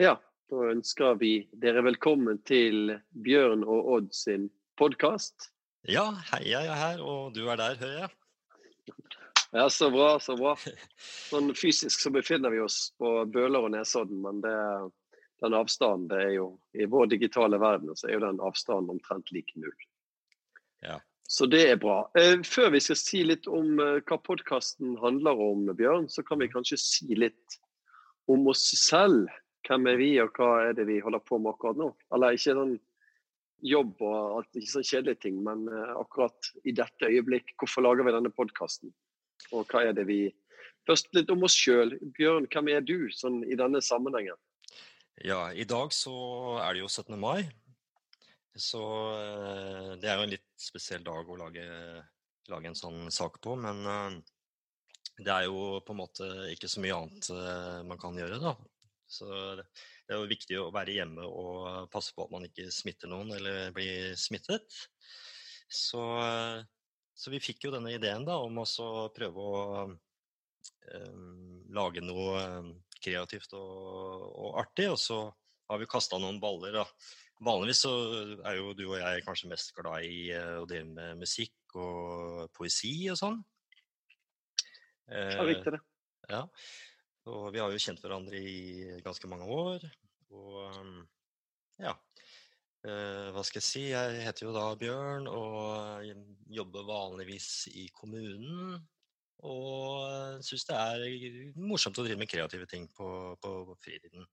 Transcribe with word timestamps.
Ja, 0.00 0.14
da 0.48 0.62
ønsker 0.72 1.18
vi 1.20 1.42
dere 1.60 1.82
velkommen 1.84 2.38
til 2.48 2.94
Bjørn 3.20 3.66
og 3.68 3.88
Odd 3.92 4.06
sin 4.16 4.46
podkast. 4.80 5.50
Ja, 5.84 6.06
hei, 6.30 6.38
jeg 6.48 6.70
er 6.72 6.78
her, 6.78 7.02
og 7.04 7.34
du 7.36 7.42
er 7.52 7.58
der, 7.60 7.74
hører 7.76 8.06
jeg. 8.06 8.94
Ja, 9.52 9.66
så 9.68 9.90
bra, 9.92 10.14
så 10.24 10.38
bra. 10.40 10.54
Sånn 11.04 11.52
fysisk 11.52 12.00
så 12.00 12.12
befinner 12.14 12.48
vi 12.54 12.62
oss 12.64 12.78
på 12.96 13.10
Bøler 13.28 13.66
og 13.66 13.74
Nesodden, 13.74 14.22
men 14.24 14.40
det, 14.40 14.54
den 15.44 15.58
avstanden 15.58 16.08
det 16.08 16.22
er 16.30 16.32
jo 16.38 16.46
I 16.72 16.88
vår 16.88 17.12
digitale 17.12 17.60
verden 17.60 17.92
så 17.92 18.08
er 18.08 18.16
jo 18.16 18.22
den 18.24 18.40
avstanden 18.40 18.94
omtrent 18.96 19.28
lik 19.36 19.52
null. 19.60 19.76
Ja. 20.80 20.96
Så 21.28 21.44
det 21.44 21.66
er 21.74 21.82
bra. 21.84 22.06
Eh, 22.16 22.38
før 22.48 22.72
vi 22.72 22.80
skal 22.86 23.02
si 23.02 23.20
litt 23.28 23.44
om 23.52 23.76
eh, 23.76 24.00
hva 24.08 24.16
podkasten 24.16 24.96
handler 25.04 25.44
om, 25.50 25.68
Bjørn, 25.76 26.08
så 26.08 26.24
kan 26.24 26.40
vi 26.40 26.48
kanskje 26.56 26.80
si 26.86 27.20
litt 27.20 27.60
om 28.32 28.48
oss 28.48 28.64
selv. 28.80 29.28
Hvem 29.68 29.90
er 29.90 29.98
vi, 30.00 30.12
og 30.22 30.32
hva 30.36 30.52
er 30.68 30.76
det 30.78 30.86
vi 30.88 31.00
holder 31.04 31.22
på 31.24 31.38
med 31.38 31.52
akkurat 31.52 31.78
nå? 31.78 31.90
Eller 32.14 32.36
ikke 32.36 32.56
sånn 32.56 32.78
jobb 33.66 34.00
og 34.04 34.18
alt, 34.38 34.50
ikke 34.56 34.72
sånn 34.72 34.86
kjedelige 34.86 35.22
ting, 35.26 35.40
men 35.44 35.66
eh, 35.68 35.94
akkurat 36.00 36.50
i 36.64 36.74
dette 36.76 37.08
øyeblikk, 37.08 37.52
hvorfor 37.60 37.84
lager 37.84 38.06
vi 38.06 38.14
denne 38.16 38.32
podkasten? 38.32 38.92
Og 39.52 39.66
hva 39.70 39.86
er 39.88 39.96
det 39.96 40.08
vi 40.10 40.22
Først 40.88 41.10
litt 41.12 41.28
om 41.30 41.44
oss 41.44 41.52
sjøl. 41.54 41.92
Bjørn, 42.16 42.46
hvem 42.50 42.70
er 42.72 42.80
du 42.82 43.10
sånn 43.12 43.42
i 43.44 43.56
denne 43.58 43.82
sammenhengen? 43.84 44.38
Ja, 45.22 45.50
i 45.52 45.66
dag 45.68 45.92
så 45.92 46.14
er 46.64 46.72
det 46.72 46.80
jo 46.80 46.88
17. 46.88 47.18
mai. 47.20 47.44
Så 48.56 48.80
eh, 49.12 49.90
det 50.00 50.08
er 50.08 50.16
jo 50.16 50.24
en 50.24 50.32
litt 50.32 50.48
spesiell 50.58 51.04
dag 51.04 51.28
å 51.28 51.36
lage, 51.38 51.66
lage 52.48 52.72
en 52.72 52.80
sånn 52.80 53.12
sak 53.12 53.36
på. 53.44 53.58
Men 53.60 53.84
eh, 53.92 54.16
det 55.20 55.36
er 55.36 55.46
jo 55.50 55.82
på 55.84 55.94
en 55.94 56.00
måte 56.00 56.30
ikke 56.56 56.72
så 56.72 56.82
mye 56.82 56.96
annet 56.96 57.30
man 57.86 58.00
kan 58.00 58.16
gjøre, 58.16 58.40
da. 58.40 58.56
Så 59.10 59.26
det 59.58 60.14
er 60.14 60.20
jo 60.20 60.28
viktig 60.30 60.58
å 60.60 60.70
være 60.74 60.94
hjemme 61.00 61.26
og 61.26 61.88
passe 61.90 62.14
på 62.14 62.24
at 62.24 62.34
man 62.34 62.46
ikke 62.46 62.68
smitter 62.74 63.10
noen 63.10 63.32
eller 63.34 63.72
blir 63.74 64.14
smittet. 64.18 64.66
Så, 65.70 66.02
så 67.14 67.32
vi 67.32 67.42
fikk 67.42 67.66
jo 67.66 67.74
denne 67.74 67.94
ideen 67.94 68.24
da 68.26 68.38
om 68.42 68.62
å 68.62 68.66
prøve 69.14 69.46
å 69.46 69.58
um, 69.90 71.64
lage 71.74 72.02
noe 72.04 72.36
eh, 72.40 72.70
kreativt 73.00 73.54
og, 73.58 74.24
og 74.30 74.60
artig, 74.62 74.90
og 74.92 74.98
så 75.00 75.20
har 75.70 75.80
vi 75.80 75.88
kasta 75.90 76.18
noen 76.18 76.40
baller, 76.42 76.80
da. 76.80 76.86
Vanligvis 77.40 77.84
så 77.86 77.92
er 78.44 78.58
jo 78.58 78.74
du 78.76 78.84
og 78.90 78.98
jeg 79.00 79.24
kanskje 79.24 79.48
mest 79.48 79.72
glad 79.78 80.04
i 80.04 80.28
eh, 80.34 80.58
å 80.60 80.66
drive 80.68 80.90
med 80.90 81.22
musikk 81.22 81.78
og 81.78 82.50
poesi 82.56 82.94
og 83.12 83.18
sånn. 83.20 83.40
Ja, 85.10 85.42
riktig 85.42 85.72
det. 85.74 85.80
ja. 86.30 86.44
Og 87.28 87.50
vi 87.52 87.60
har 87.60 87.72
jo 87.72 87.80
kjent 87.82 88.00
hverandre 88.00 88.38
i 88.40 89.00
ganske 89.04 89.28
mange 89.28 89.48
år. 89.52 89.84
Og 90.32 90.60
um, 90.78 91.00
ja. 91.80 91.94
Eh, 92.80 93.26
hva 93.34 93.42
skal 93.44 93.60
jeg 93.60 93.66
si? 93.66 93.82
Jeg 93.90 94.22
heter 94.24 94.46
jo 94.46 94.54
da 94.56 94.70
Bjørn 94.80 95.26
og 95.28 96.06
jobber 96.48 96.86
vanligvis 96.88 97.68
i 97.76 97.90
kommunen. 97.92 98.78
Og 99.44 100.40
syns 100.44 100.66
det 100.68 100.76
er 100.76 101.58
morsomt 101.60 101.98
å 102.00 102.04
drive 102.04 102.20
med 102.20 102.30
kreative 102.30 102.68
ting 102.68 102.86
på, 102.96 103.08
på 103.40 103.52
fritiden. 103.84 104.24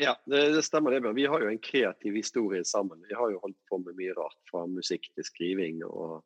Ja, 0.00 0.16
det, 0.26 0.40
det 0.56 0.64
stemmer 0.66 0.92
det. 0.92 1.00
Bjørn. 1.04 1.16
Vi 1.16 1.26
har 1.32 1.44
jo 1.44 1.48
en 1.48 1.64
kreativ 1.64 2.16
historie 2.18 2.64
sammen. 2.68 3.04
Vi 3.08 3.16
har 3.16 3.32
jo 3.32 3.40
holdt 3.44 3.60
på 3.70 3.80
med 3.80 3.96
mye 3.96 4.16
rart, 4.16 4.40
fra 4.50 4.66
musikk 4.68 5.08
til 5.14 5.28
skriving 5.28 5.80
og, 5.88 6.24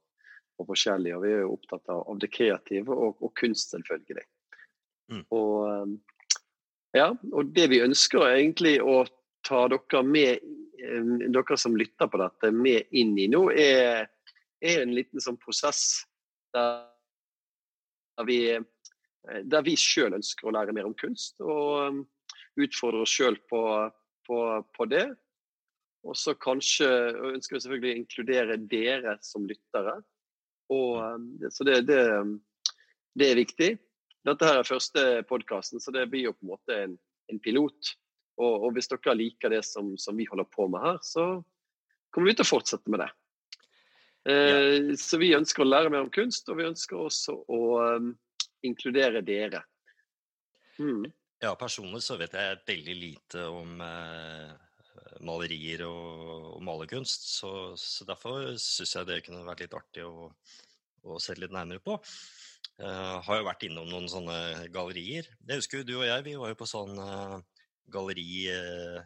og 0.58 0.70
forskjellig. 0.70 1.14
Og 1.14 1.26
vi 1.26 1.34
er 1.36 1.44
jo 1.44 1.54
opptatt 1.58 1.94
av, 1.94 2.02
av 2.10 2.18
det 2.22 2.32
kreative 2.34 2.94
og, 2.94 3.22
og 3.22 3.34
kunst, 3.38 3.74
selvfølgelig. 3.74 4.26
Mm. 5.12 5.24
Og, 5.34 5.54
um, 5.68 5.94
ja, 6.96 7.10
og 7.32 7.52
det 7.56 7.68
vi 7.72 7.82
ønsker 7.84 8.24
er 8.24 8.38
egentlig 8.38 8.76
å 8.82 9.02
ta 9.46 9.64
dere 9.72 10.02
med, 10.04 10.44
um, 10.84 11.16
dere 11.32 11.58
som 11.60 11.76
lytter 11.78 12.10
på 12.10 12.20
dette, 12.20 12.52
med 12.52 12.92
inn 12.96 13.16
i 13.18 13.28
nå, 13.32 13.48
er, 13.52 14.08
er 14.60 14.82
en 14.82 14.94
liten 14.96 15.22
sånn 15.22 15.40
prosess 15.40 16.04
der 16.56 16.86
vi, 18.26 18.40
der 19.46 19.62
vi 19.62 19.76
sjøl 19.78 20.16
ønsker 20.16 20.48
å 20.48 20.54
lære 20.56 20.74
mer 20.74 20.88
om 20.88 20.96
kunst. 20.98 21.38
og 21.44 22.06
utfordre 22.58 23.04
oss 23.04 23.14
sjøl 23.14 23.38
på, 23.50 23.62
på, 24.26 24.38
på 24.74 24.86
det. 24.90 25.06
Og 26.06 26.16
så 26.16 26.34
kanskje 26.38 26.88
ønsker 27.32 27.56
vi 27.56 27.62
selvfølgelig 27.64 27.90
å 27.90 28.00
inkludere 28.02 28.58
dere 28.70 29.16
som 29.24 29.46
lyttere. 29.48 29.98
Og, 30.72 31.26
så 31.54 31.66
det, 31.66 31.80
det, 31.88 32.02
det 33.18 33.30
er 33.30 33.40
viktig. 33.40 33.70
Dette 34.28 34.48
her 34.48 34.60
er 34.60 34.68
første 34.68 35.06
podkasten, 35.28 35.82
så 35.82 35.94
det 35.94 36.08
blir 36.12 36.28
jo 36.28 36.34
på 36.36 36.46
en 36.46 36.52
måte 36.52 36.82
en, 36.84 36.98
en 37.32 37.40
pilot. 37.42 37.94
Og, 38.38 38.68
og 38.68 38.74
hvis 38.76 38.90
dere 38.92 39.16
liker 39.18 39.50
det 39.52 39.64
som, 39.66 39.96
som 39.98 40.18
vi 40.18 40.28
holder 40.28 40.46
på 40.52 40.68
med 40.70 40.84
her, 40.84 41.00
så 41.02 41.30
kommer 42.14 42.30
vi 42.30 42.36
til 42.38 42.46
å 42.46 42.52
fortsette 42.52 42.92
med 42.92 43.02
det. 43.02 43.08
Eh, 44.28 44.94
Så 45.00 45.18
vi 45.20 45.34
ønsker 45.36 45.64
å 45.64 45.68
lære 45.68 45.90
mer 45.92 46.06
om 46.06 46.12
kunst, 46.14 46.48
og 46.50 46.60
vi 46.60 46.68
ønsker 46.68 47.00
også 47.00 47.34
å 47.48 47.60
um, 47.98 48.12
inkludere 48.66 49.24
dere. 49.26 49.64
Mm. 50.78 51.08
Ja, 51.42 51.54
personlig 51.58 52.02
så 52.06 52.18
vet 52.18 52.34
jeg 52.34 52.62
veldig 52.66 52.96
lite 52.98 53.44
om 53.50 53.78
eh, 53.82 54.54
malerier 55.26 55.84
og, 55.86 56.56
og 56.56 56.64
malerkunst, 56.66 57.28
så, 57.38 57.52
så 57.78 58.06
derfor 58.08 58.52
syns 58.62 58.96
jeg 58.96 59.08
det 59.08 59.22
kunne 59.26 59.46
vært 59.46 59.64
litt 59.64 59.76
artig 59.78 60.06
å, 60.06 60.28
å 61.06 61.18
se 61.22 61.36
litt 61.38 61.54
nærmere 61.54 61.82
på. 61.82 61.98
Eh, 62.78 63.14
har 63.26 63.40
jo 63.40 63.46
vært 63.46 63.64
innom 63.66 63.88
noen 63.90 64.06
sånne 64.10 64.68
gallerier. 64.70 65.26
Jeg 65.48 65.58
husker 65.58 65.80
jo 65.80 65.86
du 65.88 65.94
og 65.96 66.06
jeg, 66.06 66.24
vi 66.28 66.36
var 66.38 66.52
jo 66.52 66.58
på 66.60 66.68
sånn 66.70 66.94
uh, 67.02 67.40
galleri 67.90 68.44
uh, 68.54 69.00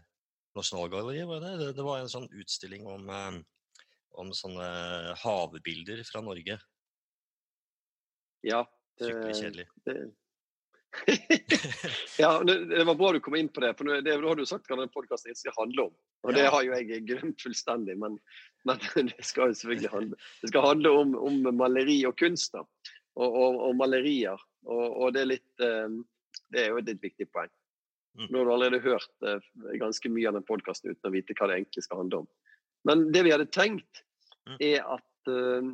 Nasjonalgalleriet, 0.58 1.24
var 1.30 1.40
det 1.40 1.52
det? 1.62 1.70
Det 1.78 1.86
var 1.86 2.02
en 2.02 2.12
sånn 2.12 2.28
utstilling 2.36 2.84
om, 2.84 3.08
uh, 3.08 3.86
om 4.20 4.34
sånne 4.36 4.68
havbilder 5.22 6.04
fra 6.04 6.20
Norge. 6.20 6.58
Ja. 8.44 8.66
Fryktelig 9.00 9.40
kjedelig. 9.40 9.68
Det... 9.88 9.96
ja, 12.20 12.36
det, 12.44 12.58
det 12.68 12.84
var 12.84 12.98
bra 13.00 13.16
du 13.16 13.22
kom 13.24 13.40
inn 13.40 13.48
på 13.48 13.64
det, 13.64 13.72
for 13.78 13.88
det, 13.88 14.02
det 14.04 14.20
har 14.20 14.36
du 14.36 14.44
sagt 14.44 14.68
hva 14.68 14.76
denne 14.76 14.92
podkasten 14.92 15.32
skal 15.32 15.56
handle 15.56 15.88
om. 15.88 16.00
Og 16.28 16.36
det 16.36 16.44
har 16.44 16.60
jo 16.68 16.76
jeg 16.76 17.06
glemt 17.08 17.40
fullstendig, 17.40 17.96
men, 18.04 18.20
men 18.68 18.84
det 19.08 19.24
skal 19.24 19.48
jo 19.48 19.62
selvfølgelig 19.62 19.96
handle 19.96 20.24
Det 20.42 20.52
skal 20.52 20.74
handle 20.74 20.98
om, 21.00 21.16
om 21.24 21.46
maleri 21.56 22.02
og 22.04 22.20
kunst, 22.20 22.52
da. 22.52 22.68
Og, 23.16 23.28
og, 23.28 23.58
og 23.68 23.74
malerier. 23.76 24.40
Og, 24.64 25.10
det 25.12 25.20
er 25.24 25.28
litt 25.34 25.64
eh, 25.64 25.96
Det 26.52 26.62
er 26.62 26.70
jo 26.72 26.78
et 26.80 26.88
litt 26.88 27.02
viktig 27.02 27.26
poeng. 27.32 27.50
Mm. 28.16 28.28
Nå 28.28 28.38
har 28.38 28.44
du 28.48 28.52
allerede 28.54 28.84
hørt 28.84 29.26
eh, 29.26 29.42
ganske 29.80 30.08
mye 30.12 30.28
av 30.30 30.36
den 30.38 30.46
podkasten 30.48 30.92
uten 30.92 31.08
å 31.10 31.12
vite 31.14 31.36
hva 31.38 31.48
det 31.50 31.58
egentlig 31.60 31.84
skal 31.84 32.02
handle 32.04 32.22
om. 32.24 32.30
Men 32.88 33.10
det 33.12 33.24
vi 33.26 33.34
hadde 33.34 33.50
tenkt, 33.52 34.04
Mm. 34.42 34.56
er 34.58 34.80
at 34.90 35.28
eh, 35.30 35.66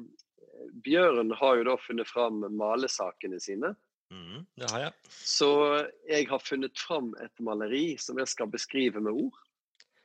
Bjørn 0.85 1.31
har 1.41 1.55
jo 1.57 1.63
da 1.71 1.77
funnet 1.81 2.09
fram 2.11 2.43
malesakene 2.53 3.39
sine. 3.41 3.71
Mm, 4.13 4.43
det 4.61 4.69
har 4.69 4.83
jeg. 4.83 4.93
Så 5.09 5.49
jeg 6.05 6.27
har 6.29 6.43
funnet 6.45 6.77
fram 6.77 7.15
et 7.25 7.33
maleri 7.41 7.97
som 7.97 8.21
jeg 8.21 8.29
skal 8.29 8.51
beskrive 8.53 9.01
med 9.01 9.17
ord. 9.17 9.39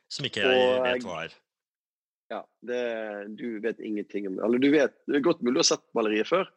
Som 0.08 0.24
ikke 0.24 0.46
jeg 0.46 0.62
Og 0.64 0.84
vet 0.86 1.04
hva 1.04 1.18
er. 1.26 1.36
Ja, 2.32 2.40
det, 2.64 2.80
Du 3.36 3.60
vet 3.60 3.80
ingenting 3.84 4.30
om 4.30 4.38
det. 4.38 4.44
Eller 4.48 4.64
du 4.64 4.70
vet, 4.72 4.96
det 5.04 5.20
er 5.20 5.26
godt 5.28 5.44
mulig 5.44 5.60
å 5.60 5.64
ha 5.66 5.70
sett 5.74 5.84
maleriet 5.92 6.30
før, 6.32 6.48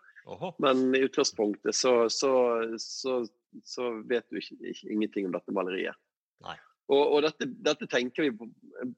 Men 0.60 0.96
i 0.96 1.04
utgangspunktet 1.06 1.76
så, 1.76 2.10
så, 2.10 2.32
så, 2.80 3.20
så 3.64 3.92
vet 4.10 4.28
du 4.30 4.40
ikke, 4.42 4.58
ikke, 4.60 4.90
ingenting 4.92 5.28
om 5.30 5.36
dette 5.36 5.56
maleriet. 5.56 5.96
Nei. 6.44 6.58
Og, 6.88 7.04
og 7.18 7.22
dette, 7.26 7.50
dette 7.64 7.88
tenker 7.92 8.28
vi 8.30 8.48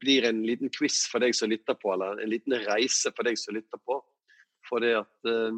blir 0.01 0.27
en 0.29 0.43
liten 0.45 0.69
quiz 0.73 1.03
for 1.09 1.23
deg 1.23 1.33
som 1.37 1.49
lytter 1.49 1.77
på, 1.77 1.93
eller 1.93 2.21
en 2.21 2.29
liten 2.29 2.53
reise 2.67 3.13
for 3.15 3.25
deg 3.25 3.37
som 3.41 3.57
lytter 3.57 3.81
på. 3.81 3.97
For 4.69 4.83
det 4.83 4.93
at, 4.99 5.29
eh, 5.29 5.57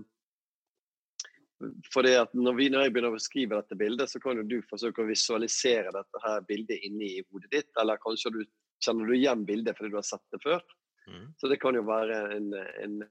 for 1.91 2.07
det 2.07 2.15
at 2.21 2.35
når, 2.37 2.55
vi, 2.59 2.69
når 2.71 2.85
jeg 2.85 2.93
begynner 2.95 3.11
å 3.11 3.19
beskrive 3.19 3.59
dette 3.59 3.79
bildet, 3.79 4.11
så 4.11 4.21
kan 4.23 4.39
jo 4.39 4.47
du 4.47 4.59
forsøke 4.69 5.03
å 5.03 5.09
visualisere 5.09 5.91
dette 5.95 6.23
her 6.23 6.45
bildet 6.47 6.87
inni 6.87 7.17
i 7.17 7.25
hodet 7.27 7.51
ditt. 7.51 7.71
Eller 7.81 7.99
kanskje 8.03 8.33
du 8.37 8.41
kjenner 8.81 9.11
du 9.11 9.17
igjen 9.17 9.43
bildet 9.47 9.77
fordi 9.77 9.91
du 9.93 9.99
har 9.99 10.07
sett 10.07 10.23
det 10.33 10.41
før. 10.43 10.63
Mm. 11.09 11.27
Så 11.37 11.51
det 11.51 11.59
kan 11.61 11.75
jo 11.75 11.83
være 11.87 12.21
en, 12.37 12.51
en, 12.55 13.01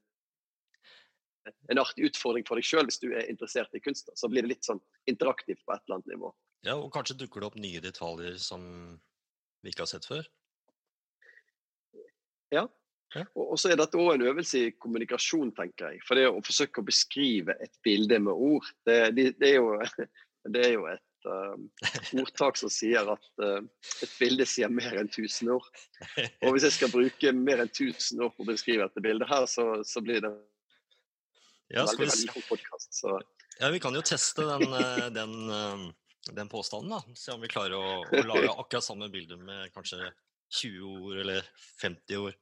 en 1.72 1.80
artig 1.80 2.10
utfordring 2.10 2.46
for 2.48 2.58
deg 2.58 2.66
sjøl 2.66 2.86
hvis 2.88 3.00
du 3.02 3.10
er 3.12 3.28
interessert 3.30 3.74
i 3.76 3.82
kunst. 3.82 4.10
Så 4.14 4.28
blir 4.30 4.44
det 4.44 4.54
litt 4.54 4.68
sånn 4.68 4.80
interaktivt 5.10 5.62
på 5.64 5.74
et 5.74 5.84
eller 5.86 6.00
annet 6.00 6.14
nivå. 6.14 6.32
Ja, 6.66 6.76
og 6.76 6.90
kanskje 6.92 7.16
dukker 7.22 7.40
det 7.40 7.48
opp 7.48 7.60
nye 7.60 7.80
detaljer 7.82 8.36
som 8.42 8.62
vi 9.64 9.72
ikke 9.72 9.86
har 9.86 9.92
sett 9.92 10.08
før. 10.08 10.26
Ja. 12.50 12.66
og 13.38 13.56
så 13.58 13.70
er 13.70 13.78
dette 13.78 13.98
òg 13.98 14.16
en 14.16 14.26
øvelse 14.26 14.64
i 14.66 14.72
kommunikasjon, 14.78 15.52
tenker 15.54 15.92
jeg. 15.92 16.02
For 16.06 16.18
det 16.18 16.28
å 16.30 16.42
forsøke 16.46 16.82
å 16.82 16.86
beskrive 16.86 17.54
et 17.62 17.72
bilde 17.86 18.18
med 18.22 18.34
ord, 18.34 18.66
det, 18.86 18.98
det, 19.16 19.30
det, 19.40 19.54
er, 19.54 19.62
jo, 19.62 19.78
det 20.54 20.64
er 20.66 20.74
jo 20.74 20.84
et 20.90 21.28
uh, 21.30 21.56
ordtak 22.20 22.58
som 22.60 22.72
sier 22.72 23.10
at 23.14 23.30
uh, 23.42 23.58
et 24.02 24.14
bilde 24.18 24.46
sier 24.50 24.70
mer 24.70 24.98
enn 24.98 25.10
1000 25.10 25.52
ord. 25.56 25.68
Og 26.44 26.54
hvis 26.54 26.68
jeg 26.68 26.76
skal 26.78 26.94
bruke 26.94 27.34
mer 27.36 27.64
enn 27.64 27.72
1000 27.72 28.26
år 28.26 28.34
på 28.34 28.46
å 28.46 28.50
beskrive 28.50 28.86
dette 28.86 29.04
bildet 29.04 29.30
her, 29.30 29.46
så, 29.50 29.70
så 29.86 30.02
blir 30.04 30.22
det 30.26 30.34
Ja, 31.70 31.84
veldig, 31.86 32.06
vi, 32.06 32.26
veldig 32.26 32.44
podkast. 32.48 32.94
Så 32.94 33.20
ja, 33.60 33.68
vi 33.70 33.80
kan 33.80 33.94
jo 33.94 34.02
teste 34.02 34.46
den, 34.48 34.72
eh, 34.72 35.06
den, 35.18 35.50
eh, 35.50 35.86
den 36.34 36.48
påstanden, 36.48 36.90
da. 36.96 37.16
Se 37.16 37.32
om 37.32 37.40
vi 37.44 37.52
klarer 37.52 37.76
å, 37.78 38.02
å 38.04 38.26
lage 38.26 38.50
akkurat 38.50 38.86
samme 38.86 39.10
bilde 39.12 39.38
med 39.38 39.70
kanskje 39.74 40.10
20 40.60 40.92
ord 41.06 41.22
eller 41.24 41.48
50 41.82 42.22
ord. 42.24 42.38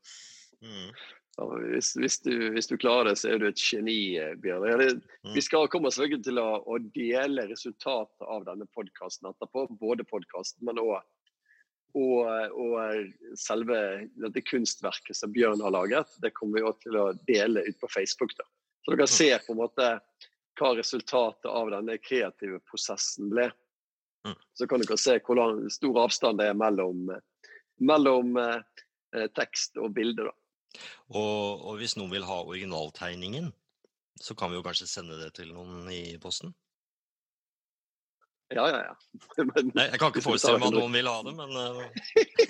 Mm. 0.64 0.90
Ja, 1.38 1.46
hvis, 1.70 1.92
hvis, 1.94 2.16
du, 2.24 2.32
hvis, 2.54 2.66
du, 2.66 2.74
klarer 2.80 3.12
det, 3.12 3.18
så 3.20 3.30
er 3.30 3.42
du 3.42 3.46
et 3.50 3.62
geni, 3.62 4.16
eh, 4.18 4.32
Bjørn. 4.42 5.02
Mm. 5.26 5.34
Vi 5.36 5.44
skal 5.44 5.68
komme 5.70 5.92
oss 5.92 6.00
til 6.00 6.40
å, 6.42 6.48
å 6.64 6.80
dele 6.94 7.46
resultatet 7.50 8.26
av 8.26 8.48
denne 8.48 8.66
podkasten 8.74 9.30
etterpå. 9.30 9.68
Både 9.78 10.06
podkasten, 10.08 10.64
men 10.66 10.80
òg 10.82 10.98
og, 11.96 12.26
og, 12.52 13.12
selve 13.38 13.78
dette 14.20 14.42
kunstverket 14.44 15.16
som 15.16 15.32
Bjørn 15.32 15.62
har 15.64 15.74
laget. 15.74 16.10
Det 16.22 16.34
kommer 16.36 16.58
vi 16.58 16.66
også 16.68 16.84
til 16.84 16.98
å 17.00 17.06
dele 17.28 17.64
ut 17.68 17.78
på 17.80 17.90
Facebook. 17.94 18.34
da. 18.38 18.46
Så 18.84 18.94
dere 18.94 19.06
ser 19.10 19.40
på 19.44 19.54
en 19.54 19.62
måte 19.62 19.88
hva 20.58 20.72
resultatet 20.74 21.48
av 21.50 21.70
denne 21.70 21.98
kreative 22.02 22.60
prosessen 22.66 23.30
ble. 23.30 23.48
Mm. 24.26 24.36
Så 24.58 24.66
kan 24.66 24.82
dere 24.82 24.98
se 25.00 25.18
hvor 25.24 25.40
stor 25.72 26.02
avstand 26.04 26.40
det 26.42 26.50
er 26.50 26.58
mellom, 26.58 27.06
mellom 27.78 28.36
eh, 28.42 29.28
tekst 29.36 29.78
og 29.78 29.94
bilde. 29.96 30.28
Og, 31.08 31.64
og, 31.64 31.74
hvis 31.80 31.96
noen 31.96 32.12
vil 32.12 32.26
ha 32.28 32.40
originaltegningen, 32.42 33.52
så 34.18 34.34
kan 34.38 34.50
vi 34.50 34.58
jo 34.58 34.64
kanskje 34.66 34.90
sende 34.90 35.18
det 35.20 35.30
til 35.38 35.52
noen 35.54 35.86
i 35.94 36.18
posten? 36.22 36.52
Ja, 38.48 38.70
ja, 38.70 38.84
ja. 38.84 38.96
Men, 39.54 39.70
Nei, 39.74 39.84
jeg 39.90 40.00
kan 40.00 40.12
ikke 40.12 40.24
forestille 40.24 40.60
meg 40.60 40.70
at 40.70 40.76
noen 40.78 40.94
vil 40.96 41.08
ha 41.10 41.16
det, 41.26 41.34
men 41.36 41.50
uh... 41.52 41.82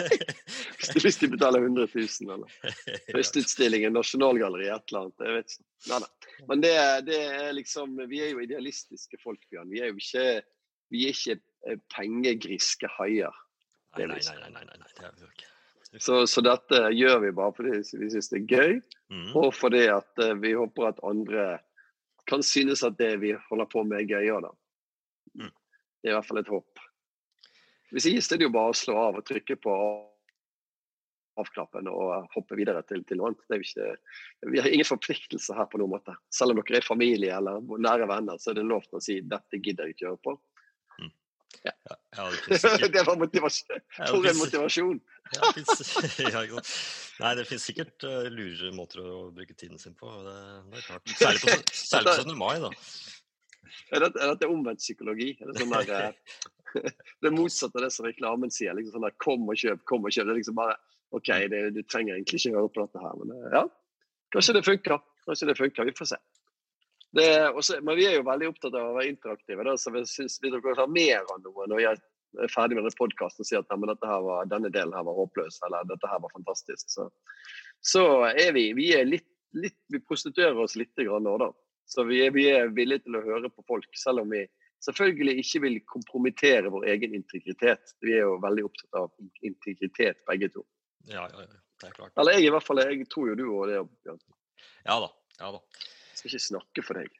Hvis 1.02 1.18
de 1.18 1.30
betaler 1.32 1.64
100 1.66 1.88
000, 1.90 2.36
eller 2.36 2.76
Høstutstillingen, 3.16 3.96
Nasjonalgalleriet, 3.96 4.76
et 4.76 4.92
eller 4.92 5.08
annet. 5.08 5.26
Jeg 5.26 5.36
vet 5.38 5.56
ikke. 5.56 5.66
Nei, 5.88 5.98
nei. 6.04 6.38
Men 6.52 6.62
det, 6.62 6.72
det, 7.08 7.18
er 7.40 7.50
liksom 7.56 7.98
Vi 8.10 8.22
er 8.22 8.30
jo 8.30 8.44
idealistiske 8.44 9.18
folk, 9.24 9.42
Bjørn. 9.50 9.72
Vi 9.74 9.82
er 9.82 9.90
jo 9.90 9.98
ikke, 9.98 10.26
vi 10.94 11.04
er 11.08 11.18
ikke 11.18 11.38
eh, 11.66 11.82
pengegriske 11.96 12.90
haier. 12.94 13.34
Nei, 13.98 14.06
nei, 14.06 14.20
nei, 14.22 14.52
nei, 14.54 14.66
nei, 14.68 14.92
det 14.94 15.08
er 15.08 15.16
vi 15.18 15.26
ikke. 15.32 15.50
Så, 15.96 16.20
så, 16.28 16.44
dette 16.44 16.82
gjør 16.92 17.22
vi 17.24 17.30
bare 17.32 17.54
fordi 17.56 17.78
vi 17.80 18.10
syns 18.12 18.28
det 18.28 18.42
er 18.42 18.48
gøy, 18.52 18.74
mm. 19.08 19.28
og 19.40 19.48
fordi 19.56 19.86
at 19.88 20.20
uh, 20.20 20.34
vi 20.36 20.52
håper 20.52 20.90
at 20.90 20.98
andre 21.06 21.46
kan 22.28 22.44
synes 22.44 22.84
at 22.84 22.98
det 23.00 23.14
vi 23.22 23.32
holder 23.48 23.70
på 23.72 23.82
med, 23.88 24.02
er 24.02 24.10
gøyere. 24.10 24.50
Mm. 24.52 24.67
Det 25.98 26.10
er 26.10 26.14
i 26.14 26.18
hvert 26.18 26.28
fall 26.28 26.42
et 26.42 26.52
håp. 26.52 26.84
Hvis 27.94 28.06
ikke 28.10 28.22
er 28.34 28.40
det 28.40 28.46
jo 28.46 28.54
bare 28.54 28.72
å 28.72 28.76
slå 28.76 28.96
av 29.00 29.18
og 29.18 29.26
trykke 29.26 29.56
på 29.60 29.74
avklappen 31.38 31.88
og 31.90 32.28
hoppe 32.34 32.56
videre 32.58 32.82
til, 32.88 33.04
til 33.06 33.20
noe 33.20 33.30
annet. 33.30 33.62
Ikke, 33.62 33.92
vi 34.50 34.60
har 34.60 34.68
ingen 34.70 34.88
forpliktelser 34.88 35.58
her 35.58 35.68
på 35.70 35.80
noen 35.80 35.94
måte. 35.94 36.14
Selv 36.34 36.54
om 36.54 36.60
dere 36.60 36.80
er 36.80 36.86
familie 36.86 37.36
eller 37.36 37.62
nære 37.62 38.08
venner, 38.10 38.40
så 38.42 38.52
er 38.52 38.58
det 38.58 38.66
lov 38.68 38.86
til 38.88 38.98
å 38.98 39.04
si 39.04 39.20
'dette 39.22 39.62
gidder 39.62 39.86
jeg 39.86 39.96
ikke 39.96 40.08
gjøre 40.08 40.24
på'. 40.26 40.38
Ja. 41.64 41.72
Ja, 42.16 42.30
det, 42.48 42.58
det, 42.94 43.02
var 43.06 43.16
motivasjon. 43.18 43.80
For 43.96 44.26
en 44.28 44.36
motivasjon! 44.38 45.00
Ja, 45.32 45.40
det 45.56 45.64
finnes, 45.64 46.60
Nei, 47.22 47.32
det 47.38 47.44
finnes 47.48 47.64
sikkert 47.66 48.04
uh, 48.06 48.28
måter 48.76 49.02
å 49.02 49.30
bruke 49.34 49.54
tiden 49.54 49.80
sin 49.80 49.96
på. 49.98 50.10
Det, 50.24 50.36
det 50.72 50.82
er 50.82 50.86
klart. 50.86 51.14
Særlig 51.18 51.42
på, 51.44 51.56
særlig 51.92 52.12
på 52.12 52.26
17. 52.28 52.36
mai, 52.38 52.54
da. 52.62 52.70
Er 53.92 54.04
dette, 54.04 54.20
er 54.22 54.32
dette 54.32 54.50
omvendt 54.50 54.82
psykologi? 54.82 55.32
Er 55.38 55.50
det, 55.50 55.58
sånn 55.60 55.74
der, 55.74 56.14
uh, 56.74 56.90
det 57.24 57.34
motsatte 57.34 57.80
av 57.80 57.86
det 57.86 57.92
som 57.94 58.08
reklamen 58.08 58.52
sier. 58.54 58.76
liksom 58.76 58.98
sånn 58.98 59.08
der, 59.08 59.16
Kom 59.22 59.46
og 59.48 59.60
kjøp, 59.60 59.84
kom 59.88 60.08
og 60.08 60.14
kjøp. 60.14 60.28
Det 60.28 60.34
er 60.34 60.40
liksom 60.40 60.58
bare 60.58 60.78
OK, 61.16 61.30
det, 61.52 61.62
du 61.76 61.80
trenger 61.88 62.18
egentlig 62.18 62.42
ikke 62.42 62.56
høre 62.58 62.72
på 62.74 62.84
dette 62.84 63.04
her, 63.04 63.20
men 63.22 63.36
uh, 63.36 63.52
ja. 63.60 63.64
Kanskje 64.34 64.58
det 64.58 64.66
funker. 64.66 65.00
Kanskje 65.24 65.48
det 65.48 65.56
funker. 65.58 65.88
Vi 65.88 65.96
får 65.96 66.12
se. 66.12 66.20
Også, 67.56 67.78
men 67.80 67.96
vi 67.96 68.04
er 68.04 68.18
jo 68.18 68.26
veldig 68.26 68.50
opptatt 68.50 68.74
av 68.76 68.90
å 68.90 68.96
være 68.98 69.14
interaktive. 69.14 69.64
Da, 69.64 69.76
så 69.80 69.92
vi 69.94 70.04
synes, 70.08 70.36
vi 70.42 70.52
kan 70.52 70.76
har 70.76 70.90
mer 70.92 71.24
av 71.24 71.40
noe 71.44 71.68
når 71.70 71.80
jeg 71.80 72.00
er 72.44 72.52
ferdig 72.52 72.76
med 72.76 72.84
denne 72.84 72.98
podkasten 72.98 73.44
og 73.44 73.48
sier 73.48 73.62
at 73.62 73.72
var, 73.72 74.48
denne 74.50 74.70
delen 74.72 74.92
her 74.92 75.06
var 75.06 75.16
håpløs, 75.16 75.60
eller 75.66 75.88
dette 75.88 76.10
her 76.10 76.20
var 76.20 76.34
fantastisk, 76.34 76.90
så, 76.92 77.08
så 77.80 78.04
er 78.28 78.52
vi, 78.56 78.66
vi 78.76 78.90
er 78.96 79.08
litt, 79.08 79.28
litt, 79.56 79.78
vi 79.88 80.02
prostituerer 80.04 80.60
oss 80.60 80.76
litt 80.76 80.92
nå, 80.98 81.38
da. 81.40 81.48
Så 81.88 82.04
vi 82.04 82.20
er, 82.26 82.32
vi 82.34 82.46
er, 82.52 82.72
villige 82.76 83.06
til 83.06 83.16
å 83.16 83.24
høre 83.24 83.50
på 83.52 83.64
folk, 83.68 83.88
selv 83.96 84.24
om 84.24 84.32
vi 84.34 84.42
selvfølgelig 84.84 85.42
ikke 85.42 85.62
vil 85.64 85.78
kompromittere 85.88 86.72
vår 86.72 86.84
egen 86.94 87.16
integritet. 87.16 87.94
Vi 88.04 88.12
er 88.18 88.26
jo 88.26 88.36
veldig 88.42 88.66
opptatt 88.68 88.98
av 89.00 89.46
integritet, 89.48 90.20
begge 90.28 90.50
to. 90.52 90.66
Ja, 91.08 91.24
ja, 91.32 91.46
ja. 91.46 91.62
Det 91.78 91.88
er 91.88 91.94
klart. 91.94 92.12
Eller 92.18 92.34
jeg 92.34 92.48
i 92.48 92.50
hvert 92.50 92.66
fall. 92.66 92.82
Jeg 92.82 93.06
tror 93.12 93.30
jo 93.30 93.38
du 93.38 93.46
og 93.46 93.70
det, 93.70 93.78
Bjørn. 94.02 94.20
Ja 94.88 94.98
da. 95.04 95.08
Ja 95.38 95.52
da. 95.54 95.62
Jeg 95.78 96.20
skal 96.20 96.32
ikke 96.32 96.46
snakke 96.48 96.84
for 96.84 96.98
deg. 96.98 97.18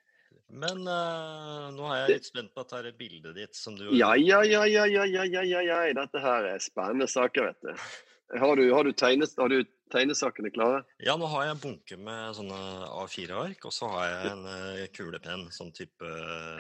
Men 0.49 0.81
uh, 0.89 1.69
nå 1.77 1.89
er 1.93 2.03
jeg 2.03 2.17
litt 2.17 2.29
spent 2.31 2.55
på 2.57 2.65
dette 2.65 2.93
bildet 2.97 3.37
ditt 3.37 3.57
som 3.57 3.77
du 3.77 3.91
Ja, 3.93 4.15
Ja, 4.17 4.41
ja, 4.45 4.65
ja, 4.67 4.87
ja, 4.89 5.05
ja, 5.05 5.25
ja, 5.29 5.43
ja, 5.45 5.63
ja. 5.69 5.81
Dette 5.97 6.23
her 6.25 6.49
er 6.55 6.65
spennende 6.65 7.09
saker, 7.11 7.51
vet 7.51 7.69
du. 7.69 7.89
Har 8.37 8.57
du, 8.57 8.73
har 8.73 8.85
du, 8.85 8.93
tegnes, 8.93 9.33
har 9.41 9.49
du 9.49 9.63
tegnesakene 9.93 10.51
klare? 10.53 10.83
Ja, 11.01 11.15
nå 11.17 11.31
har 11.33 11.47
jeg 11.47 11.55
en 11.55 11.63
bunke 11.63 11.97
med 11.97 12.35
sånne 12.37 12.59
A4-ark, 13.01 13.65
og 13.65 13.73
så 13.73 13.89
har 13.95 14.11
jeg 14.11 14.33
en 14.35 14.45
uh, 14.45 14.83
kulepenn, 14.93 15.47
sånn 15.55 15.73
type 15.77 16.11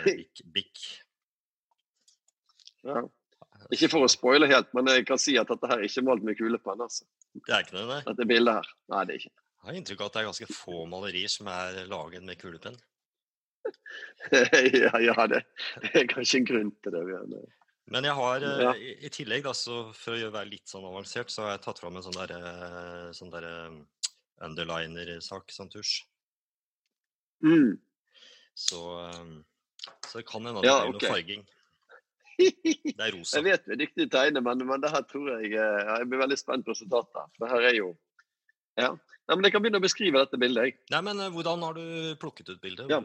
bikk. 0.06 0.42
Bic. 0.54 0.86
Ja. 2.88 3.02
Ikke 3.74 3.90
for 3.92 4.06
å 4.06 4.08
spoile 4.08 4.48
helt, 4.48 4.70
men 4.76 4.88
jeg 4.88 5.04
kan 5.08 5.20
si 5.20 5.36
at 5.40 5.50
dette 5.50 5.68
her 5.68 5.82
er 5.82 5.90
ikke 5.90 6.06
malt 6.08 6.24
med 6.24 6.38
kulepenn. 6.38 6.80
altså. 6.80 7.04
Det 7.36 7.52
er 7.52 7.66
ikke 7.66 7.76
det, 7.76 7.84
nei? 7.90 8.00
Dette 8.06 8.28
bildet 8.32 8.60
her. 8.60 8.72
Nei, 8.94 9.04
det 9.04 9.14
er 9.14 9.20
ikke 9.20 9.34
Jeg 9.34 9.68
har 9.68 9.78
inntrykk 9.80 10.00
av 10.00 10.08
at 10.08 10.14
det 10.14 10.20
er 10.20 10.28
ganske 10.30 10.50
få 10.54 10.84
malerier 10.88 11.32
som 11.32 11.50
er 11.52 11.82
laget 11.90 12.24
med 12.24 12.40
kulepenn. 12.40 12.78
ja, 14.80 14.94
ja, 15.02 15.26
det 15.28 15.42
er 15.92 16.08
kanskje 16.08 16.40
en 16.40 16.48
grunn 16.48 16.70
til 16.80 16.94
det. 16.94 17.42
Men 17.92 18.04
jeg 18.04 18.16
har 18.18 18.44
ja. 18.44 18.70
Eh, 18.72 18.80
i, 18.84 18.94
i, 19.06 19.10
tillegg, 19.12 19.44
da, 19.46 19.54
for 19.96 20.14
å 20.16 20.32
være 20.34 20.50
litt 20.50 20.68
sånn 20.68 20.86
avansert, 20.88 21.32
så 21.32 21.46
har 21.46 21.54
jeg 21.54 21.64
tatt 21.64 21.80
fram 21.80 21.96
en 21.96 22.04
sånn 22.04 22.16
derre 22.18 23.12
sånn 23.16 23.32
der, 23.32 23.46
eh, 23.48 24.08
underliner-sak 24.44 25.52
sånn 25.54 25.70
tusj. 25.72 26.02
Mm. 27.44 27.78
Så, 28.58 28.82
eh, 29.06 29.94
så 30.04 30.20
det 30.20 30.26
kan 30.28 30.44
hende 30.44 30.64
det 30.64 30.68
ja, 30.68 30.82
blir 30.84 30.98
okay. 30.98 31.06
noe 31.06 31.14
farging. 31.14 31.46
Det 32.38 33.02
er 33.02 33.14
rosa. 33.16 33.40
Jeg 33.40 33.46
vet 33.48 33.64
du 33.64 33.72
er 33.74 33.80
dyktig 33.80 34.04
til 34.04 34.10
å 34.10 34.14
tegne, 34.14 34.42
men, 34.46 34.60
men 34.68 34.82
det 34.82 34.92
her 34.92 35.02
tror 35.10 35.24
jeg 35.32 35.56
Jeg 35.56 36.04
blir 36.06 36.20
veldig 36.20 36.36
spent 36.38 36.62
på 36.66 36.70
resultatet. 36.70 37.32
For 37.34 37.42
det 37.42 37.48
her 37.50 37.66
er 37.72 37.78
jo 37.80 37.88
Ja. 38.78 38.92
Nei, 39.26 39.34
men 39.34 39.48
Jeg 39.48 39.54
kan 39.56 39.64
begynne 39.64 39.80
å 39.80 39.82
beskrive 39.82 40.22
dette 40.22 40.38
bildet. 40.38 40.68
Jeg. 40.68 40.76
Nei, 40.94 41.00
men 41.08 41.24
Hvordan 41.34 41.64
har 41.66 41.74
du 41.74 42.14
plukket 42.20 42.52
ut 42.52 42.60
bildet? 42.62 42.92
Ja. 42.92 43.00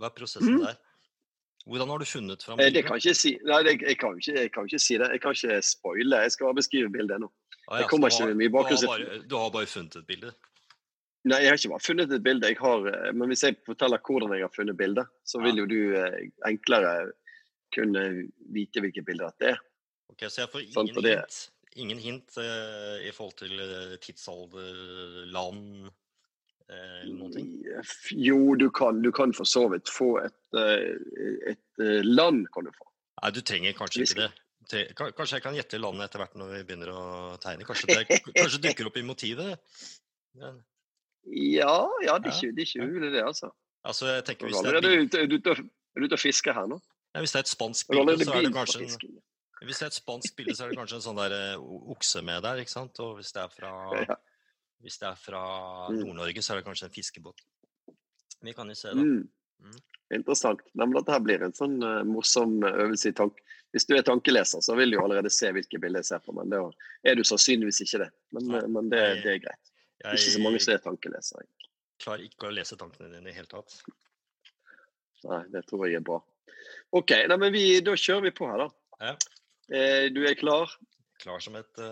Hva 0.00 0.08
er 0.08 0.16
prosessen 0.16 0.56
mm. 0.56 0.64
der? 0.64 0.80
Hvordan 1.66 1.88
har 1.92 1.98
du 1.98 2.04
funnet 2.08 2.42
fram 2.42 2.58
bildet? 2.58 2.74
Det 2.74 2.82
kan 2.88 3.00
ikke 3.00 3.14
si, 3.14 3.34
nei, 3.44 3.60
jeg, 3.66 3.80
jeg, 3.84 3.96
kan 4.00 4.16
ikke, 4.16 4.36
jeg, 4.36 4.52
kan 4.54 4.68
ikke, 4.68 4.80
si 4.80 4.96
det. 5.00 5.08
Jeg 5.12 5.22
kan 5.22 5.36
ikke 5.36 5.58
spoile. 5.66 6.22
Jeg 6.24 6.34
skal 6.34 6.48
bare 6.48 6.58
beskrive 6.60 6.92
bildet 6.92 7.20
nå. 7.20 7.28
Ah, 7.68 7.74
ja, 7.76 7.82
jeg 7.82 7.90
kommer 7.92 8.12
ikke 8.12 8.30
med 8.30 8.40
mye 8.40 8.52
bakgrunnsinformasjon. 8.54 9.28
Du 9.30 9.36
har 9.38 9.52
bare 9.54 9.70
funnet 9.70 9.98
et 10.00 10.08
bilde? 10.08 10.32
Nei, 11.28 11.42
jeg 11.44 11.52
har 11.52 11.60
ikke 11.60 11.72
bare 11.74 11.84
funnet 11.84 12.14
et 12.16 12.24
bilde. 12.24 12.50
Jeg 12.50 12.60
har, 12.62 12.88
eh, 12.90 13.12
men 13.12 13.32
hvis 13.32 13.44
jeg 13.44 13.58
forteller 13.66 14.00
hvordan 14.06 14.34
jeg 14.34 14.46
har 14.46 14.54
funnet 14.56 14.78
bildet, 14.80 15.12
så 15.28 15.42
vil 15.44 15.62
jo 15.62 15.68
du 15.68 15.80
eh, 16.00 16.20
enklere 16.48 16.94
kunne 17.76 18.06
vite 18.56 18.82
hvilket 18.82 19.06
bilde 19.06 19.28
det 19.38 19.52
er. 19.52 19.64
Ok, 20.10 20.24
Så 20.26 20.42
jeg 20.42 20.50
får 20.50 20.64
ingen 20.64 20.74
sånn, 20.74 20.88
hint, 21.06 21.40
ingen 21.78 22.00
hint 22.02 22.38
uh, 22.40 22.96
i 23.04 23.12
forhold 23.14 23.36
til 23.38 23.60
tidsalder, 24.02 24.80
land, 25.30 25.86
Eh, 25.86 25.99
eller 26.76 27.16
noen 27.16 27.32
ting? 27.34 27.48
Jo, 28.18 28.54
du 28.58 28.68
kan, 28.74 29.00
du 29.02 29.10
kan 29.14 29.34
for 29.36 29.48
så 29.48 29.66
vidt 29.72 29.90
få 29.90 30.12
et, 30.22 30.38
eh, 30.58 30.92
et 31.52 31.82
eh, 31.82 32.04
land. 32.06 32.46
kan 32.54 32.68
du 32.68 32.72
få. 32.76 32.88
Nei, 33.20 33.32
du 33.36 33.40
trenger 33.44 33.76
kanskje 33.78 34.06
ikke 34.06 34.20
det. 34.22 34.30
Kanskje 34.96 35.38
jeg 35.38 35.44
kan 35.44 35.56
gjette 35.56 35.80
landet 35.80 36.06
etter 36.06 36.22
hvert 36.22 36.36
når 36.38 36.52
vi 36.54 36.60
begynner 36.68 36.92
å 36.94 37.02
tegne. 37.42 37.66
Kanskje 37.66 37.90
det 37.90 38.20
kanskje 38.36 38.62
dukker 38.68 38.90
opp 38.90 39.00
i 39.00 39.06
motivet? 39.06 39.74
Ja, 40.38 40.52
ja, 41.26 41.74
ja 42.06 42.18
det 42.22 42.30
er 42.30 42.36
ikke, 42.36 42.54
det 42.54 42.64
er 42.64 42.86
ikke 42.86 43.10
det, 43.10 43.24
altså. 43.24 43.50
altså 43.82 44.12
jeg 44.14 44.24
tenker 44.28 44.48
hvis 44.48 44.62
det 44.62 44.70
er... 44.70 44.78
Er 45.24 45.26
du 45.26 46.06
ute 46.06 46.14
og 46.14 46.22
fisker 46.22 46.54
her 46.54 46.70
nå? 46.70 46.78
Ja, 47.10 47.24
hvis 47.24 47.34
det 47.34 47.40
er 47.40 47.48
et 47.48 47.50
spansk 47.50 47.90
bilde, 47.90 48.14
så 48.22 48.36
er 48.38 48.46
det 48.46 48.54
kanskje 48.54 48.84
en, 48.86 49.18
hvis 49.66 49.80
det 49.80 49.84
er 49.84 49.90
et 49.90 49.98
spansk 49.98 50.36
bilde, 50.38 50.54
så 50.56 50.64
er 50.64 50.70
det 50.70 50.78
kanskje 50.78 51.00
en 51.00 51.04
sånn 51.04 51.18
der 51.18 51.34
okse 51.92 52.22
med 52.24 52.44
der, 52.46 52.62
ikke 52.62 52.72
sant? 52.72 53.00
Og 53.02 53.18
hvis 53.18 53.34
det 53.34 53.42
er 53.42 53.50
fra. 53.52 53.72
Hvis 54.80 54.98
det 55.00 55.10
er 55.10 55.18
fra 55.20 55.42
mm. 55.92 56.00
Nord-Norge, 56.00 56.42
så 56.42 56.54
er 56.54 56.60
det 56.60 56.66
kanskje 56.68 56.88
en 56.88 56.94
fiskebåt. 56.94 57.42
Vi 58.40 58.54
kan 58.56 58.68
jo 58.72 58.76
se, 58.78 58.94
da. 58.96 59.04
Mm. 59.04 59.28
Mm. 59.60 59.80
Interessant. 60.14 60.62
Nei, 60.72 60.86
men 60.86 60.96
dette 60.96 61.18
blir 61.22 61.42
en 61.44 61.54
sånn 61.54 61.76
uh, 61.84 62.00
morsom 62.08 62.62
eh, 62.64 62.78
øvelse 62.84 63.12
i 63.12 63.16
tank. 63.16 63.42
Hvis 63.74 63.86
du 63.86 63.92
er 63.94 64.06
tankeleser, 64.06 64.62
så 64.64 64.74
vil 64.78 64.90
du 64.90 64.96
jo 64.96 65.04
allerede 65.04 65.30
se 65.30 65.50
hvilke 65.54 65.78
bilder 65.82 66.02
jeg 66.02 66.08
ser 66.08 66.22
på, 66.24 66.34
men 66.34 66.50
det 66.50 66.58
er 67.06 67.18
du 67.18 67.22
sannsynligvis 67.26 67.82
ikke 67.84 68.00
det. 68.02 68.08
Men, 68.34 68.48
uh, 68.56 68.64
men 68.78 68.88
det, 68.90 69.02
det, 69.20 69.36
er 69.36 69.42
greit. 69.44 69.72
Jeg, 70.00 70.16
ikke 70.16 70.34
så 70.34 70.42
mange 70.42 70.62
som 70.64 70.74
er 70.74 70.82
tankelesere. 70.86 71.44
Jeg 71.44 72.06
klarer 72.06 72.24
ikke 72.26 72.48
å 72.48 72.54
lese 72.56 72.80
tankene 72.80 73.12
dine 73.12 73.28
i 73.28 73.30
det 73.30 73.36
hele 73.36 73.52
tatt. 73.52 73.76
Nei, 75.28 75.42
det 75.52 75.66
tror 75.68 75.84
jeg 75.86 76.00
er 76.00 76.06
bra. 76.08 76.18
OK, 76.96 77.12
nei, 77.28 77.36
men 77.36 77.52
vi, 77.54 77.64
da 77.84 77.92
kjører 77.92 78.30
vi 78.30 78.34
på 78.40 78.48
her, 78.48 78.64
da. 78.64 78.70
Ja. 79.04 79.14
Eh, 79.70 80.06
du 80.10 80.24
er 80.24 80.34
klar? 80.40 80.72
Klar 81.20 81.44
som 81.44 81.60
et 81.60 81.82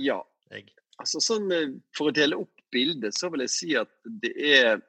ja. 0.00 0.16
egg. 0.56 0.72
Altså 0.98 1.22
sånn, 1.22 1.50
eh, 1.54 1.74
For 1.96 2.10
å 2.10 2.14
dele 2.14 2.38
opp 2.40 2.54
bildet, 2.74 3.16
så 3.16 3.30
vil 3.32 3.46
jeg 3.46 3.54
si 3.54 3.74
at 3.78 3.92
det 4.22 4.34
er 4.36 4.82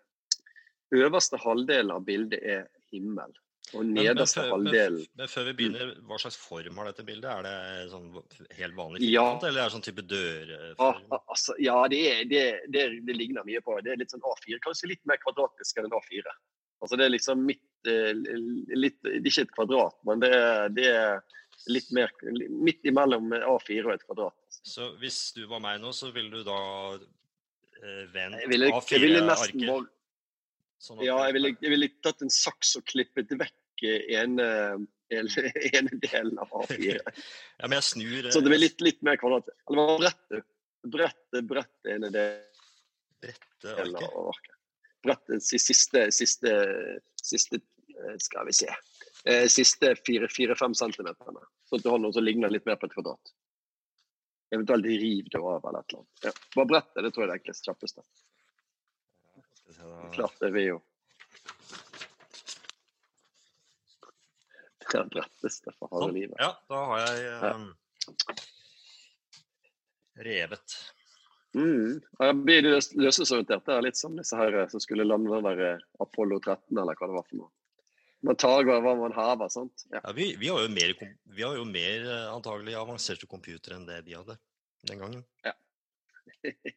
Øverste 0.89 1.37
halvdelen 1.37 1.93
av 1.93 2.01
bildet 2.07 2.41
er 2.41 2.63
himmel. 2.89 3.29
Og 3.77 3.85
nederste 3.85 4.41
men, 4.41 4.51
halvdelen 4.55 4.95
men, 5.03 5.09
men, 5.21 5.29
før 5.29 5.45
vi 5.45 5.53
begynner, 5.59 5.91
hva 6.09 6.17
slags 6.21 6.37
form 6.41 6.79
har 6.81 6.89
dette 6.89 7.05
bildet? 7.05 7.29
Er 7.29 7.45
det 7.45 7.91
sånn 7.91 8.07
helt 8.57 8.77
vanlig 8.77 9.03
firkant, 9.03 9.43
Ja. 9.45 9.49
eller 9.51 9.61
er 9.61 9.69
det 9.69 9.75
sånn 9.75 9.85
type 9.85 10.05
dørform? 10.09 10.79
Ah, 10.87 11.19
ah, 11.19 11.21
altså, 11.35 11.53
ja, 11.61 11.75
det, 11.91 11.99
er, 12.09 12.23
det, 12.31 12.43
det, 12.73 12.85
det 13.05 13.17
ligner 13.17 13.45
mye 13.45 13.61
på. 13.65 13.77
Det 13.85 13.93
er 13.93 14.01
litt 14.01 14.15
sånn 14.15 14.25
A4. 14.25 14.57
Kanskje 14.65 14.89
litt 14.95 15.05
mer 15.09 15.21
kvadratisk 15.21 15.77
enn 15.77 15.89
en 15.91 15.97
A4. 15.99 16.33
Altså 16.79 16.97
Det 16.97 17.05
er 17.05 17.13
liksom 17.13 17.45
midt, 17.45 17.65
eh, 17.91 18.11
litt, 18.15 18.97
Det 19.03 19.19
er 19.19 19.31
ikke 19.33 19.45
et 19.45 19.55
kvadrat, 19.57 19.97
men 20.07 20.23
det 20.23 20.33
er, 20.33 20.69
det 20.73 20.89
er 20.89 21.21
litt 21.69 21.89
mer 21.93 22.13
midt 22.49 22.87
imellom 22.87 23.33
A4 23.37 23.83
og 23.85 23.93
et 23.93 24.05
kvadrat. 24.07 24.38
Så 24.65 24.91
hvis 25.01 25.19
du 25.37 25.45
var 25.49 25.61
meg 25.63 25.79
nå, 25.81 25.93
så 25.95 26.11
ville 26.15 26.41
du 26.41 26.43
da 26.47 26.59
eh, 26.95 28.03
vendt 28.13 28.43
Jeg 28.43 28.51
ville, 28.51 28.69
jeg 28.69 29.03
ville 29.03 29.23
nesten 29.25 29.63
A4-arket? 29.63 29.95
Sånn 30.79 31.01
Ja, 31.03 31.17
jeg 31.27 31.35
ville, 31.35 31.53
jeg 31.59 31.73
ville 31.73 31.89
tatt 32.03 32.21
en 32.23 32.31
saks 32.31 32.77
og 32.79 32.85
klippet 32.87 33.33
vekk 33.35 33.83
ene, 33.83 34.45
ene, 35.11 35.49
ene 35.75 35.99
delen 36.03 36.39
av 36.39 36.53
A4. 36.61 36.99
Ja, 37.59 37.67
men 37.67 37.77
jeg 37.79 37.87
snur 37.89 38.21
eh, 38.25 38.31
Så 38.35 38.43
det 38.43 38.53
blir 38.53 38.63
litt, 38.63 38.79
litt 38.83 39.01
mer 39.05 39.19
kvadrat. 39.19 39.51
Eller 39.67 39.91
hva 39.91 39.97
Brette, 40.03 40.43
brette 40.87 41.43
Brett, 41.43 41.49
brett 41.51 41.91
ene 41.95 42.13
delen 42.15 42.49
brette 43.19 43.75
av 43.75 44.29
arket. 44.29 44.29
arket. 44.29 44.55
Brett 45.03 45.43
siste, 45.43 46.11
siste, 46.11 46.53
siste 47.23 47.59
eh, 47.59 48.15
Skal 48.19 48.47
vi 48.47 48.53
se. 48.53 48.69
Eh, 49.25 49.47
Siste 49.51 49.95
fire-fem 50.05 50.75
centimeterne. 50.75 51.43
Så 51.67 51.79
at 51.79 51.83
du 51.83 51.89
har 51.91 51.99
noe 51.99 52.15
som 52.15 52.23
ligner 52.23 52.51
litt 52.51 52.67
mer 52.67 52.79
på 52.79 52.87
et 52.87 52.95
kvadrat. 52.95 53.33
Eventuelt 54.51 54.86
riv 54.86 55.27
det 55.29 55.39
av 55.39 55.65
eller 55.70 55.79
et 55.79 55.94
eller 55.94 56.00
annet. 56.00 56.24
Ja. 56.25 56.32
Bare 56.56 56.65
brettet, 56.72 57.03
det 57.06 57.12
tror 57.13 57.24
jeg 57.24 57.27
er 57.29 57.34
det 57.34 57.39
enkleste, 57.41 57.65
kjappeste. 57.70 58.01
Vi. 59.70 60.13
Klart 60.15 60.39
det 60.41 60.50
vil 60.56 60.65
jo 60.72 60.79
Det 64.89 65.03
bretteste 65.13 65.72
for 65.77 65.91
harde 65.91 66.08
Sånn. 66.08 66.15
livet. 66.18 66.38
Ja, 66.41 66.48
da 66.72 66.79
har 66.89 67.03
jeg 67.03 67.18
eh, 67.29 67.60
revet. 70.25 70.77
Mm. 71.53 72.00
Her 72.20 72.34
blir 72.34 72.62
det 72.65 72.72
løs- 72.74 72.94
Det 72.96 73.75
er 73.75 73.82
litt 73.86 73.98
som 73.98 74.15
disse 74.18 74.38
her 74.38 74.53
eh, 74.63 74.68
som 74.74 74.82
skulle 74.82 75.06
lande 75.06 75.29
den 75.36 75.46
der 75.46 75.62
eh, 75.75 75.84
Apollo 76.01 76.39
13, 76.41 76.74
eller 76.77 76.98
hva 76.98 77.06
det 77.12 77.18
var 77.20 77.27
for 77.29 77.38
noe. 77.44 77.51
Man 78.21 78.35
tar 78.35 78.65
hva 78.67 78.79
man 78.83 79.13
hever, 79.15 79.47
Sånt. 79.49 79.85
Ja. 79.93 80.01
Ja, 80.03 80.11
vi, 80.15 80.35
vi 80.39 80.49
har 80.51 80.59
jo 80.65 80.69
mer, 80.73 80.91
vi 81.23 81.43
har 81.45 81.55
jo 81.55 81.63
mer 81.67 82.03
eh, 82.03 82.25
antagelig 82.33 82.75
avanserte 82.75 83.27
computere 83.31 83.77
enn 83.77 83.85
det 83.88 84.01
de 84.07 84.17
hadde 84.17 84.35
den 84.89 84.99
gangen. 84.99 85.23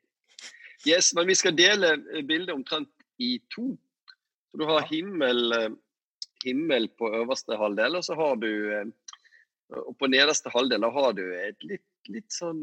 Yes, 0.82 1.12
men 1.14 1.28
vi 1.30 1.34
skal 1.38 1.54
dele 1.54 1.92
eh, 1.94 2.22
bildet 2.26 2.54
omtrent 2.54 2.90
i 3.22 3.37
to. 3.54 3.76
Så 4.50 4.58
du 4.58 4.64
har 4.66 4.80
Ja. 4.82 4.88
himmel, 4.90 5.52
eh, 5.54 5.68
himmel 6.44 6.88
på 6.99 7.11
øverste 7.20 7.54
halvdel, 7.58 7.96
og 8.00 8.04
så 8.06 8.16
har 8.18 8.37
du 8.37 8.92
Og 9.72 9.94
på 9.96 10.04
nederste 10.11 10.50
halvdel 10.52 10.84
har 10.84 11.12
du 11.16 11.22
et 11.32 11.62
litt, 11.64 11.87
litt 12.12 12.28
sånn 12.34 12.58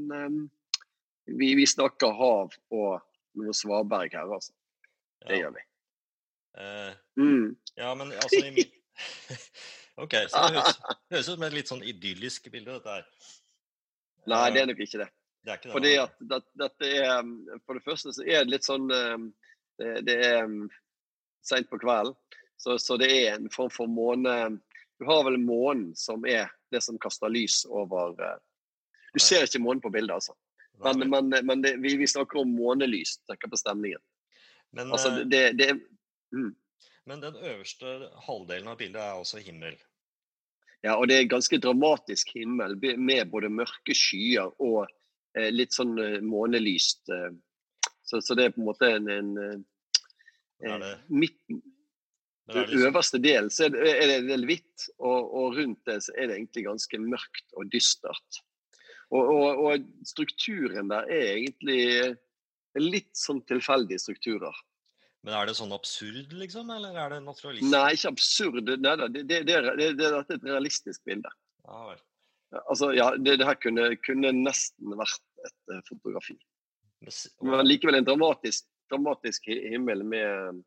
vi, 1.25 1.55
vi 1.57 1.63
snakker 1.65 2.12
hav 2.13 2.53
og 2.69 3.00
noe 3.39 3.55
svaberg 3.57 4.13
her, 4.13 4.29
altså. 4.29 4.53
Det 5.25 5.39
Ja. 5.39 5.48
gjør 5.48 5.55
vi. 5.55 5.63
Eh, 6.60 6.94
Mm. 7.20 7.56
ja, 7.75 7.94
men 7.96 8.12
altså 8.12 8.39
i 8.46 8.63
OK, 10.04 10.13
så 10.28 10.42
det 10.48 10.56
høres, 10.56 10.80
høres 11.12 11.28
ut 11.30 11.34
som 11.34 11.44
et 11.48 11.54
litt 11.56 11.72
sånn 11.72 11.84
idyllisk 11.88 12.50
bilde, 12.51 12.78
dette 12.78 12.98
her. 13.00 13.06
Nei, 14.28 14.42
Eh, 14.48 14.54
det 14.56 14.62
er 14.62 14.68
nok 14.70 14.82
ikke 14.84 15.01
det. 15.01 15.08
det 15.48 15.56
ikke 15.58 15.70
det. 15.70 15.74
Fordi 15.75 15.94
at 16.04 16.16
det, 16.32 16.39
dette 16.60 16.89
er 17.00 17.20
um, 17.20 17.34
For 17.66 17.80
det 17.80 17.84
første 17.86 18.13
så 18.16 18.24
er 18.25 18.44
det 18.44 18.54
litt 18.54 18.68
sånn 18.68 18.92
um, 18.92 19.30
Det, 19.80 20.16
er 20.16 20.44
um, 20.44 20.68
seint 21.48 21.70
på 21.72 21.80
kvelden, 21.80 22.16
så, 22.60 22.75
så 22.80 22.98
det 23.00 23.08
er 23.12 23.38
en 23.38 23.48
form 23.51 23.72
for 23.72 23.88
måne 23.88 24.36
Du 25.00 25.08
har 25.08 25.24
vel 25.28 25.39
månen 25.39 25.94
som 25.96 26.25
er 26.28 26.51
det 26.72 26.84
som 26.84 27.00
kaster 27.00 27.32
lys 27.32 27.62
over 27.66 28.20
uh, 28.20 28.36
Du 29.16 29.20
ser 29.24 29.48
ikke 29.48 29.63
månen 29.63 29.82
på 29.82 29.92
bildet, 29.96 30.20
altså. 30.20 30.36
Men, 30.84 31.10
men, 31.10 31.34
men 31.44 31.63
vi, 31.84 31.96
vi 32.00 32.08
snakker 32.08 32.39
om 32.39 32.51
månelys. 32.56 33.18
Tenker 33.28 33.50
på 33.51 33.58
stemningen. 33.60 34.00
men, 34.72 34.92
Altså, 34.94 35.10
eh, 35.10 35.25
det, 35.28 35.42
det 35.60 35.74
mm. 36.36 36.51
men 37.09 37.24
den 37.24 37.38
øverste 37.38 37.93
halvdelen 38.27 38.69
av 38.71 38.77
bildet 38.79 39.01
er 39.01 39.17
altså 39.17 39.41
himmel. 39.43 39.77
Ja, 40.83 40.95
og 40.95 41.09
det 41.12 41.17
er 41.17 41.31
ganske 41.31 41.59
dramatisk 41.59 42.31
himmel 42.38 42.77
med 42.79 43.31
både 43.31 43.51
mørke 43.51 43.95
skyer 43.98 44.53
og 44.63 44.86
eh, 45.36 45.50
litt 45.51 45.75
sånn 45.75 45.98
eh, 46.00 46.21
månelyst. 46.24 47.12
Eh, 47.12 47.33
så, 48.07 48.21
så 48.24 48.38
det 48.38 48.48
er 48.48 48.53
på 48.55 48.63
en 48.63 48.69
måte 48.69 48.91
en, 48.95 49.09
en 49.12 49.33
eh, 50.88 50.95
midten, 51.12 51.59
er 52.50 52.63
Den 52.63 52.71
liksom, 52.71 52.88
øverste 52.88 53.19
delen 53.21 53.51
så 53.53 53.67
er 53.67 53.75
det, 53.75 53.89
er 53.91 54.07
det 54.09 54.15
en 54.21 54.29
del 54.31 54.45
hvitt, 54.50 54.88
og, 54.98 55.33
og 55.38 55.57
rundt 55.59 55.83
det 55.86 56.00
så 56.01 56.15
er 56.15 56.29
det 56.29 56.39
egentlig 56.39 56.63
ganske 56.65 57.01
mørkt 57.03 57.53
og 57.59 57.69
dystert. 57.69 58.39
Og, 59.09 59.21
og, 59.21 59.62
og 59.65 59.86
strukturen 60.07 60.89
der 60.89 61.12
er 61.13 61.27
egentlig 61.36 61.83
litt 62.79 63.13
sånn 63.17 63.43
tilfeldige 63.50 64.01
strukturer. 64.01 64.55
Men 65.25 65.35
er 65.35 65.49
det 65.49 65.55
sånn 65.57 65.73
absurd, 65.75 66.31
liksom? 66.39 66.69
Eller 66.71 66.95
er 66.95 67.15
det 67.15 67.23
naturalistisk? 67.25 67.73
Nei, 67.73 67.88
ikke 67.97 68.11
absurd. 68.13 68.69
Nei, 68.79 68.93
det, 69.01 69.23
det, 69.27 69.41
det, 69.49 69.57
det, 69.67 69.89
det, 69.99 70.07
er 70.07 70.21
et 70.23 70.45
realistisk 70.47 71.03
bilde. 71.07 71.31
Ja, 71.67 71.81
vel. 71.89 71.99
Altså, 72.63 72.93
ja, 72.95 73.11
det, 73.19 73.35
det 73.41 73.47
her 73.49 73.59
kunne, 73.61 73.91
kunne 74.05 74.31
nesten 74.33 74.95
vært 74.97 75.21
et 75.45 75.73
eh, 75.75 75.83
fotografi. 75.89 76.38
Men 77.45 77.67
likevel 77.67 77.99
en 77.99 78.07
dramatisk, 78.07 78.65
dramatisk 78.91 79.51
himmel 79.51 80.05
med, 80.07 80.63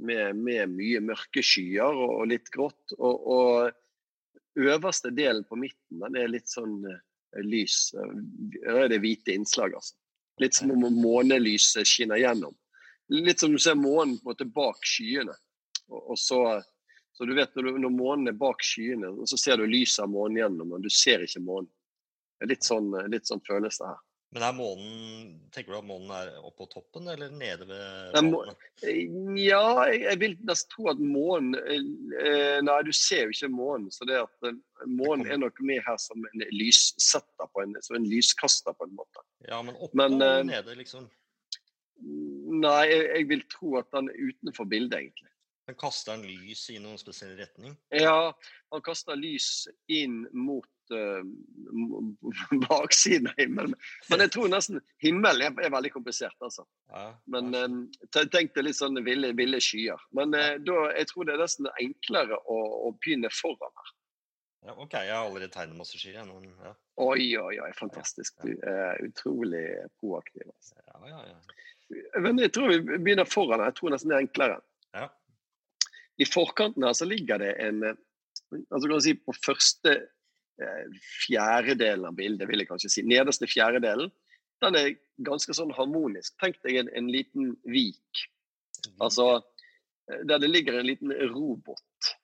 med, 0.00 0.38
med 0.38 0.72
mye 0.72 1.02
mørke 1.04 1.42
skyer 1.44 1.90
og, 1.90 2.14
og 2.22 2.30
litt 2.30 2.48
grått. 2.54 2.94
Og, 2.96 3.26
og 3.34 4.64
øverste 4.64 5.10
delen 5.14 5.44
på 5.50 5.58
midten 5.58 6.06
den 6.06 6.22
er 6.22 6.30
litt 6.30 6.50
sånn 6.50 6.78
eh, 6.88 7.02
lys. 7.42 7.88
Det 7.90 8.62
Her 8.64 8.86
er 8.86 8.94
det 8.94 9.02
hvite 9.02 9.34
innslag, 9.34 9.74
altså. 9.74 9.98
Litt 10.42 10.56
som 10.56 10.72
om 10.74 10.82
månelyset 10.98 11.86
skinner 11.86 12.18
gjennom. 12.18 12.54
Litt 13.12 13.40
som 13.42 13.52
du 13.52 13.58
ser 13.60 13.74
månen 13.76 14.16
på 14.18 14.30
en 14.30 14.32
måte 14.32 14.46
bak 14.48 14.80
skyene. 14.86 15.34
Og, 15.90 16.00
og 16.14 16.18
så, 16.18 16.38
så 17.12 17.26
du 17.28 17.34
vet 17.36 17.52
når, 17.56 17.68
du, 17.68 17.78
når 17.84 17.92
månen 17.92 18.30
er 18.32 18.38
bak 18.40 18.62
skyene, 18.64 19.10
og 19.12 19.28
så 19.28 19.36
ser 19.40 19.60
du 19.60 19.66
lyset 19.68 20.06
av 20.06 20.10
månen 20.14 20.40
gjennom, 20.40 20.72
men 20.72 20.82
du 20.84 20.88
ser 20.92 21.24
ikke 21.26 21.42
månen. 21.44 21.68
Det 22.40 22.46
er 22.48 22.52
litt 22.56 22.66
sånn, 22.66 22.90
litt 23.12 23.28
sånn 23.28 23.44
føles 23.46 23.76
det 23.82 23.90
her. 23.92 24.00
Men 24.34 24.42
er 24.48 24.54
månen 24.56 25.34
Tenker 25.54 25.70
du 25.70 25.76
at 25.78 25.86
månen 25.86 26.08
er 26.10 26.30
oppå 26.42 26.64
toppen 26.66 27.04
eller 27.12 27.30
nede 27.30 27.68
ved 27.68 28.16
månen? 28.26 28.56
må- 28.56 29.36
Ja, 29.38 29.60
jeg, 29.86 30.00
jeg 30.08 30.18
vil 30.24 30.32
nesten 30.48 30.72
tro 30.72 30.88
at 30.90 30.98
månen 30.98 31.54
eh, 31.54 32.58
Nei, 32.66 32.78
du 32.82 32.90
ser 32.90 33.28
jo 33.28 33.36
ikke 33.36 33.52
månen. 33.54 33.92
Så 33.94 34.08
det 34.10 34.16
at 34.24 34.48
eh, 34.48 34.56
månen 34.90 35.30
er 35.30 35.38
nok 35.38 35.60
med 35.62 35.84
her 35.86 36.00
som 36.02 36.24
en 36.26 36.42
lyssetter, 36.50 37.46
på 37.52 37.62
en, 37.62 37.76
som 37.86 37.94
en 38.00 38.08
lyskaster, 38.10 38.74
på 38.74 38.88
en 38.88 38.96
måte. 38.98 39.22
Ja, 39.46 39.60
men 39.62 39.76
oppe 39.78 40.00
Men, 40.02 40.16
eller 40.18 40.40
eh, 40.42 40.48
nede, 40.50 40.74
liksom? 40.82 41.06
Nei, 42.60 42.82
jeg, 42.90 43.06
jeg 43.10 43.30
vil 43.32 43.46
tro 43.52 43.78
at 43.80 43.88
han 43.96 44.10
er 44.12 44.28
utenfor 44.30 44.68
bildet, 44.70 45.00
egentlig. 45.00 45.30
Men 45.66 45.76
kaster 45.80 46.12
han 46.12 46.24
lys 46.26 46.66
i 46.70 46.78
noen 46.82 47.00
spesiell 47.00 47.36
retning? 47.38 47.72
Ja, 47.94 48.34
han 48.74 48.84
kaster 48.84 49.16
lys 49.16 49.64
inn 49.88 50.26
mot 50.36 50.68
uh, 50.92 51.24
baksiden 52.66 53.30
av 53.30 53.40
himmelen. 53.40 53.76
Men 54.10 54.24
jeg 54.26 54.34
tror 54.34 54.52
nesten 54.52 54.82
himmelen 55.00 55.46
er, 55.46 55.64
er 55.64 55.72
veldig 55.72 55.94
komplisert, 55.94 56.36
altså. 56.44 56.66
Ja, 56.92 57.06
Men 57.32 57.56
um, 57.56 57.80
tenk 58.12 58.52
deg 58.52 58.66
litt 58.66 58.80
sånn 58.80 59.00
ville, 59.08 59.32
ville 59.38 59.60
skyer. 59.64 60.00
Men 60.16 60.36
eh, 60.36 60.58
da, 60.60 60.78
jeg 60.98 61.08
tror 61.12 61.28
det 61.28 61.38
er 61.38 61.44
nesten 61.46 61.72
enklere 61.80 62.40
å, 62.44 62.60
å 62.90 62.94
begynne 63.00 63.32
foran 63.32 63.72
her. 63.72 63.94
ja, 64.68 64.76
OK, 64.76 64.98
jeg 65.00 65.16
har 65.16 65.24
allerede 65.24 65.52
tegnet 65.56 65.80
masse 65.80 65.96
skyer. 65.96 66.20
jeg, 66.20 66.56
Ja, 66.60 66.76
Oi, 67.02 67.32
oi, 67.40 67.56
oi, 67.58 67.72
fantastisk. 67.74 68.36
Du 68.44 68.52
er 68.68 69.00
utrolig 69.02 69.64
proaktiv. 69.98 70.44
Altså. 70.44 70.76
ja, 70.84 71.08
ja. 71.08 71.24
ja. 71.32 71.62
Men 72.20 72.40
jeg 72.40 72.52
tror 72.54 72.72
vi 72.72 72.80
begynner 72.96 73.28
foran. 73.28 73.64
Jeg 73.66 73.76
tror 73.78 73.92
nesten 73.94 74.12
det 74.12 74.16
er 74.16 74.24
enklere. 74.24 74.58
Ja. 74.96 75.08
I 76.22 76.26
forkanten 76.28 76.86
her 76.86 76.94
så 76.96 77.06
ligger 77.08 77.42
det 77.42 77.54
en 77.62 77.82
eh, 77.82 78.02
altså 78.70 78.88
kan 78.88 78.96
du 78.96 79.04
si 79.04 79.14
På 79.18 79.34
første 79.44 79.94
eh, 80.62 80.84
fjerdedelen 81.26 82.06
av 82.08 82.18
bildet, 82.18 82.48
vil 82.48 82.62
jeg 82.62 82.70
kanskje 82.70 82.92
si, 82.92 83.06
nederste 83.06 83.48
fjerdedelen, 83.50 84.12
den 84.62 84.78
er 84.78 84.92
ganske 85.26 85.54
sånn 85.56 85.72
harmonisk. 85.74 86.34
Tenk 86.42 86.60
deg 86.64 86.78
en, 86.80 86.92
en 86.96 87.10
liten 87.10 87.54
vik. 87.68 88.26
Altså 89.02 89.28
eh, 89.38 90.22
der 90.28 90.42
det 90.42 90.52
ligger 90.52 90.78
en 90.78 90.88
liten 90.88 91.14
robåt. 91.34 92.14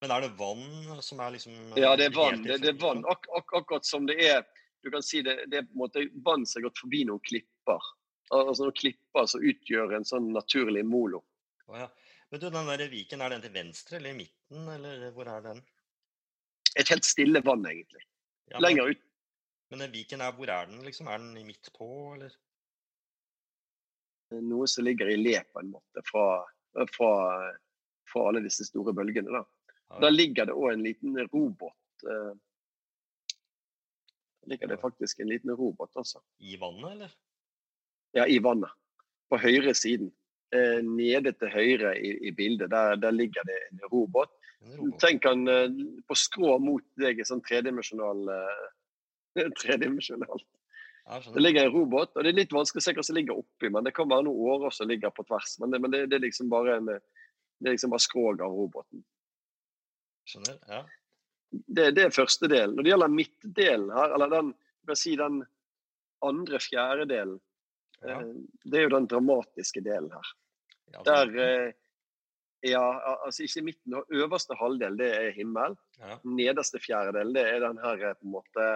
Men 0.00 0.14
er 0.14 0.24
det 0.24 0.32
vann 0.38 1.02
som 1.04 1.20
er 1.20 1.34
liksom 1.34 1.74
Ja, 1.76 1.92
det 1.98 2.08
er 2.08 2.16
vann. 2.16 2.44
Det, 2.46 2.60
det 2.62 2.72
er 2.72 2.80
vann. 2.80 3.04
Ak 3.10 3.26
ak 3.36 3.52
akkurat 3.60 3.84
som 3.84 4.06
det 4.08 4.16
er 4.24 4.46
Du 4.80 4.88
kan 4.88 5.02
si 5.04 5.20
det, 5.20 5.34
det 5.52 5.58
er 5.58 5.66
på 5.68 5.74
en 5.74 5.82
måte 5.82 6.06
vann 6.24 6.46
som 6.48 6.56
har 6.56 6.70
gått 6.70 6.78
forbi 6.80 7.02
noen 7.04 7.20
klipper. 7.28 7.88
Altså 8.30 8.66
noen 8.66 8.76
klipper 8.78 9.26
som 9.26 9.42
utgjør 9.42 9.96
en 9.96 10.06
sånn 10.06 10.28
naturlig 10.34 10.84
molo. 10.86 11.24
Oh, 11.66 11.78
ja. 11.78 11.88
Men 12.30 12.40
du, 12.40 12.46
den 12.54 12.68
der 12.70 12.90
viken, 12.92 13.22
er 13.24 13.32
den 13.34 13.42
til 13.42 13.54
venstre 13.54 13.98
eller 13.98 14.14
i 14.14 14.18
midten, 14.20 14.68
eller 14.70 15.08
hvor 15.16 15.26
er 15.32 15.40
den? 15.48 15.62
Et 16.78 16.92
helt 16.92 17.06
stille 17.06 17.42
vann, 17.42 17.64
egentlig. 17.66 18.04
Ja, 18.52 18.58
men, 18.58 18.62
Lenger 18.68 18.92
ut. 18.92 19.02
Men 19.70 19.82
den 19.82 19.92
viken 19.94 20.22
er, 20.22 20.36
hvor 20.36 20.50
er 20.50 20.70
den, 20.70 20.84
liksom? 20.86 21.10
Er 21.10 21.18
den 21.18 21.34
i 21.40 21.42
midt 21.46 21.72
på, 21.74 21.88
eller? 22.14 22.36
Noe 24.46 24.68
som 24.70 24.86
ligger 24.86 25.10
i 25.10 25.18
le, 25.18 25.40
på 25.50 25.62
en 25.62 25.72
måte, 25.72 26.04
fra, 26.06 26.26
fra, 26.94 27.10
fra 28.06 28.28
alle 28.30 28.44
disse 28.44 28.68
store 28.68 28.94
bølgene. 28.94 29.34
da. 29.34 29.42
Ja. 29.90 29.98
Der 30.06 30.14
ligger 30.14 30.46
det 30.46 30.54
òg 30.54 30.76
en 30.76 30.86
liten 30.86 31.18
robåt. 31.32 31.74
Da 32.04 32.20
Der 34.40 34.54
ligger 34.54 34.70
det 34.70 34.78
faktisk 34.80 35.18
en 35.20 35.28
liten 35.28 35.50
robåt, 35.50 35.90
altså. 35.98 36.22
I 36.38 36.54
vannet, 36.62 36.92
eller? 36.92 37.10
Ja, 38.16 38.26
i 38.26 38.38
vannet. 38.42 38.72
På 39.30 39.38
høyre 39.38 39.74
siden. 39.78 40.10
Eh, 40.54 40.80
nede 40.82 41.32
til 41.38 41.52
høyre 41.52 41.94
i, 41.98 42.16
i 42.26 42.32
bildet, 42.34 42.72
der, 42.72 42.96
der 42.98 43.14
ligger 43.14 43.46
det 43.46 43.58
en 43.68 43.84
robåt. 43.92 44.32
Tenk 45.00 45.24
han 45.28 45.46
eh, 45.48 45.68
på 46.08 46.16
skrå 46.18 46.56
mot 46.60 46.84
deg 47.00 47.20
i 47.20 47.26
sånn 47.26 47.42
tredimensjonal 47.46 48.32
eh, 48.34 49.44
Tredimensjonalt. 49.62 50.48
Det 51.30 51.42
ligger 51.42 51.66
en 51.66 51.74
robåt, 51.74 52.12
og 52.14 52.26
det 52.26 52.32
er 52.32 52.38
litt 52.42 52.52
vanskelig 52.54 52.82
å 52.82 52.84
se 52.84 52.92
hva 52.94 53.04
som 53.06 53.16
ligger 53.16 53.38
oppi, 53.40 53.70
men 53.72 53.86
det 53.86 53.94
kan 53.96 54.10
være 54.10 54.26
noen 54.26 54.52
årer 54.54 54.74
som 54.74 54.90
ligger 54.90 55.10
på 55.14 55.24
tvers. 55.26 55.56
Men 55.62 55.72
det, 55.72 55.80
men 55.82 55.94
det, 55.94 56.04
det 56.10 56.18
er 56.18 56.26
liksom 56.26 56.50
bare 56.52 56.76
en 56.78 56.90
det 57.60 57.68
er 57.68 57.76
liksom 57.76 57.92
bare 57.92 58.04
skroget 58.04 58.44
av 58.44 58.56
roboten. 58.56 59.04
skjønner. 60.28 60.58
Ja. 60.68 60.80
Det, 61.50 61.90
det 61.96 62.04
er 62.06 62.14
første 62.14 62.48
delen. 62.48 62.76
Når 62.76 62.86
det 62.86 62.92
gjelder 62.92 63.12
midtdelen 63.12 63.90
her, 63.92 64.14
eller 64.16 64.32
den, 64.32 64.52
si 64.96 65.16
den 65.18 65.42
andre 66.24 66.60
fjerdedelen, 66.62 67.36
Ja. 68.02 68.20
eh, 68.20 68.32
det 68.64 68.78
er 68.80 68.86
jo 68.88 68.94
den 68.96 69.06
dramatiske 69.10 69.82
delen 69.84 70.10
her. 70.14 70.32
Ja, 70.94 71.02
Der 71.06 71.36
eh, 71.44 71.72
Ja, 72.62 72.82
altså 73.24 73.42
ikke 73.46 73.62
midten, 73.64 73.94
øverste 74.12 74.52
halvdel, 74.60 74.98
det 74.98 75.06
er 75.16 75.30
himmel. 75.32 75.76
ja. 75.98 76.18
Nederste 76.24 76.76
fjerdedel, 76.80 77.30
det 77.34 77.44
er 77.48 77.60
den 77.64 77.78
her 77.80 78.02
eh, 78.10 78.14
på 78.20 78.26
en 78.26 78.34
måte 78.34 78.66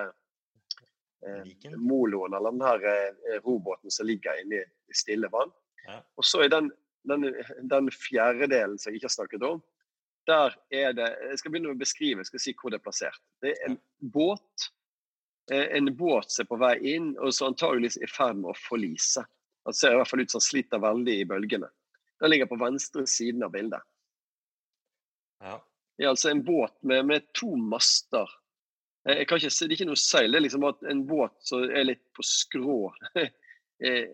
eh, 1.26 1.74
moloen, 1.76 2.32
eller 2.34 2.50
den 2.54 2.64
her 2.64 2.86
eh, 2.88 3.40
roboten 3.44 3.90
som 3.92 4.06
ligger 4.08 4.40
inne 4.40 4.62
i, 4.62 4.64
i 4.88 4.96
stille 4.96 5.28
vann. 5.32 5.52
Ja. 5.86 5.98
Og 6.16 6.24
så 6.24 6.40
er 6.46 6.48
den, 6.54 6.70
den, 7.04 7.28
den 7.68 7.90
fjerdedelen 7.92 8.78
som 8.78 8.90
jeg 8.92 9.02
ikke 9.02 9.10
har 9.10 9.18
snakket 9.18 9.44
om, 9.50 9.60
der 10.26 10.54
er 10.72 10.94
det 10.96 11.10
Jeg 11.20 11.38
skal 11.38 11.52
begynne 11.52 11.68
med 11.68 11.76
å 11.76 11.84
beskrive, 11.84 12.22
jeg 12.22 12.30
skal 12.30 12.40
si 12.40 12.54
hvor 12.56 12.72
det 12.72 12.78
er 12.80 12.84
plassert. 12.86 13.20
Det 13.44 13.52
er 13.52 13.66
en 13.68 13.76
båt. 14.00 14.70
Eh, 15.52 15.76
En 15.76 15.90
båt 15.96 16.30
som 16.32 16.44
er 16.44 16.48
på 16.48 16.58
vei 16.60 16.74
inn, 16.94 17.12
og 17.18 17.32
som 17.34 17.50
antageligvis 17.52 17.96
er 18.00 18.08
i 18.08 18.12
ferd 18.12 18.36
med 18.40 18.52
å 18.52 18.58
forlise. 18.68 19.24
Han 19.64 19.74
ser 19.76 19.92
i 19.94 19.96
hvert 19.98 20.08
fall 20.10 20.20
ut 20.20 20.30
som 20.30 20.40
han 20.40 20.48
sliter 20.48 20.78
veldig 20.82 21.18
i 21.20 21.24
bølgene. 21.28 21.68
Den 22.20 22.30
ligger 22.30 22.46
på 22.50 22.58
venstre 22.60 23.06
siden 23.10 23.42
av 23.42 23.50
bildet. 23.54 23.82
ja. 25.40 25.60
Det 25.96 26.02
er 26.04 26.08
altså 26.10 26.30
en 26.32 26.40
båt 26.42 26.72
med, 26.82 27.04
med 27.06 27.26
to 27.38 27.52
master. 27.54 28.26
Eh, 29.06 29.20
Jeg 29.20 29.28
kan 29.28 29.38
ikke 29.38 29.50
se, 29.54 29.66
Det 29.68 29.72
er 29.72 29.76
ikke 29.76 29.86
noe 29.92 30.00
seil, 30.00 30.32
det 30.32 30.38
er 30.40 30.42
liksom 30.48 30.64
at 30.66 30.80
en 30.90 31.04
båt 31.06 31.36
som 31.46 31.62
er 31.62 31.84
litt 31.86 32.02
på 32.16 32.22
skrå. 32.26 32.78
Eh, 33.84 34.06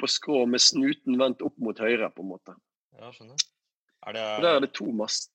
på 0.00 0.06
skrå 0.10 0.40
med 0.50 0.60
snuten 0.60 1.14
vendt 1.18 1.42
opp 1.46 1.54
mot 1.62 1.78
høyre, 1.78 2.08
på 2.10 2.24
en 2.24 2.28
måte. 2.32 2.54
ja, 2.98 3.10
skjønner. 3.14 3.38
Er 4.06 4.12
det, 4.16 4.24
Der 4.42 4.48
er 4.56 4.60
det 4.64 4.72
to 4.74 4.86
master. 4.92 5.30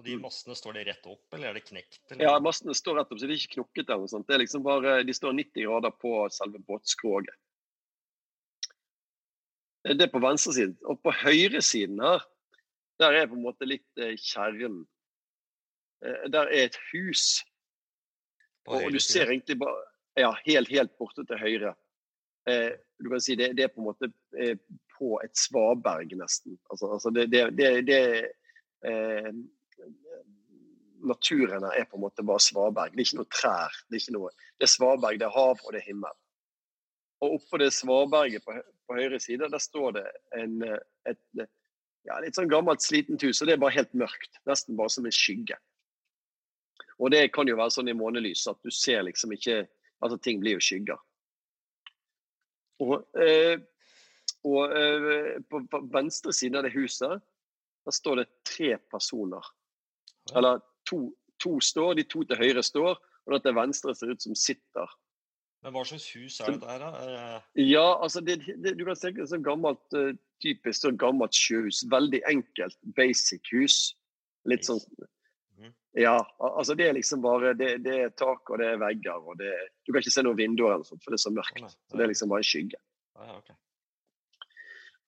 Og 0.00 0.06
de 0.06 0.16
mastene, 0.16 0.54
står 0.56 0.78
de 0.78 0.82
rett 0.88 1.06
opp, 1.10 1.26
eller 1.36 1.50
er 1.50 1.58
det 1.58 1.66
knekt? 1.66 1.98
Eller? 2.08 2.24
Ja, 2.24 2.38
Mastene 2.40 2.72
står 2.76 2.96
rett 2.96 3.10
opp, 3.12 3.18
så 3.20 3.28
de 3.28 3.34
er 3.34 3.42
ikke 3.42 3.58
knokket. 3.58 3.90
eller 3.90 4.06
noe 4.06 4.12
sånt. 4.12 4.26
Det 4.30 4.36
er 4.36 4.40
liksom 4.40 4.62
bare, 4.64 4.94
De 5.04 5.14
står 5.16 5.34
90 5.36 5.66
grader 5.66 5.92
på 6.00 6.12
selve 6.32 6.60
båtskroget. 6.64 7.36
Det 9.84 10.06
er 10.06 10.12
på 10.12 10.22
venstresiden. 10.24 10.78
Og 10.88 11.02
på 11.04 11.12
høyresiden 11.20 12.00
her, 12.00 12.24
der 13.00 13.18
er 13.18 13.28
på 13.28 13.36
en 13.36 13.44
måte 13.44 13.68
litt 13.68 14.00
eh, 14.00 14.16
kjernen. 14.16 14.82
Eh, 16.04 16.24
Der 16.32 16.48
er 16.48 16.64
et 16.70 16.80
hus. 16.94 17.44
På 18.64 18.80
Og, 18.80 18.92
du 18.92 19.00
ser 19.00 19.28
egentlig 19.28 19.60
bare 19.60 19.84
Ja, 20.18 20.32
helt, 20.44 20.68
helt 20.68 20.96
borte 20.98 21.22
til 21.28 21.38
høyre. 21.38 21.76
Eh, 22.48 22.72
du 23.00 23.12
kan 23.12 23.20
si 23.20 23.36
det, 23.36 23.52
det 23.56 23.68
er 23.68 23.72
på 23.72 23.84
en 23.84 23.92
måte 23.92 24.08
på 24.96 25.14
et 25.24 25.36
svaberg, 25.36 26.12
nesten. 26.16 26.58
Altså, 26.72 26.88
altså 26.92 27.12
det, 27.14 27.30
det, 27.32 27.46
det, 27.56 27.70
det 27.86 28.00
Naturen 31.00 31.64
her 31.64 31.78
er 31.80 31.86
på 31.88 31.96
en 31.96 32.04
måte 32.04 32.24
bare 32.26 32.42
svaberg. 32.44 32.92
Det 32.92 33.00
er 33.00 33.08
ikke 33.08 33.20
noe 33.22 33.32
trær. 33.32 33.78
Det 33.88 33.96
er, 33.96 34.02
ikke 34.02 34.16
noe, 34.18 34.32
det 34.58 34.66
er 34.66 34.74
svaberg, 34.74 35.20
det 35.20 35.28
er 35.28 35.36
hav 35.36 35.62
og 35.64 35.72
det 35.72 35.80
er 35.80 35.88
himmel. 35.88 36.18
Og 37.20 37.38
oppå 37.38 37.60
det 37.60 37.70
svaberget 37.76 38.44
på, 38.44 38.56
på 38.88 38.96
høyre 38.96 39.20
side, 39.20 39.48
der 39.52 39.62
står 39.62 39.96
det 39.96 40.04
en, 40.36 40.60
eh, 40.64 40.78
et 41.08 41.48
ja, 42.08 42.16
litt 42.20 42.36
sånn 42.36 42.50
gammelt, 42.52 42.84
slitent 42.84 43.22
hus. 43.24 43.40
Og 43.40 43.48
det 43.48 43.56
er 43.56 43.62
bare 43.62 43.76
helt 43.76 43.92
mørkt. 43.96 44.40
Nesten 44.48 44.78
bare 44.78 44.92
som 44.92 45.08
en 45.08 45.14
skygge. 45.14 45.58
Og 47.00 47.12
det 47.12 47.26
kan 47.34 47.48
jo 47.48 47.56
være 47.56 47.74
sånn 47.76 47.90
i 47.92 47.96
månelys 47.96 48.46
at 48.50 48.60
du 48.64 48.72
ser 48.74 49.04
liksom 49.08 49.36
ikke 49.36 49.66
Altså 50.00 50.16
ting 50.16 50.38
blir 50.40 50.54
jo 50.54 50.62
skygger. 50.64 50.96
Og, 52.80 53.02
eh, 53.20 53.60
og 54.48 54.72
eh, 54.72 55.34
på, 55.44 55.60
på 55.68 55.80
venstre 55.92 56.32
side 56.32 56.56
av 56.56 56.64
det 56.64 56.70
huset, 56.72 57.20
der 57.84 57.92
står 57.92 58.22
det 58.22 58.30
tre 58.48 58.70
personer. 58.88 59.44
Eller 60.36 60.60
to, 60.88 61.10
to 61.42 61.58
står, 61.64 61.94
de 61.98 62.06
to 62.08 62.24
til 62.28 62.40
høyre 62.40 62.62
står, 62.64 62.98
og 63.26 63.34
den 63.34 63.44
til 63.44 63.56
venstre 63.56 63.94
ser 63.94 64.12
ut 64.12 64.22
som 64.22 64.36
sitter. 64.38 64.96
Men 65.60 65.74
hva 65.76 65.84
slags 65.84 66.06
hus 66.16 66.38
er 66.40 66.54
dette 66.54 66.68
her, 66.70 66.80
da? 66.80 67.38
Ja, 67.60 67.86
altså 68.00 68.22
det, 68.24 68.38
det, 68.64 68.78
du 68.78 68.84
kan 68.86 68.96
tenke 68.96 69.20
deg 69.20 69.28
sånn 69.28 69.44
gammelt, 69.44 69.82
eh, 69.96 70.14
typisk 70.40 70.86
sånn 70.86 71.00
gammelt 71.00 71.36
sjøhus. 71.36 71.82
Veldig 71.92 72.22
enkelt, 72.30 72.78
basic 72.96 73.50
hus. 73.52 73.80
Litt 74.48 74.64
sånn 74.68 74.80
Mhm. 75.60 75.74
Ja, 76.00 76.14
altså 76.40 76.72
det 76.74 76.86
er 76.88 76.94
liksom 76.96 77.20
bare 77.20 77.50
Det, 77.52 77.82
det 77.84 77.96
er 78.00 78.12
tak, 78.16 78.48
og 78.48 78.58
det 78.58 78.66
er 78.70 78.78
vegger, 78.80 79.18
og 79.20 79.36
det 79.36 79.50
Du 79.84 79.92
kan 79.92 80.00
ikke 80.00 80.14
se 80.14 80.22
noen 80.22 80.38
vinduer 80.38 80.72
eller 80.72 80.86
sånt, 80.88 81.02
for 81.04 81.12
det 81.12 81.18
er 81.18 81.24
så 81.26 81.32
mørkt. 81.34 81.74
Så 81.90 81.98
det 81.98 82.04
er 82.06 82.08
liksom 82.08 82.30
bare 82.30 82.40
en 82.40 82.48
skygge. 82.48 82.78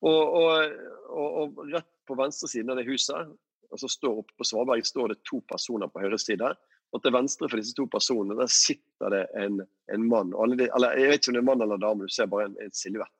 Og, 0.03 0.35
og, 0.35 0.73
og, 1.09 1.57
og 1.57 1.73
rett 1.73 1.89
på 2.07 2.17
venstre 2.19 2.49
siden 2.51 2.71
av 2.75 2.77
det 2.77 2.85
huset, 2.91 3.33
altså 3.73 3.89
står 3.91 4.21
oppe 4.23 4.37
på 4.39 4.47
Svaberg, 4.47 4.87
står 4.87 5.13
det 5.13 5.23
to 5.29 5.41
personer 5.49 5.91
på 5.91 6.03
høyre 6.05 6.19
side. 6.21 6.53
Og 6.93 7.01
til 7.01 7.15
venstre 7.15 7.49
for 7.49 7.61
disse 7.61 7.77
to 7.77 7.87
personene 7.89 8.37
der 8.37 8.51
sitter 8.53 9.15
det 9.15 9.23
en, 9.41 9.63
en 9.95 10.05
mann. 10.09 10.35
Og 10.37 10.57
de, 10.59 10.69
eller 10.69 10.99
Jeg 11.01 11.09
vet 11.13 11.23
ikke 11.23 11.33
om 11.33 11.39
det 11.39 11.43
er 11.43 11.49
mann 11.49 11.65
eller 11.65 11.81
dame, 11.81 12.07
du 12.07 12.13
ser 12.13 12.29
bare 12.31 12.51
en, 12.51 12.59
en 12.61 12.77
silhuett. 12.77 13.17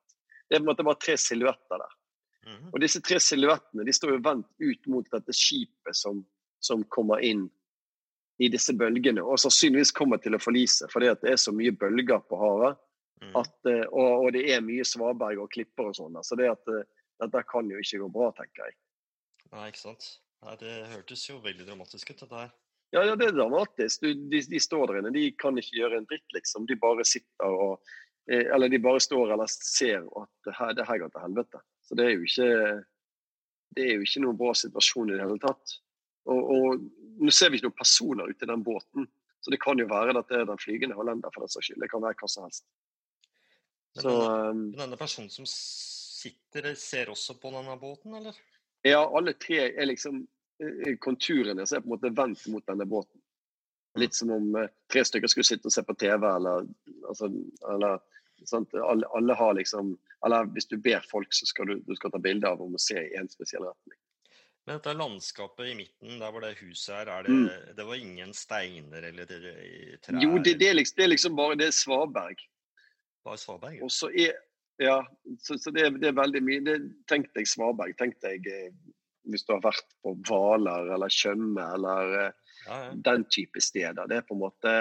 Det 0.49 0.59
er 0.59 0.61
på 0.61 0.67
en 0.67 0.71
måte 0.75 0.87
bare 0.87 1.01
tre 1.01 1.17
silhuetter 1.17 1.81
der. 1.81 1.97
Mhm. 2.43 2.71
Og 2.75 2.81
disse 2.83 3.01
tre 3.01 3.21
silhuettene 3.23 3.87
de 3.87 3.97
står 3.97 4.17
jo 4.17 4.23
vendt 4.27 4.49
ut 4.61 4.89
mot 4.93 5.11
dette 5.15 5.35
skipet 5.37 5.97
som, 5.97 6.25
som 6.61 6.85
kommer 6.93 7.23
inn 7.25 7.47
i 8.43 8.49
disse 8.51 8.75
bølgene, 8.75 9.23
og 9.23 9.39
sannsynligvis 9.39 9.93
kommer 9.95 10.19
til 10.19 10.35
å 10.35 10.41
forlise 10.43 10.89
fordi 10.91 11.11
at 11.13 11.21
det 11.23 11.35
er 11.35 11.39
så 11.41 11.53
mye 11.55 11.73
bølger 11.79 12.25
på 12.29 12.41
havet. 12.41 12.81
Mhm. 13.23 13.37
At, 13.39 13.55
eh, 13.71 13.85
og, 13.87 14.27
og 14.27 14.33
det 14.35 14.49
er 14.51 14.65
mye 14.67 14.85
svaberg 14.85 15.45
og 15.45 15.53
klipper 15.55 15.93
og 15.93 15.97
sånn. 15.97 16.19
Så 16.27 16.37
det 16.37 16.51
at 16.51 16.73
eh, 16.75 16.85
dette 17.23 17.45
kan 17.49 17.69
jo 17.71 17.79
ikke 17.81 18.03
gå 18.03 18.11
bra, 18.13 18.33
tenker 18.37 18.67
jeg. 18.67 18.77
Nei, 19.53 19.69
ikke 19.71 19.85
sant. 19.85 20.09
Nei, 20.43 20.59
det 20.59 20.75
hørtes 20.91 21.25
jo 21.29 21.39
veldig 21.43 21.67
dramatisk 21.69 22.11
ut, 22.11 22.23
dette 22.25 22.39
her. 22.39 22.55
Ja, 22.93 23.05
ja 23.07 23.17
det 23.19 23.31
er 23.31 23.37
dramatisk. 23.37 24.03
Du, 24.03 24.25
de, 24.33 24.41
de 24.51 24.61
står 24.61 24.89
der 24.91 25.01
inne, 25.01 25.13
de 25.15 25.29
kan 25.39 25.59
ikke 25.59 25.79
gjøre 25.79 26.01
en 26.01 26.09
dritt, 26.11 26.27
liksom. 26.37 26.67
De 26.69 26.79
bare 26.81 27.07
sitter 27.09 27.55
og 27.67 27.79
eh, 28.31 28.49
Eller 28.53 28.73
de 28.73 28.83
bare 28.83 29.01
står 29.03 29.33
eller 29.35 29.51
ser 29.53 30.03
at 30.03 30.33
det 30.49 30.57
her, 30.59 30.75
det 30.79 30.89
her 30.89 31.01
går 31.05 31.15
til 31.15 31.25
helvete. 31.27 31.63
Så 31.87 31.99
det 31.99 32.09
er 32.09 32.13
jo 32.17 32.27
ikke 32.27 32.51
Det 33.73 33.87
er 33.87 33.95
jo 33.97 34.05
ikke 34.05 34.25
noen 34.27 34.41
bra 34.41 34.53
situasjon 34.59 35.13
i 35.13 35.17
det 35.17 35.25
hele 35.25 35.41
tatt. 35.41 35.79
Og, 36.29 36.51
og 36.55 37.23
nå 37.23 37.33
ser 37.35 37.51
vi 37.51 37.59
ikke 37.59 37.71
noen 37.71 37.79
personer 37.79 38.29
ute 38.31 38.45
i 38.45 38.51
den 38.51 38.63
båten, 38.67 39.07
så 39.43 39.51
det 39.51 39.59
kan 39.63 39.81
jo 39.81 39.89
være 39.91 40.15
at 40.19 40.29
det 40.31 40.39
er 40.39 40.45
den 40.47 40.61
flygende 40.61 40.95
hollender 40.95 41.33
for 41.35 41.43
den 41.43 41.51
saks 41.51 41.71
skyld. 41.71 41.81
Det 41.83 41.89
kan 41.91 42.05
være 42.05 42.19
hva 42.21 42.29
som 42.31 42.45
helst. 42.47 42.67
Men 43.97 44.07
denne, 44.07 44.35
um, 44.53 44.61
denne 44.77 44.99
personen 45.01 45.33
som 45.33 45.49
sitter, 45.49 46.69
ser 46.79 47.11
også 47.13 47.39
på 47.43 47.51
denne 47.57 47.75
båten, 47.81 48.15
eller? 48.21 48.37
Ja, 48.83 49.03
alle 49.17 49.33
tre 49.39 49.69
er 49.71 49.87
liksom 49.87 50.23
eh, 50.63 50.97
Konturene 51.01 51.67
som 51.67 51.79
er 51.79 51.85
på 51.85 51.91
en 51.91 51.95
måte 51.97 52.11
vendt 52.17 52.47
mot 52.51 52.67
denne 52.67 52.87
båten. 52.89 53.21
Litt 54.01 54.15
som 54.17 54.31
om 54.35 54.55
eh, 54.57 54.71
tre 54.93 55.05
stykker 55.05 55.31
skulle 55.31 55.47
sitte 55.47 55.69
og 55.71 55.75
se 55.75 55.85
på 55.87 55.95
TV, 56.01 56.27
eller, 56.37 56.67
altså, 57.09 57.31
eller? 57.75 58.01
Alle, 58.83 59.07
alle 59.15 59.35
har 59.39 59.53
liksom 59.55 59.93
Eller 60.27 60.49
hvis 60.51 60.67
du 60.67 60.77
ber 60.83 61.05
folk, 61.07 61.29
så 61.31 61.47
skal 61.47 61.69
du, 61.71 61.77
du 61.87 61.95
skal 61.95 62.11
ta 62.11 62.19
bilde 62.19 62.49
av 62.49 62.63
om 62.65 62.75
å 62.75 62.81
se 62.81 62.99
i 62.99 63.15
en 63.21 63.29
spesiell 63.31 63.63
retning. 63.69 63.99
Men 64.67 64.79
dette 64.79 64.95
landskapet 64.95 65.69
i 65.71 65.75
midten, 65.79 66.19
der 66.19 66.31
hvor 66.35 66.43
det 66.43 66.57
huset 66.61 66.95
er, 66.95 67.11
er 67.11 67.23
det, 67.27 67.33
Mm. 67.35 67.77
det 67.77 67.87
var 67.87 67.95
ingen 67.99 68.33
steiner 68.35 69.03
eller 69.03 69.31
eh, 69.31 69.95
trær? 70.03 70.19
Jo, 70.23 70.39
det, 70.39 70.57
det, 70.59 70.69
er 70.71 70.75
liksom, 70.79 70.97
det 70.99 71.05
er 71.05 71.13
liksom 71.15 71.37
bare 71.39 71.59
Det 71.59 71.67
er 71.69 71.75
svaberg. 71.77 72.43
Bare 73.27 73.39
svaberg? 73.39 73.79
Og 73.83 73.91
så 73.95 74.11
er 74.11 74.35
Ja, 74.81 74.99
så, 75.39 75.59
så 75.61 75.71
det, 75.71 75.83
er- 75.87 75.99
det 76.01 76.09
er 76.09 76.17
veldig 76.17 76.41
mye 76.43 76.63
det, 76.65 76.77
Tenk 77.11 77.29
deg 77.37 77.47
svaberg. 77.47 77.93
Tenk 77.99 78.17
deg 78.25 78.47
eh, 78.49 78.71
hvis 79.31 79.45
du 79.47 79.53
har 79.55 79.61
vært 79.63 79.85
på 80.03 80.15
Hvaler 80.27 80.89
eller 80.97 81.13
Tjøme 81.13 81.67
eller 81.77 82.15
eh, 82.27 82.33
Ja, 82.67 82.77
ja. 82.87 82.93
den 82.95 83.25
type 83.31 83.61
steder. 83.63 84.07
Det 84.11 84.17
er 84.21 84.27
på 84.27 84.35
en 84.37 84.43
måte 84.45 84.73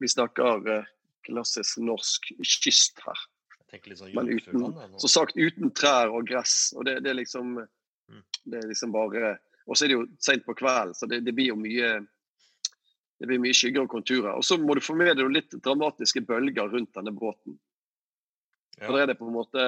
Vi 0.00 0.08
snakker 0.10 0.68
eh, 0.78 0.88
klassisk 1.28 1.78
norsk 1.84 2.30
kyst 2.46 3.02
her. 3.04 3.18
Sånn 3.98 4.14
Men 4.16 4.30
uten-. 4.32 4.96
Så 5.02 5.10
sagt 5.12 5.36
uten 5.36 5.70
trær 5.76 6.08
og 6.14 6.24
gress. 6.30 6.70
Og 6.78 6.86
det, 6.88 7.00
det 7.04 7.10
er 7.12 7.20
liksom 7.22 7.58
Mm. 8.08 8.22
Det 8.48 8.56
er 8.56 8.68
liksom 8.70 8.92
bare 8.94 9.34
Og 9.68 9.76
så 9.76 9.84
er 9.84 9.90
det 9.90 9.96
jo 9.98 10.04
seint 10.24 10.40
på 10.46 10.54
kvelden, 10.56 10.94
så 10.96 11.04
det, 11.04 11.18
det 11.26 11.34
blir 11.36 11.50
jo 11.50 11.56
mye 11.60 11.90
det 13.20 13.26
blir 13.28 13.40
mye 13.42 13.52
skygger 13.52 13.82
og 13.84 13.90
konturer. 13.92 14.30
Og 14.32 14.44
så 14.48 14.56
må 14.56 14.72
du 14.72 14.80
få 14.80 14.94
med 14.96 15.10
deg 15.18 15.28
litt 15.28 15.52
dramatiske 15.60 16.22
bølger 16.24 16.70
rundt 16.72 16.94
denne 16.96 17.12
båten. 17.12 17.58
Ja. 18.78 18.86
For 18.86 18.94
da 18.94 19.02
er 19.02 19.10
det 19.10 19.18
på 19.18 19.26
en 19.26 19.34
måte 19.34 19.62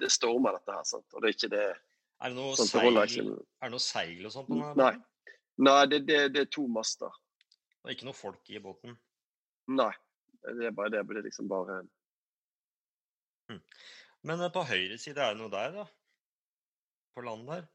Det 0.00 0.08
stormer, 0.10 0.56
dette 0.56 0.74
her. 0.74 0.84
sant? 0.88 1.06
Og 1.14 1.22
det 1.22 1.28
er 1.28 1.36
ikke 1.36 1.50
det 1.52 1.66
Er 1.68 2.32
det 2.32 2.36
noe 2.38 2.56
sånn, 2.58 2.66
det 2.66 3.04
seil, 3.12 3.28
er 3.28 3.68
det 3.68 3.74
noe 3.74 3.84
seil 3.84 4.26
og 4.26 4.32
sånt 4.34 4.48
på 4.48 4.56
den? 4.58 4.80
Nei. 4.80 4.94
Nei, 5.58 5.78
det, 5.90 6.00
det, 6.06 6.18
det 6.34 6.40
er 6.44 6.50
to 6.54 6.64
master. 6.70 7.14
Og 7.84 7.92
ikke 7.92 8.06
noe 8.08 8.16
folk 8.16 8.50
i 8.50 8.60
båten? 8.62 8.96
Nei. 9.70 9.92
Det 10.42 10.66
er 10.70 10.74
bare 10.74 10.90
det. 10.94 11.04
Det 11.06 11.20
er 11.20 11.26
liksom 11.28 11.48
bare 11.50 11.80
Men 14.26 14.40
eh, 14.42 14.52
på 14.52 14.64
høyre 14.66 14.98
side, 14.98 15.18
er 15.22 15.34
det 15.34 15.42
noe 15.42 15.52
der, 15.52 15.74
da? 15.78 15.86
På 17.14 17.24
land 17.26 17.46
der? 17.48 17.66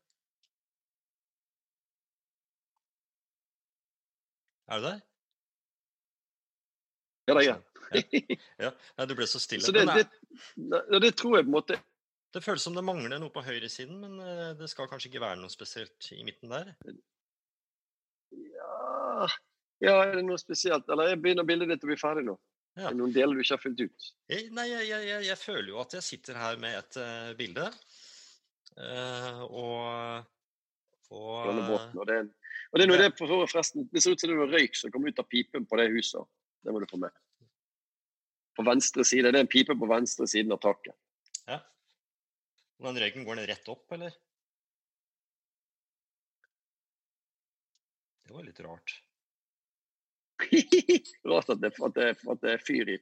Er 4.67 4.80
du 4.80 4.88
der? 4.88 5.02
Ja, 7.28 7.34
det 7.34 7.48
er 7.48 7.62
Ja. 8.60 8.72
ja. 8.98 9.06
du 9.06 9.15
ble 9.15 9.28
så 9.28 9.39
stille. 9.43 9.65
Så 9.65 9.72
det, 9.72 9.86
det, 9.88 10.08
det, 10.56 11.00
det 11.04 11.12
tror 11.19 11.38
jeg 11.38 11.48
på 11.48 11.52
en 11.52 11.58
måte 11.58 11.80
Det 12.34 12.41
føles 12.41 12.63
som 12.65 12.74
det 12.78 12.86
mangler 12.86 13.19
noe 13.22 13.34
på 13.34 13.43
høyresiden, 13.46 14.00
men 14.02 14.15
eh, 14.24 14.54
det 14.58 14.69
skal 14.72 14.89
kanskje 14.89 15.12
ikke 15.12 15.22
være 15.22 15.41
noe 15.41 15.54
spesielt 15.54 16.08
i 16.15 16.24
midten 16.26 16.50
der? 16.50 16.72
Ja, 18.34 19.28
ja 19.86 20.00
er 20.08 20.17
det 20.17 20.26
noe 20.26 20.41
spesielt? 20.41 20.89
Eller 20.89 21.13
jeg 21.13 21.22
begynner 21.22 21.46
bildet 21.46 21.69
ditt 21.69 21.86
å 21.86 21.91
bli 21.91 22.00
ferdig 22.02 22.26
nå. 22.26 22.38
Ja. 22.74 22.88
Det 22.88 22.89
er 22.89 22.98
noen 22.98 23.13
deler 23.13 23.38
du 23.38 23.43
ikke 23.43 23.54
har 23.54 23.62
funnet 23.62 23.84
ut. 23.86 24.08
Jeg, 24.34 24.48
nei, 24.58 24.65
jeg, 24.72 24.88
jeg, 24.89 25.26
jeg, 25.28 25.38
føler 25.38 25.69
jo 25.69 25.82
at 25.84 25.93
jeg 25.93 26.08
sitter 26.08 26.39
her 26.41 26.58
med 26.58 26.80
et 26.80 26.98
uh, 26.98 27.34
bilde. 27.38 27.67
Uh, 28.74 29.43
og 29.46 30.32
og 31.13 31.67
båten. 31.67 32.00
Og 32.00 32.08
det, 32.10 32.15
og 32.72 32.80
det 32.80 32.86
er 32.86 32.89
noe 32.89 32.98
Ja. 32.98 33.10
det 33.10 33.17
forresten, 33.17 33.89
det 33.93 34.02
ser 34.02 34.12
ut 34.12 34.22
som 34.22 34.30
det 34.30 34.38
var 34.38 34.54
røyk 34.56 34.76
som 34.76 34.91
kommer 34.91 35.10
ut 35.10 35.19
av 35.19 35.28
pipen 35.30 35.65
på 35.65 35.78
det 35.78 35.91
huset. 35.93 36.26
Det 36.63 36.74
må 36.74 36.80
du 36.80 36.88
få 36.89 36.98
med. 36.98 37.12
På 38.58 38.66
venstre 38.68 39.06
side. 39.08 39.32
Det 39.32 39.39
er 39.39 39.48
en 39.48 39.52
pipe 39.52 39.76
på 39.80 39.89
venstre 39.89 40.28
siden 40.30 40.54
av 40.56 40.62
taket. 40.63 40.96
ja. 41.48 41.60
Den 42.84 43.00
røyken, 43.00 43.24
går 43.24 43.39
den 43.39 43.48
rett 43.48 43.70
opp, 43.72 43.86
eller? 43.96 44.12
Det 48.28 48.36
var 48.36 48.44
litt 48.44 48.60
rart. 48.66 48.96
Rart 51.30 51.52
at 51.54 51.62
det, 51.62 51.74
at 51.78 51.96
det, 51.96 52.08
at 52.34 52.42
det 52.42 52.54
er 52.56 52.63
fyr 52.66 52.89
i, 52.96 52.98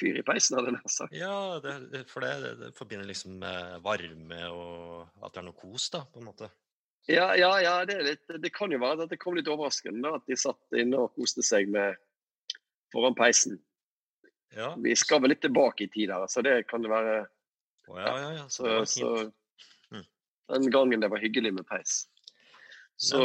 fyr 0.00 0.20
i 0.20 0.24
peisen, 0.24 0.56
hadde 0.56 0.70
jeg 0.70 0.76
nær 0.76 0.92
sagt. 0.94 1.16
Ja, 1.16 1.38
det, 1.64 2.04
for 2.10 2.24
det, 2.24 2.32
det, 2.44 2.52
det 2.60 2.70
forbinder 2.78 3.08
liksom 3.08 3.36
med 3.42 3.82
varme 3.84 4.40
og 4.52 5.26
at 5.26 5.34
det 5.34 5.42
er 5.42 5.48
noe 5.48 5.58
kos, 5.58 5.90
da, 5.92 6.04
på 6.08 6.22
en 6.22 6.28
måte. 6.30 6.48
Ja, 7.10 7.28
ja, 7.38 7.52
ja 7.62 7.74
det, 7.86 7.98
er 8.00 8.08
litt, 8.08 8.36
det 8.42 8.50
kan 8.54 8.72
jo 8.72 8.80
være 8.82 9.04
at 9.06 9.12
det 9.12 9.20
kom 9.22 9.36
litt 9.38 9.50
overraskende 9.50 10.02
da, 10.02 10.18
at 10.18 10.26
de 10.30 10.38
satt 10.38 10.78
inne 10.78 11.04
og 11.04 11.14
koste 11.18 11.44
seg 11.46 11.70
med 11.70 11.98
foran 12.94 13.14
peisen. 13.18 13.60
Ja. 14.54 14.74
Vi 14.78 14.94
skal 14.96 15.22
vel 15.22 15.34
litt 15.34 15.42
tilbake 15.44 15.84
i 15.84 15.90
tid 15.92 16.12
her, 16.14 16.26
så 16.30 16.42
det 16.44 16.62
kan 16.70 16.84
det 16.84 16.92
være 16.92 17.24
Oh, 17.86 18.00
ja, 18.02 18.12
ja, 18.18 18.30
ja. 18.34 18.44
Så 18.50 18.64
så, 18.66 18.84
så. 18.90 19.10
Mm. 19.94 20.06
Den 20.50 20.70
gangen 20.74 21.00
det 21.04 21.10
var 21.12 21.22
hyggelig 21.22 21.52
med 21.54 21.66
peis. 21.68 22.08
Så, 22.96 23.20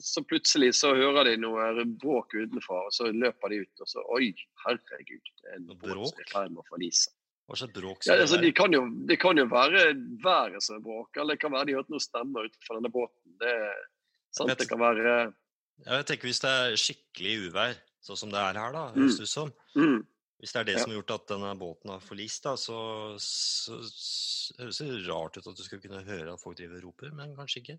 så, 0.00 0.22
plutselig 0.22 0.74
så 0.78 0.92
hører 0.94 1.26
de 1.26 1.34
noe 1.42 1.84
bråk 1.98 2.36
utenfra, 2.38 2.84
og 2.86 2.94
så 2.94 3.10
løper 3.10 3.50
de 3.50 3.64
ut, 3.64 3.82
og 3.82 3.90
så 3.90 4.04
Oi, 4.14 4.30
herregud, 4.62 5.32
det 5.42 5.50
er 5.50 5.56
en 5.58 5.66
båt 5.72 5.90
som 5.90 6.20
er 6.22 6.22
i 6.22 6.30
ferd 6.30 6.52
med 6.54 6.62
å 6.62 6.66
forlise. 6.70 7.10
Hva 7.46 7.58
slags 7.58 7.74
bråk 7.74 8.06
Ja, 8.06 8.16
altså, 8.22 8.38
det 8.38 8.48
de 8.48 8.54
kan 8.58 8.74
jo, 8.74 8.84
det 9.10 9.18
kan 9.22 9.38
jo 9.38 9.46
være 9.50 9.88
været 10.22 10.62
som 10.62 10.82
bråker, 10.82 11.22
eller 11.22 11.34
det 11.34 11.42
kan 11.42 11.54
være 11.54 11.68
de 11.68 11.76
hørte 11.78 11.94
noen 11.94 12.02
stemmer 12.06 12.46
utenfor 12.46 12.78
denne 12.78 12.92
båten. 12.94 13.34
Det, 13.42 13.52
er 13.66 13.82
sant? 14.38 14.54
Det 14.54 14.70
kan 14.70 14.82
være 14.82 15.12
Ja, 15.84 15.98
jeg 15.98 16.06
tenker 16.08 16.30
Hvis 16.30 16.42
det 16.42 16.50
er 16.50 16.78
skikkelig 16.80 17.34
uvær, 17.50 17.78
sånn 18.06 18.22
som 18.22 18.32
det 18.34 18.40
er 18.42 18.58
her, 18.62 18.72
da, 18.74 18.86
Mm. 18.94 19.02
høres 19.02 19.18
det 19.18 19.26
ut 19.26 19.34
som 19.34 19.52
mm, 19.74 19.98
Hvis 20.40 20.52
det 20.52 20.60
er 20.60 20.64
det 20.68 20.74
Ja. 20.76 20.80
som 20.82 20.90
har 20.92 20.98
gjort 21.00 21.14
at 21.14 21.26
denne 21.32 21.52
båten 21.58 21.90
har 21.94 22.00
forlist, 22.04 22.42
da, 22.44 22.52
så, 22.60 22.76
så, 23.18 23.78
så 23.88 24.58
høres 24.60 24.78
det 24.82 25.06
rart 25.08 25.38
ut 25.38 25.46
at 25.48 25.56
du 25.56 25.62
skulle 25.64 25.80
kunne 25.82 26.02
høre 26.04 26.32
at 26.34 26.42
folk 26.42 26.58
driver 26.58 26.76
og 26.82 26.90
roper, 26.90 27.14
men 27.16 27.32
kanskje 27.38 27.62
ikke. 27.62 27.78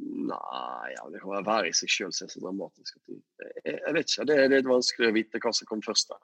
Nei, 0.00 0.90
ja, 0.96 1.04
det 1.12 1.20
kan 1.22 1.44
være 1.46 1.68
i 1.70 1.74
seg 1.76 1.90
sjøl 1.92 2.14
som 2.16 2.26
er 2.26 2.32
så 2.32 2.40
dramatisk. 2.42 2.96
at 2.96 3.02
de- 3.12 3.20
Jeg, 3.64 3.80
jeg 3.86 3.94
vet 3.94 4.08
ikke. 4.10 4.26
Det 4.26 4.38
er 4.40 4.48
litt 4.48 4.66
vanskelig 4.66 5.08
å 5.10 5.14
vite 5.14 5.38
hva 5.44 5.52
som 5.54 5.66
kom 5.70 5.82
først 5.84 6.08
der. 6.08 6.22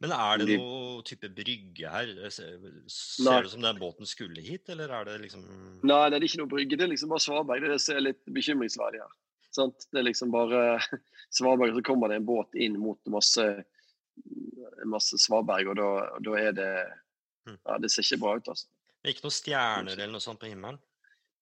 Men 0.00 0.12
er 0.12 0.38
det 0.42 0.58
noe 0.58 1.02
type 1.08 1.28
brygge 1.32 1.88
her? 1.88 2.10
Ser, 2.30 2.58
Nei. 2.58 2.82
ser 2.88 3.38
det 3.42 3.46
ut 3.46 3.50
som 3.54 3.62
den 3.62 3.78
båten 3.80 4.04
skulle 4.08 4.42
hit, 4.44 4.68
eller 4.68 4.90
er 4.92 5.04
det 5.08 5.20
liksom 5.22 5.44
Nei, 5.84 6.10
det 6.10 6.18
er 6.18 6.26
ikke 6.26 6.40
noe 6.42 6.50
brygge. 6.50 6.76
Det 6.76 6.84
er 6.84 6.92
liksom 6.92 7.08
bare 7.08 7.24
svaberg. 7.24 7.60
Det 7.62 7.68
er 7.70 7.72
det 7.76 7.80
som 7.80 7.96
er 7.96 8.04
litt 8.10 8.24
bekymringsverdig 8.26 9.00
her. 9.00 9.14
Sant? 9.56 9.86
Det 9.92 9.98
er 10.02 10.04
liksom 10.10 10.30
bare 10.34 10.80
svaberg, 11.38 11.72
så 11.78 11.82
kommer 11.86 12.08
det 12.12 12.16
en 12.20 12.26
båt 12.28 12.52
inn 12.60 12.76
mot 12.82 12.98
masse, 13.08 13.46
masse 14.86 15.18
svaberg, 15.18 15.72
og 15.72 15.78
da, 15.80 15.90
og 16.16 16.24
da 16.26 16.38
er 16.40 16.54
det 16.56 16.70
Mm. 17.46 17.58
Ja, 17.64 17.78
det 17.78 17.92
ser 17.92 18.06
ikke 18.06 18.22
bra 18.24 18.36
ut, 18.38 18.48
altså. 18.50 18.68
Ikke 19.06 19.26
noen 19.26 19.36
stjerner 19.36 19.94
eller 19.94 20.14
noe 20.16 20.24
sånt 20.24 20.40
på 20.42 20.50
himmelen? 20.50 20.80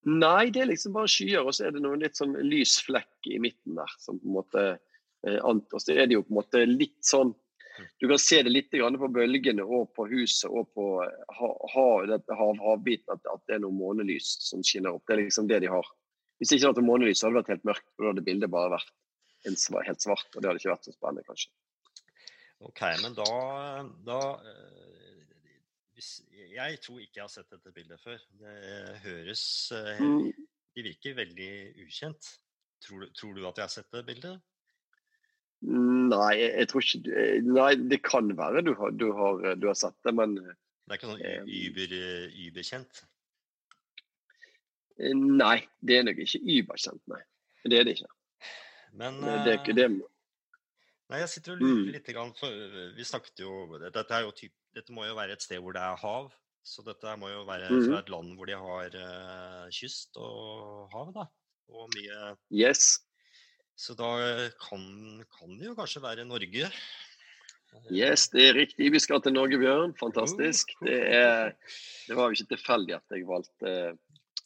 Nei, 0.04 0.50
det 0.52 0.60
er 0.60 0.68
liksom 0.68 0.92
bare 0.96 1.08
skyer, 1.08 1.46
og 1.46 1.54
så 1.56 1.66
er 1.66 1.72
det 1.72 1.80
noen 1.80 2.02
litt 2.04 2.18
sånn 2.18 2.34
lys 2.44 2.76
flekk 2.84 3.30
i 3.32 3.38
midten 3.40 3.78
der, 3.78 3.94
som 4.02 4.18
på 4.20 4.28
en 4.28 4.36
måte 4.36 4.64
eh, 4.74 5.38
oss. 5.40 5.86
Det 5.88 5.96
er 5.96 6.10
det 6.10 6.18
jo 6.18 6.26
på 6.26 6.34
en 6.34 6.40
måte 6.42 6.66
litt 6.68 7.00
sånn 7.06 7.32
Du 7.98 8.04
kan 8.06 8.20
se 8.22 8.36
det 8.46 8.52
litt 8.52 8.68
på 8.70 9.08
bølgene 9.10 9.64
og 9.64 9.88
på 9.96 10.04
huset 10.06 10.46
og 10.46 10.68
på 10.76 10.84
eh, 11.02 11.22
ha, 11.38 11.48
ha, 11.72 11.86
hav, 12.38 12.60
havbiten, 12.60 13.16
at, 13.16 13.24
at 13.32 13.48
det 13.48 13.56
er 13.56 13.64
noe 13.64 13.74
månelys 13.74 14.36
som 14.44 14.62
skinner 14.62 14.94
opp. 14.94 15.06
Det 15.08 15.16
er 15.16 15.24
liksom 15.24 15.48
det 15.48 15.64
de 15.64 15.72
har. 15.72 15.88
Hvis 16.38 16.52
det 16.52 16.60
ikke 16.60 16.68
hadde 16.68 16.82
vært 16.82 16.90
månelys, 16.92 17.18
så 17.18 17.26
hadde 17.26 17.38
det 17.38 17.42
vært 17.42 17.54
helt 17.54 17.68
mørkt, 17.72 17.88
og 17.96 18.04
da 18.04 18.12
hadde 18.12 18.26
bildet 18.28 18.52
bare 18.52 18.76
vært 18.76 18.92
helt 19.88 20.04
svart, 20.04 20.28
og 20.34 20.38
det 20.38 20.50
hadde 20.50 20.60
ikke 20.60 20.74
vært 20.74 20.86
så 20.86 20.94
spennende, 20.94 21.24
kanskje. 21.26 21.50
Ok, 22.64 22.80
men 23.02 23.14
da, 23.18 23.26
da 24.06 24.18
eh, 24.40 25.20
hvis, 25.94 26.10
Jeg 26.54 26.78
tror 26.82 27.00
ikke 27.02 27.18
jeg 27.20 27.24
har 27.26 27.32
sett 27.32 27.50
dette 27.52 27.72
bildet 27.76 28.00
før. 28.02 28.18
Det 28.40 28.56
høres 29.04 29.44
eh, 29.76 30.00
Mm. 30.00 30.32
De 30.74 30.82
virker 30.82 31.14
veldig 31.14 31.50
ukjent. 31.84 32.32
Tror 32.82 33.04
du, 33.04 33.10
tror 33.14 33.34
du 33.36 33.44
at 33.46 33.58
jeg 33.60 33.64
har 33.68 33.70
sett 33.72 33.92
det 33.94 34.00
bildet? 34.08 34.40
Nei, 35.64 36.32
jeg, 36.40 36.66
tror 36.68 36.82
ikke 36.84 37.12
eh, 37.14 37.36
Nei, 37.46 37.70
det 37.88 38.00
kan 38.04 38.26
være 38.36 38.60
du 38.66 38.72
har, 38.76 38.90
du 38.92 39.06
har, 39.16 39.44
du 39.56 39.68
har 39.70 39.78
sett 39.78 39.94
det, 40.04 40.12
men 40.18 40.34
Det 40.36 40.90
er 40.90 40.98
ikke 40.98 41.12
sånn 41.12 41.22
y- 41.22 41.86
eh, 41.86 42.34
überkjent? 42.48 43.04
eh, 44.98 45.14
Nei, 45.14 45.56
det 45.80 46.00
er 46.00 46.04
nok 46.10 46.20
ikke 46.26 46.42
überkjent, 46.58 47.00
nei. 47.12 47.22
Det 47.64 47.78
er 47.80 47.86
det 47.88 47.94
ikke. 47.96 48.10
Men 48.98 49.22
Det, 49.46 49.56
det 49.70 49.76
det. 49.78 49.88
Nei, 51.12 51.18
jeg 51.20 51.28
sitter 51.34 51.52
og 51.52 51.60
lurer 51.60 51.82
Mm. 51.84 51.92
litt, 51.92 52.06
grann, 52.16 52.32
øh, 52.48 52.96
vi 52.96 53.04
snakket 53.04 53.40
jo 53.44 53.78
dette, 53.78 54.06
er 54.10 54.22
jo 54.24 54.30
typ, 54.32 54.52
dette 54.74 54.92
må 54.92 55.04
jo 55.06 55.14
være 55.18 55.32
et 55.36 55.42
sted 55.42 55.60
hvor 55.60 55.72
det 55.76 55.82
er 55.82 55.96
hav. 56.00 56.30
Så 56.64 56.80
dette 56.82 57.16
må 57.20 57.28
jo 57.28 57.42
være 57.44 57.68
fra 57.68 57.98
et 58.00 58.08
land 58.08 58.36
hvor 58.38 58.46
de 58.48 58.54
har 58.56 58.94
uh, 58.96 59.66
kyst 59.68 60.16
og 60.16 60.88
hav, 60.94 61.10
da. 61.12 61.26
Og 61.68 61.90
mye 61.92 62.36
Yes. 62.50 63.00
Så 63.76 63.92
da 63.98 64.08
eh, 64.22 64.50
kan, 64.62 64.80
kan 65.36 65.58
det 65.58 65.66
jo 65.66 65.74
kanskje 65.74 66.00
være 66.00 66.24
Norge. 66.24 66.70
Yes, 67.90 68.28
det 68.30 68.44
er 68.48 68.54
riktig. 68.54 68.92
Vi 68.94 69.00
skal 69.02 69.20
til 69.20 69.34
Norge, 69.34 69.58
Bjørn. 69.58 69.92
Fantastisk. 69.98 70.70
Uh, 70.80 70.86
Det, 70.88 70.98
er, 71.20 71.52
det 72.08 72.16
var 72.16 72.30
jo 72.30 72.36
ikke 72.38 72.54
tilfeldig 72.56 72.94
at 72.96 73.02
jeg 73.16 73.26
valgte, 73.28 73.72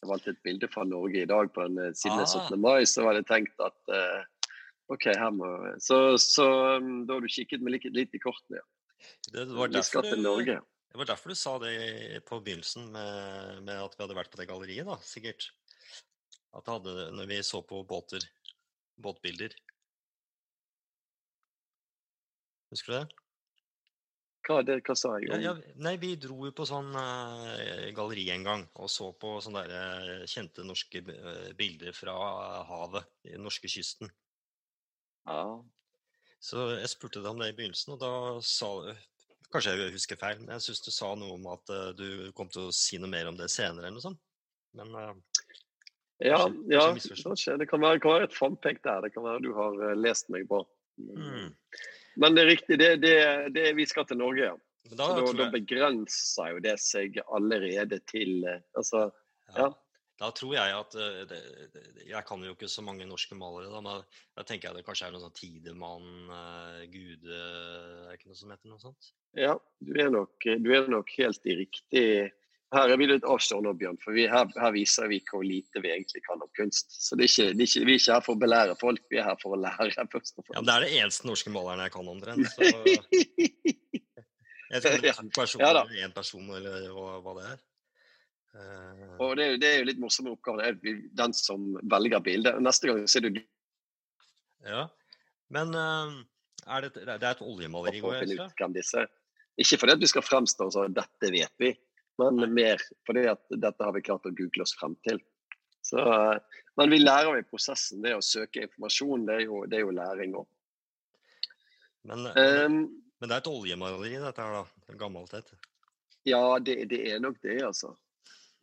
jeg 0.00 0.08
valgte 0.10 0.30
et 0.34 0.42
bilde 0.42 0.68
fra 0.72 0.84
Norge 0.88 1.22
i 1.22 1.28
dag 1.28 1.52
på 1.54 1.66
den, 1.68 1.94
siden 1.94 2.18
Ah. 2.24 2.26
17. 2.26 2.58
mai. 2.60 2.82
Så 2.88 3.04
var 3.04 3.14
det 3.14 3.26
tenkt 3.28 3.54
at 3.60 3.78
eh, 3.94 4.24
OK, 4.92 5.06
her 5.12 5.30
må 5.34 5.48
Så, 5.84 6.16
så 6.22 6.48
um, 6.78 7.04
da 7.08 7.18
har 7.18 7.24
du 7.24 7.30
kikket 7.32 7.64
meg 7.64 7.76
litt, 7.76 7.88
litt 7.94 8.16
i 8.16 8.22
kortene, 8.22 8.62
ja. 8.62 8.66
Det 9.30 9.44
var 9.52 9.70
Vi 9.70 9.82
skal 9.86 10.08
til 10.08 10.24
Norge. 10.24 10.58
det 10.90 10.98
var 10.98 11.10
derfor 11.12 11.30
du 11.30 11.38
sa 11.38 11.54
det 11.62 12.22
på 12.26 12.40
begynnelsen 12.42 12.88
med, 12.94 13.62
med 13.68 13.78
at 13.78 13.94
vi 13.94 14.02
hadde 14.02 14.16
vært 14.18 14.32
på 14.32 14.40
det 14.40 14.48
galleriet, 14.50 14.88
da, 14.88 14.98
sikkert. 15.06 15.50
At 16.56 16.64
det 16.64 16.74
hadde 16.74 17.10
Når 17.14 17.30
vi 17.30 17.40
så 17.46 17.62
på 17.62 17.84
båter. 17.86 18.24
Båtbilder. 18.98 19.54
Husker 22.72 22.92
du 22.92 22.96
det? 22.98 23.24
Hva, 24.48 24.62
det, 24.64 24.78
hva 24.86 24.94
sa 24.96 25.12
jeg 25.20 25.28
Ja, 25.28 25.36
om 25.36 25.44
ja, 25.44 25.74
nei, 25.84 25.94
vi 26.00 26.14
dro 26.20 26.38
jo 26.46 26.52
på 26.56 26.64
sånn 26.68 26.88
uh, 26.96 27.90
galleri 27.96 28.24
en 28.32 28.46
gang 28.46 28.64
og 28.80 28.88
så 28.92 29.10
på 29.20 29.34
sånne 29.44 29.64
der, 29.68 30.12
uh, 30.22 30.28
kjente 30.28 30.64
norske 30.64 31.02
eh, 31.04 31.50
bilder 31.58 31.92
fra 31.96 32.16
havet, 32.68 33.10
den 33.28 33.44
norske 33.44 33.68
kysten. 33.68 34.08
Ja. 35.28 35.58
Så 36.40 36.68
jeg 36.78 36.88
spurte 36.92 37.20
deg 37.20 37.30
om 37.32 37.40
det 37.42 37.48
i 37.52 37.56
begynnelsen, 37.58 37.96
og 37.96 38.02
da 38.02 38.10
sa 38.46 38.68
du 38.86 38.92
Kanskje 39.48 39.72
jeg 39.78 39.94
husker 39.94 40.18
feil, 40.20 40.42
men 40.42 40.50
jeg 40.58 40.66
syns 40.66 40.82
du 40.84 40.90
sa 40.92 41.14
noe 41.16 41.32
om 41.38 41.46
at 41.48 41.70
eh, 41.72 41.86
du 41.96 42.08
kom 42.36 42.50
til 42.52 42.66
å 42.68 42.72
si 42.76 42.98
noe 43.00 43.08
mer 43.08 43.30
om 43.30 43.36
det 43.38 43.46
senere, 43.48 43.86
eller 43.86 43.94
noe 43.96 44.04
sånt. 44.04 44.20
Men 44.76 44.90
uh, 44.92 45.14
Ja, 46.20 46.42
Kanskje- 46.44 47.16
kanskje 47.22 47.54
ja. 47.54 47.56
Det 47.62 47.68
kan 47.70 47.80
være, 47.80 48.00
kan 48.04 48.12
være 48.18 48.26
et 48.28 48.36
frampek 48.36 48.82
der. 48.84 49.00
Det 49.06 49.14
kan 49.14 49.24
være 49.24 49.40
du 49.46 49.54
har 49.56 49.78
eh, 49.88 49.94
lest 49.96 50.28
meg 50.34 50.44
bra. 50.50 50.60
mm. 51.00 51.48
Men 52.20 52.34
det 52.36 52.42
er 52.44 52.50
riktig, 52.50 52.76
det, 52.82 52.90
det, 53.00 53.14
det, 53.54 53.64
vi 53.78 53.86
skal 53.88 54.04
til 54.10 54.20
Norge, 54.20 54.50
ja. 54.50 54.56
Da, 54.90 55.06
da, 55.16 55.24
da 55.38 55.48
begrenser 55.52 56.52
jo 56.56 56.60
det 56.64 56.76
seg 56.84 57.16
allerede 57.24 58.02
til 58.10 58.44
Altså, 58.76 59.06
ja, 59.54 59.64
ja. 59.64 59.68
Da 60.18 60.30
tror 60.34 60.54
jeg 60.56 60.74
at 60.74 60.96
eh, 60.98 61.20
det, 61.30 61.38
Jeg 62.08 62.24
kan 62.26 62.42
jo 62.42 62.54
ikke 62.56 62.70
så 62.70 62.82
mange 62.82 63.06
norske 63.06 63.36
malere, 63.38 63.70
da, 63.70 63.82
men 63.84 64.02
da 64.34 64.46
tenker 64.46 64.68
jeg 64.68 64.78
det 64.78 64.86
kanskje 64.86 65.08
er 65.08 65.14
noe 65.14 65.22
sånn 65.22 65.36
Tidemann, 65.36 66.08
eh, 66.38 66.82
Gude 66.92 67.38
Er 67.38 68.10
det 68.10 68.18
ikke 68.18 68.32
noe 68.32 68.40
som 68.40 68.54
heter 68.54 68.72
noe 68.72 68.82
sånt? 68.82 69.14
ja, 69.36 69.52
du 69.84 69.92
er 70.00 70.08
nok, 70.10 70.40
du 70.40 70.70
er 70.72 70.86
nok 70.90 71.10
helt 71.18 71.44
i 71.46 71.54
riktig 71.60 72.06
her 72.74 72.90
er 72.92 73.00
vi 73.00 73.06
litt 73.08 73.24
avstående, 73.24 73.72
Bjørn, 73.80 73.96
for 74.02 74.12
vi, 74.16 74.26
her, 74.28 74.48
her, 74.60 74.72
viser 74.74 75.08
vi 75.08 75.22
hvor 75.30 75.44
lite 75.46 75.80
vi 75.80 75.88
egentlig 75.94 76.20
kan 76.26 76.42
om 76.44 76.50
kunst. 76.58 76.92
Så 77.00 77.16
det 77.16 77.24
er 77.24 77.30
ikke, 77.30 77.46
det 77.56 77.64
er 77.64 77.70
ikke, 77.70 77.84
Vi 77.88 77.94
er 77.94 78.00
ikke 78.02 78.16
her 78.18 78.26
for 78.26 78.36
å 78.36 78.42
belære 78.42 78.74
folk, 78.80 79.04
vi 79.08 79.20
er 79.22 79.24
her 79.30 79.38
for 79.40 79.56
å 79.56 79.60
lære. 79.62 80.04
først 80.12 80.36
og 80.36 80.44
fremst. 80.44 80.58
Ja, 80.58 80.64
Det 80.66 80.74
er 80.74 80.84
det 80.84 80.90
eneste 81.00 81.30
norske 81.30 81.52
maleren 81.54 81.80
jeg 81.86 81.94
kan 81.96 82.12
omtrent. 82.12 82.52
Så... 82.52 82.68
Jeg 84.68 84.82
tror 84.84 84.98
det 85.00 85.08
er 85.08 85.16
to 85.16 85.30
personer 85.32 85.78
ja, 85.96 86.04
én 86.04 86.12
person, 86.12 86.44
eller 86.52 86.90
hva, 86.92 87.14
hva 87.24 87.32
det 87.38 87.44
er. 87.54 87.60
Uh... 88.58 89.14
Og 89.24 89.36
det, 89.38 89.48
det, 89.62 89.70
er 89.70 89.80
jo 89.82 89.88
litt 89.90 90.02
morsomme 90.02 90.34
oppgaver. 90.34 90.74
Det 90.82 90.92
er 90.92 91.00
den 91.22 91.36
som 91.36 91.70
velger 91.90 92.22
bildet. 92.24 92.58
Neste 92.64 92.90
gang 92.90 93.06
ser 93.10 93.26
du 93.26 93.30
Ja, 94.66 94.88
men 95.54 95.70
uh, 95.74 96.18
er 96.66 96.84
det, 96.84 96.92
det, 96.98 97.16
er 97.22 97.30
et 97.30 97.44
oljemaleri? 97.44 98.02
Går 98.02 98.18
jeg, 98.20 99.08
ikke 99.58 99.78
fordi 99.80 99.94
at 99.96 100.02
vi 100.02 100.10
skal 100.10 100.22
fremstå 100.22 100.68
som 100.70 100.92
dette 100.94 101.30
vet 101.34 101.54
vi, 101.58 101.72
men 102.20 102.38
Nei. 102.38 102.50
mer 102.60 102.82
fordi 103.08 103.24
at 103.30 103.42
dette 103.50 103.84
har 103.84 103.94
vi 103.96 104.04
klart 104.06 104.26
å 104.28 104.34
google 104.34 104.62
oss 104.62 104.74
frem 104.78 104.94
til. 105.06 105.18
Så, 105.82 106.02
men 106.78 106.92
vi 106.92 107.00
lærer 107.00 107.40
i 107.40 107.46
prosessen. 107.48 108.02
Det 108.04 108.14
å 108.14 108.24
søke 108.24 108.66
informasjon, 108.66 109.26
det 109.26 109.38
er 109.38 109.44
jo, 109.46 109.62
det 109.70 109.78
er 109.78 109.86
jo 109.86 109.94
læring 109.96 110.36
òg. 110.38 110.46
Men, 112.08 112.26
um, 112.28 112.76
men, 113.18 113.26
det 113.26 113.34
er 113.34 113.40
et 113.40 113.50
oljemaleri, 113.50 114.12
dette 114.20 114.44
her, 114.44 114.60
da? 114.60 114.94
Gammelt 115.00 115.34
et? 115.38 115.50
Ja, 116.28 116.42
det, 116.62 116.76
det, 116.92 117.00
er 117.10 117.22
nok 117.24 117.40
det, 117.42 117.56
altså. 117.64 117.94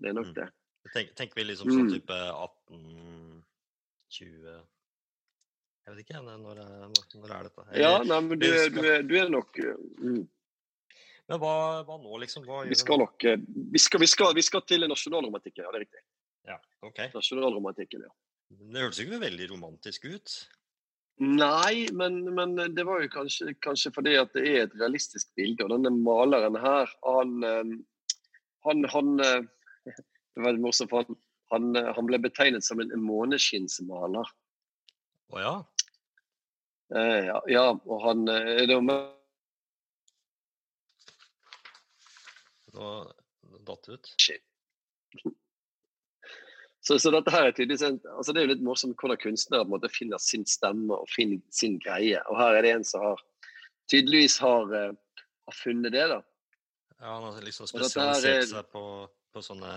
Det 0.01 0.08
er 0.12 0.15
nok 0.17 0.29
mm. 0.31 0.38
det. 0.38 0.47
Tenk, 0.93 1.08
tenker 1.17 1.36
vi 1.39 1.43
liksom 1.49 1.67
sånn 1.71 1.89
type 1.89 2.13
18-20 2.13 4.21
Jeg 4.21 5.89
vet 5.89 5.99
ikke, 6.03 6.19
når, 6.21 6.38
når 6.43 6.55
er 6.62 6.67
dette? 7.47 7.63
Jeg, 7.71 7.79
ja, 7.81 7.93
nei, 8.05 8.19
men 8.27 8.38
du, 8.38 8.45
du, 8.45 8.81
er, 8.86 9.01
du 9.05 9.13
er 9.17 9.29
nok 9.34 9.49
mm. 9.58 10.23
Men 11.25 11.41
hva, 11.41 11.81
hva, 11.88 11.95
nå, 11.97 12.12
liksom? 12.21 12.45
Hva 12.45 12.69
vi 12.69 12.77
skal 12.77 13.01
nok 13.01 13.17
eh, 13.25 13.41
vi 13.73 13.79
skal, 13.81 13.99
vi 14.03 14.10
skal, 14.12 14.29
vi 14.38 14.43
skal 14.45 14.62
til 14.69 14.86
nasjonalromantikken, 14.91 15.65
ja. 15.65 15.69
Det 15.73 15.79
er 15.79 15.86
riktig. 15.88 16.01
Ja, 16.45 16.58
ok. 16.86 16.99
Nasjonalromantikken, 17.15 18.05
ja. 18.05 18.12
Det 18.53 18.84
hørtes 18.84 19.01
ikke 19.01 19.17
veldig 19.23 19.47
romantisk 19.55 20.05
ut? 20.05 20.29
Nei, 21.25 21.88
men, 21.95 22.19
men, 22.36 22.60
det 22.75 22.84
var 22.86 23.01
jo 23.01 23.08
kanskje, 23.10 23.55
kanskje, 23.63 23.89
fordi 23.95 24.17
at 24.19 24.34
det 24.36 24.43
er 24.51 24.60
et 24.65 24.75
realistisk 24.77 25.31
bilde. 25.39 25.63
Og 25.65 25.71
denne 25.73 25.91
maleren 25.95 26.58
her, 26.60 26.91
han 27.08 27.29
eh, 27.47 27.75
Han, 28.65 28.81
han 28.89 29.19
eh, 29.21 29.43
Det 29.86 30.43
var 30.43 30.58
morsomt, 30.60 30.91
for 30.91 31.06
han, 31.06 31.19
han, 31.54 31.82
han, 31.95 32.10
ble 32.10 32.19
betegnet 32.24 32.65
som 32.65 32.82
en 32.84 32.93
måneskinnsmaler. 33.02 34.32
Å 35.34 35.41
ja? 35.41 35.54
ja? 36.91 37.39
Ja, 37.50 37.67
og 37.74 38.02
han 38.06 38.26
det 38.26 38.80
var 38.80 39.13
Nå 42.76 42.89
datt 43.65 43.84
det 43.88 43.93
ut. 43.93 44.12
Så, 46.86 47.00
så, 47.00 47.10
dette 47.10 47.32
her 47.34 47.48
er 47.48 47.54
tydelig, 47.58 47.80
altså 47.82 48.34
Det 48.34 48.41
er 48.41 48.45
jo 48.45 48.52
litt 48.52 48.65
morsomt 48.65 49.00
hvordan 49.02 49.17
kunstnere 49.17 49.63
på 49.63 49.71
en 49.71 49.74
måte 49.74 49.89
finner 49.89 50.21
sin 50.21 50.43
stemme 50.45 50.93
og 50.93 51.10
finner 51.10 51.41
sin 51.50 51.80
greie. 51.82 52.19
Og 52.30 52.38
her 52.38 52.60
er 52.60 52.65
det 52.65 52.74
en 52.76 52.86
som 52.86 53.02
har, 53.02 53.24
tydeligvis 53.89 54.38
har, 54.43 54.69
uh, 54.69 55.24
har 55.50 55.58
funnet 55.58 55.95
det. 55.95 56.04
da. 56.12 56.19
Ja, 57.00 57.15
Han 57.15 57.32
har 57.32 57.48
liksom 57.48 57.71
spesialisert 57.71 58.43
er, 58.43 58.45
seg 58.52 58.69
på, 58.69 58.84
på, 59.36 59.43
sånne 59.43 59.71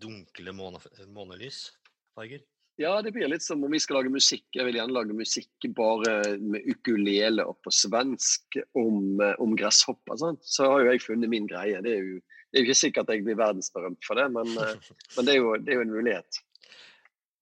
dunkle 0.00 0.54
måne, 0.56 0.80
månelysfarger. 1.08 2.44
Ja, 2.80 2.94
det 3.04 3.12
blir 3.12 3.28
litt 3.28 3.44
som 3.44 3.60
om 3.64 3.72
vi 3.74 3.80
skal 3.82 3.98
lage 3.98 4.12
musikk. 4.12 4.46
Jeg 4.56 4.64
vil 4.64 4.78
gjerne 4.78 4.94
lage 4.96 5.16
musikk 5.16 5.66
bare 5.76 6.36
med 6.40 6.64
ukulele 6.64 7.44
og 7.44 7.58
på 7.64 7.72
svensk 7.74 8.56
om, 8.78 9.20
eh, 9.20 9.34
om 9.42 9.52
gresshopper. 9.58 10.16
Sant? 10.20 10.46
Så 10.48 10.68
har 10.70 10.80
jo 10.80 10.92
jeg 10.92 11.02
funnet 11.04 11.28
min 11.32 11.48
greie. 11.50 11.82
Det 11.84 11.92
er 11.92 12.06
jo, 12.06 12.20
det 12.48 12.56
er 12.56 12.64
jo 12.64 12.68
ikke 12.70 12.78
sikkert 12.80 13.12
jeg 13.12 13.26
blir 13.26 13.36
verdensberømt 13.36 14.06
for 14.06 14.20
det, 14.20 14.30
men, 14.32 14.54
eh, 14.56 14.94
men 15.16 15.28
det, 15.28 15.34
er 15.34 15.42
jo, 15.42 15.56
det, 15.58 15.74
er 15.74 15.80
jo, 15.80 15.88
en 15.88 15.96
mulighet. 15.98 16.40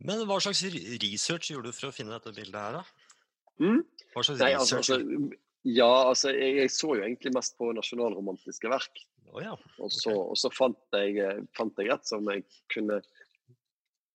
Men 0.08 0.24
hva 0.26 0.40
slags 0.42 0.64
research 1.04 1.52
gjorde 1.52 1.70
du 1.70 1.76
for 1.76 1.90
å 1.90 1.94
finne 1.94 2.16
dette 2.16 2.34
bildet 2.34 2.58
her, 2.58 2.80
da? 2.80 3.14
Mm? 3.62 3.84
Hva 4.14 4.24
slags 4.26 4.42
Nei, 4.42 4.52
altså, 4.58 4.80
research? 4.82 5.06
Altså, 5.06 5.38
ja, 5.68 5.92
altså 6.08 6.34
jeg, 6.34 6.56
jeg, 6.64 6.74
så 6.74 6.92
jo 6.96 7.06
egentlig 7.06 7.34
mest 7.34 7.54
på 7.58 7.70
nasjonalromantiske 7.78 8.74
verk. 8.74 9.06
Oh, 9.32 9.42
ja. 9.42 9.52
okay. 9.52 9.72
og, 9.84 9.92
så, 9.92 10.12
og, 10.12 10.36
så, 10.40 10.50
fant 10.54 10.96
jeg, 10.96 11.18
eh, 11.20 11.42
fant 11.56 11.76
jeg 11.80 11.92
et 11.92 12.08
som 12.08 12.28
jeg 12.32 12.46
kunne 12.72 13.02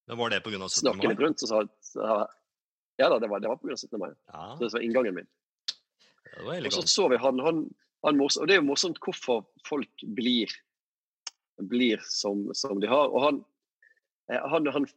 men 0.08 0.17
Var 0.19 0.34
det 0.34 0.41
pga. 0.43 0.67
17. 0.67 0.89
mai? 0.97 1.08
Litt 1.08 1.21
rundt, 1.23 1.39
så 1.39 1.62
Ja 2.99 3.08
da, 3.10 3.19
det 3.19 3.30
var, 3.32 3.39
det 3.39 3.47
var 3.47 3.60
pga. 3.62 3.78
17. 3.78 3.99
mai. 4.02 4.12
Ja. 4.34 4.49
Så 4.58 4.65
det 4.65 4.73
var 4.73 4.84
inngangen 4.84 5.15
min. 5.15 5.30
Ja, 6.34 6.58
og 6.60 6.73
så 6.73 6.84
så 6.89 7.08
vi 7.12 7.17
han, 7.21 7.39
han, 7.45 7.63
han 8.04 8.21
Og 8.21 8.47
det 8.47 8.56
er 8.56 8.62
jo 8.62 8.67
morsomt 8.67 8.99
hvorfor 9.06 9.45
folk 9.67 10.06
blir, 10.17 10.52
blir 11.69 12.02
som, 12.10 12.47
som, 12.58 12.82
de 12.82 12.89
har. 12.89 13.13
Og 13.13 13.23
han, 13.23 13.41
eh, 14.32 14.41
han, 14.52 14.67
han 14.76 14.89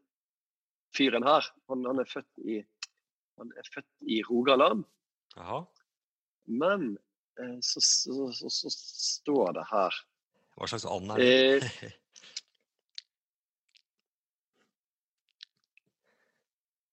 fyren 0.97 1.27
her, 1.27 1.47
han, 1.71 1.85
han, 1.87 2.01
er 2.01 2.11
født 2.11 2.47
i 2.49 2.63
han 3.37 3.53
er 3.61 3.69
født 3.75 3.91
i 4.09 4.23
Rogaland. 4.27 4.87
Aha. 5.37 5.61
Men 6.47 6.97
så, 7.61 7.81
så, 7.81 8.33
så, 8.33 8.51
så, 8.51 8.71
står 8.73 9.53
det 9.59 9.65
her 9.71 9.97
Hva 10.57 10.69
slags 10.71 10.87
and 10.89 11.13
er 11.13 11.21
det? 11.21 11.71
Eh, 11.85 11.97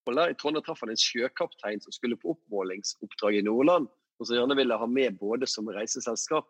I 0.04 0.36
Trondheim 0.36 0.64
traff 0.66 0.82
han 0.84 0.92
en 0.92 1.00
sjøkaptein 1.00 1.80
som 1.80 1.96
skulle 1.96 2.18
på 2.20 2.34
oppmålingsoppdrag 2.34 3.38
i 3.40 3.46
Nordland, 3.46 3.88
og 4.20 4.28
som 4.28 4.36
gjerne 4.36 4.58
ville 4.60 4.76
ha 4.76 4.88
med 4.90 5.16
både 5.16 5.48
som 5.48 5.70
reiseselskap. 5.72 6.50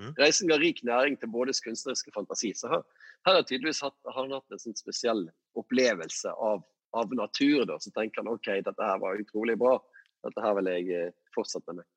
Mm. 0.00 0.12
Reisen 0.18 0.48
ga 0.48 0.58
rik 0.60 0.82
næring 0.84 1.16
til 1.20 1.32
bådes 1.32 1.60
kunstneriske 1.64 2.12
fantasi. 2.14 2.52
Så 2.56 2.68
her, 2.68 2.84
her 3.26 3.38
har 3.38 3.46
tydeligvis 3.48 3.82
hatt, 3.84 3.96
han 4.14 4.32
hatt 4.32 4.52
en 4.54 4.62
sånn 4.62 4.76
spesiell 4.76 5.26
opplevelse 5.58 6.32
av, 6.32 6.62
av 6.96 7.16
natur. 7.16 7.64
Da. 7.68 7.80
Så 7.80 7.92
tenker 7.96 8.22
han 8.22 8.32
OK, 8.32 8.48
dette 8.64 8.88
her 8.88 9.00
var 9.02 9.20
utrolig 9.20 9.58
bra. 9.60 9.78
Dette 10.24 10.44
her 10.44 10.56
vil 10.60 10.70
jeg 10.72 10.88
eh, 10.96 11.14
fortsette 11.34 11.76
med. 11.76 11.88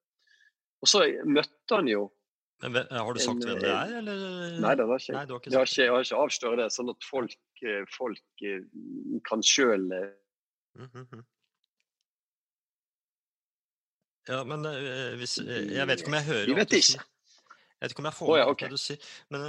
Og 0.83 0.89
så 0.89 1.05
møtte 1.25 1.77
han 1.77 1.89
jo 1.89 2.07
Men 2.63 2.75
Har 2.91 3.13
du 3.13 3.21
sagt 3.21 3.43
en, 3.43 3.47
hvem 3.49 3.61
det 3.63 3.71
er, 3.71 3.93
eller? 3.99 4.25
Nei, 4.63 4.73
det 4.79 4.87
har 4.89 5.01
ikke, 5.01 5.15
Nei, 5.15 5.23
ikke 5.25 5.51
jeg. 5.51 5.57
Har 5.57 5.69
ikke, 5.69 5.81
jeg 5.81 5.93
har 5.93 6.05
ikke 6.07 6.19
avslørt 6.25 6.59
det, 6.61 6.67
sånn 6.73 6.91
at 6.93 7.07
folk, 7.07 7.39
eh, 7.63 7.81
folk 7.95 8.45
eh, 8.45 8.61
kan 9.29 9.45
sjøl 9.45 9.89
Mhm. 10.75 11.21
Ja, 14.27 14.41
men 14.43 14.65
hvis 15.15 15.37
Jeg 15.39 15.87
vet 15.87 16.01
ikke 16.01 16.09
om 16.09 16.17
jeg 16.17 16.25
hører 16.27 16.49
Vi 16.49 16.55
vet 16.57 16.73
ikke. 16.75 16.97
Jeg 16.99 17.85
vet 17.85 17.93
ikke 17.93 18.01
om 18.01 18.07
jeg 18.09 18.17
får 18.17 18.31
oh, 18.33 18.37
ja, 18.39 18.47
okay. 18.49 18.67
det 18.67 18.75
du 18.75 18.81
sier. 18.81 19.05
Men 19.31 19.45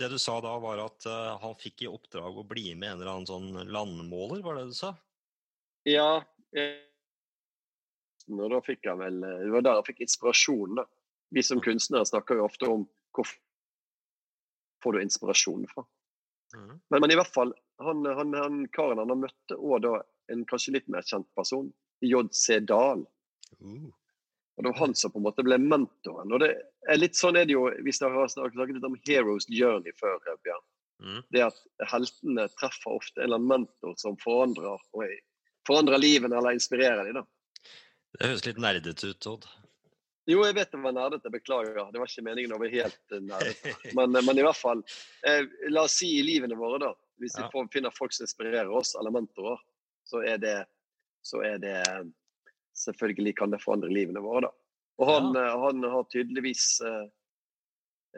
det 0.00 0.08
du 0.10 0.16
sa 0.18 0.38
da, 0.42 0.54
var 0.62 0.80
at 0.82 1.06
han 1.42 1.54
fikk 1.60 1.84
i 1.84 1.90
oppdrag 1.90 2.40
å 2.40 2.46
bli 2.48 2.72
med 2.72 2.88
en 2.88 3.02
eller 3.02 3.12
annen 3.12 3.28
sånn 3.28 3.70
landmåler, 3.70 4.40
var 4.42 4.58
det 4.58 4.70
du 4.72 4.74
sa? 4.78 4.94
Ja. 5.86 6.24
Og 8.32 8.50
da 8.52 8.60
fikk 8.64 8.86
han 8.88 9.00
vel 9.02 9.18
Det 9.20 9.50
var 9.52 9.64
der 9.66 9.80
jeg 9.80 9.88
fikk 9.90 10.04
inspirasjon, 10.06 10.78
da. 10.80 10.84
Vi 11.34 11.42
som 11.42 11.60
kunstnere 11.60 12.06
snakker 12.06 12.38
jo 12.38 12.46
ofte 12.46 12.68
om 12.70 12.86
hvor 13.14 13.28
får 14.84 14.92
du 14.92 15.02
inspirasjon 15.02 15.66
fra. 15.70 15.84
Mm. 16.54 16.80
Men, 16.90 17.00
men, 17.00 17.10
i 17.10 17.16
hvert 17.18 17.34
fall, 17.34 17.52
han, 17.82 18.04
han, 18.06 18.34
han 18.38 18.60
karen 18.74 19.00
han 19.00 19.22
møtte 19.24 19.56
og 19.56 19.82
da 19.82 19.96
en 20.32 20.44
kanskje 20.48 20.76
litt 20.76 20.88
mer 20.92 21.04
kjent 21.08 21.28
person, 21.36 21.70
JC 22.04 22.60
Dahl. 22.68 23.04
Uh. 23.60 23.90
Og 24.54 24.62
Det 24.62 24.70
var 24.70 24.78
han 24.84 24.94
som 24.94 25.10
på 25.10 25.18
en 25.18 25.26
måte 25.26 25.42
ble 25.46 25.58
mentoren. 25.58 26.30
og 26.32 26.40
det 26.44 26.52
er 26.88 27.00
litt 27.00 27.18
sånn 27.18 27.36
er 27.36 27.48
det 27.48 27.56
jo, 27.56 27.66
Hvis 27.82 27.98
dere 27.98 28.14
har 28.20 28.30
snakket 28.30 28.76
litt 28.76 28.86
om 28.86 28.98
Heroes 29.08 29.48
Journey 29.50 29.94
før, 29.98 30.20
Bjørn. 30.22 30.66
Mm. 31.02 31.22
Det 31.34 31.42
at 31.42 31.58
heltene 31.90 32.46
treffer 32.60 32.94
ofte 32.94 33.18
en 33.18 33.26
eller 33.26 33.40
annen 33.40 33.66
mentor 33.66 33.96
som 33.98 34.14
forandrer, 34.22 34.78
forandrer 35.66 35.98
livet 35.98 36.30
eller 36.30 36.54
inspirerer 36.54 37.10
dem. 37.12 37.26
Det 38.14 38.30
høres 38.30 38.44
litt 38.46 38.60
nerdete 38.62 39.10
ut, 39.10 39.20
Todd. 39.22 39.46
Jo, 40.30 40.40
jeg 40.46 40.56
vet 40.56 40.72
det 40.72 40.80
var 40.80 40.94
nerdete. 40.96 41.32
Beklager. 41.32 41.80
Det 41.92 42.00
var 42.00 42.08
ikke 42.08 42.24
meningen 42.24 42.54
å 42.56 42.60
være 42.62 42.76
helt 42.78 43.14
eh, 43.16 43.24
nerdete. 43.24 43.74
Men, 43.98 44.14
men, 44.16 44.38
i 44.38 44.44
hvert 44.46 44.58
fall, 44.58 44.80
eh, 45.28 45.42
la 45.68 45.84
oss 45.84 45.98
si 46.00 46.14
i 46.18 46.24
livene 46.24 46.56
våre, 46.56 46.80
da. 46.86 46.92
Hvis 47.20 47.36
vi 47.38 47.46
får, 47.52 47.68
finner 47.72 47.94
folk 47.94 48.14
som 48.14 48.24
inspirerer 48.24 48.70
oss, 48.74 48.94
eller 48.98 49.12
mentorer, 49.14 49.60
så 50.08 50.22
er 50.26 50.40
det, 50.42 50.58
så 51.22 51.42
er 51.46 51.58
det 51.62 51.78
Selvfølgelig 52.74 53.36
kan 53.38 53.52
det 53.54 53.60
forandre 53.62 53.86
livene 53.86 54.18
våre, 54.18 54.48
da. 54.48 54.64
Og 54.98 55.10
han, 55.10 55.28
ja. 55.34 55.44
Eh, 55.44 55.60
han 55.62 55.84
har 55.90 56.08
tydeligvis 56.10 56.80
eh, 56.86 57.04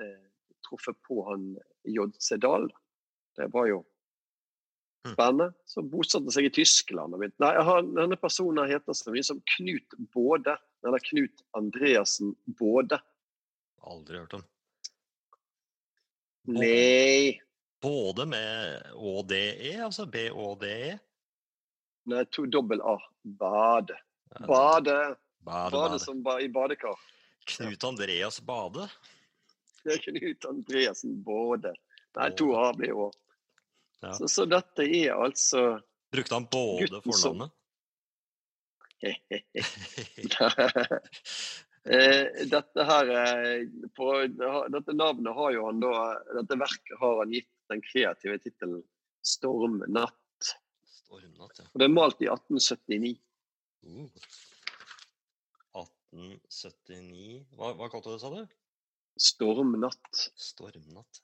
eh, 0.00 0.22
truffet 0.68 0.96
på 1.09 1.20
han 1.30 1.50
J.C. 1.85 2.38
Dahl. 2.40 2.70
Det 3.37 3.50
var 3.52 3.68
jo. 3.70 3.82
Spennende. 5.12 5.53
Så 5.69 5.83
bosatte 5.83 6.33
seg 6.35 6.49
i 6.49 6.53
Tyskland. 6.59 7.16
Nei, 7.42 7.53
han, 7.69 7.92
denne 7.97 8.19
personen 8.21 8.71
heter 8.71 8.97
så 8.97 9.14
mye 9.14 9.25
som 9.27 9.40
Knut 9.57 9.97
Både. 10.14 10.57
Eller 10.87 11.03
Knut 11.11 11.45
Andreassen 11.59 12.35
Både. 12.59 13.01
Aldri 13.87 14.19
hørt 14.19 14.38
om. 14.38 14.47
Nei. 16.47 17.40
Både 17.83 18.27
med 18.27 18.83
ÅDE, 18.95 19.83
altså 19.85 20.07
BÅDE? 20.07 20.97
Nei, 22.07 22.23
to 22.31 22.47
dobbel 22.47 22.81
A. 22.83 22.97
Bade. 23.23 23.99
Bade. 24.47 25.16
Bade, 25.47 25.71
bade 25.71 25.99
som 26.03 26.23
ba, 26.23 26.40
i 26.40 26.49
badekar. 26.49 26.99
Knut 27.47 27.85
Andreas 27.85 28.40
Bade? 28.40 28.88
Det 29.85 29.95
er 29.95 30.03
Knut 30.03 30.49
Andreassen 30.49 31.19
Både. 31.23 31.75
Nei, 32.16 32.31
to 32.38 32.51
A 32.59 32.73
blir 32.75 32.95
Å. 32.97 33.11
Ja. 34.04 34.12
Så, 34.12 34.28
så 34.28 34.44
dette 34.48 34.85
er 34.85 35.14
altså 35.14 35.78
Brukte 36.12 36.37
han 36.37 36.48
både 36.52 37.00
fornavnet? 37.04 37.54
Eh, 41.87 42.46
dette 42.50 42.82
her 42.82 43.11
eh, 43.14 43.61
på, 43.94 44.06
Dette 44.74 44.94
navnet 44.98 45.37
har 45.37 45.52
jo 45.54 45.68
han 45.68 45.78
da 45.78 45.92
Dette 46.35 46.56
verket 46.59 46.98
har 46.98 47.20
han 47.20 47.30
gitt 47.30 47.46
den 47.70 47.78
kreative 47.85 48.40
tittelen 48.42 48.80
'Stormnatt'. 49.22 50.50
Stormnatt, 50.82 51.61
ja. 51.61 51.66
Og 51.70 51.78
det 51.78 51.87
er 51.87 51.94
malt 51.94 52.18
i 52.22 52.28
1879. 52.30 53.12
Uh. 53.87 54.11
1879 55.78 57.44
Hva, 57.54 57.70
hva 57.78 57.87
kalte 57.92 58.11
du 58.11 58.16
det, 58.16 58.22
sa 58.22 58.32
du? 58.35 58.42
Stormnatt. 59.28 60.26
Stormnatt. 60.35 61.22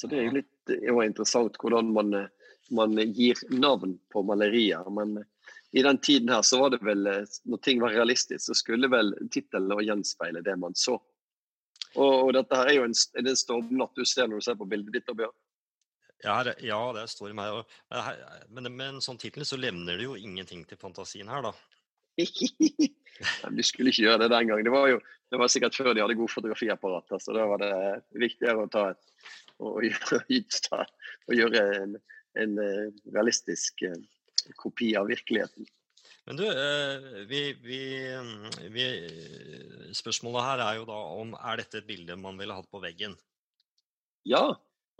Så 0.00 0.08
det 0.08 0.16
er 0.16 0.28
jo 0.30 0.36
litt 0.38 0.72
er 0.72 0.86
jo 0.88 1.02
interessant 1.04 1.58
hvordan 1.60 1.90
man, 1.92 2.14
man 2.72 2.96
gir 3.12 3.36
navn 3.52 3.98
på 4.12 4.22
malerier. 4.24 4.86
Men 4.96 5.18
i 5.76 5.82
den 5.84 5.98
tiden 6.00 6.32
her 6.32 6.40
så 6.46 6.62
var 6.62 6.72
det 6.72 6.80
vel, 6.86 7.04
når 7.44 7.62
ting 7.66 7.82
var 7.82 7.92
realistisk, 7.92 8.46
så 8.46 8.56
skulle 8.56 8.88
vel 8.88 9.12
tittelen 9.34 9.84
gjenspeile 9.84 10.40
det 10.46 10.56
man 10.62 10.76
så. 10.78 10.96
Og, 11.98 12.12
og 12.14 12.32
dette 12.36 12.56
her 12.56 12.70
er 12.70 12.78
jo 12.78 12.86
en, 12.88 12.96
er 13.18 13.26
det 13.26 13.34
en 13.34 13.40
stormnatt 13.42 13.98
du 13.98 14.06
ser 14.06 14.30
når 14.30 14.40
du 14.40 14.46
ser 14.46 14.58
på 14.60 14.68
bildet 14.70 14.94
ditt. 14.96 15.10
Bjørn? 15.10 15.36
Ja, 16.24 16.38
ja, 16.60 16.80
det 16.92 17.04
og- 17.20 17.66
Men, 17.90 18.02
her, 18.04 18.46
men 18.48 18.76
med 18.76 18.88
en 18.88 19.04
sånn 19.04 19.18
tittel 19.18 19.44
så 19.44 19.58
levner 19.58 19.96
det 19.96 20.04
jo 20.04 20.16
ingenting 20.16 20.64
til 20.68 20.78
fantasien 20.78 21.28
her, 21.28 21.42
da. 21.42 21.52
Nei, 23.20 23.52
Du 23.56 23.62
skulle 23.66 23.92
ikke 23.92 24.06
gjøre 24.06 24.22
det 24.24 24.30
den 24.32 24.50
gang. 24.50 24.62
Det 24.64 24.72
var 24.74 24.90
jo 24.92 25.00
det 25.30 25.38
var 25.38 25.50
sikkert 25.52 25.76
før 25.78 25.92
de 25.94 26.02
hadde 26.02 26.16
gode 26.18 26.32
fotografiapparater, 26.32 27.20
så 27.22 27.34
da 27.36 27.44
var 27.46 27.60
det 27.62 27.74
viktigere 28.18 28.64
å 28.64 28.70
ta 28.70 28.88
og, 29.60 29.84
gjøre, 29.84 30.22
og 31.28 31.36
gjøre 31.36 31.66
en, 31.76 31.92
en 32.40 32.56
eh, 32.64 32.88
realistisk 33.14 33.84
eh, 33.86 34.00
kopi 34.58 34.94
av 34.98 35.06
virkeligheten. 35.10 35.68
Men 36.26 36.40
du, 36.40 36.44
eh, 36.48 37.22
vi, 37.30 37.44
vi, 37.62 37.80
vi, 38.74 38.88
spørsmålet 39.96 40.48
her 40.48 40.64
er 40.66 40.80
jo 40.80 40.88
da 40.90 40.98
om 41.20 41.36
er 41.38 41.62
dette 41.62 41.78
et 41.80 41.88
bilde 41.88 42.18
man 42.18 42.40
ville 42.40 42.56
hatt 42.56 42.70
på 42.72 42.82
veggen? 42.82 43.14
Ja, 44.26 44.44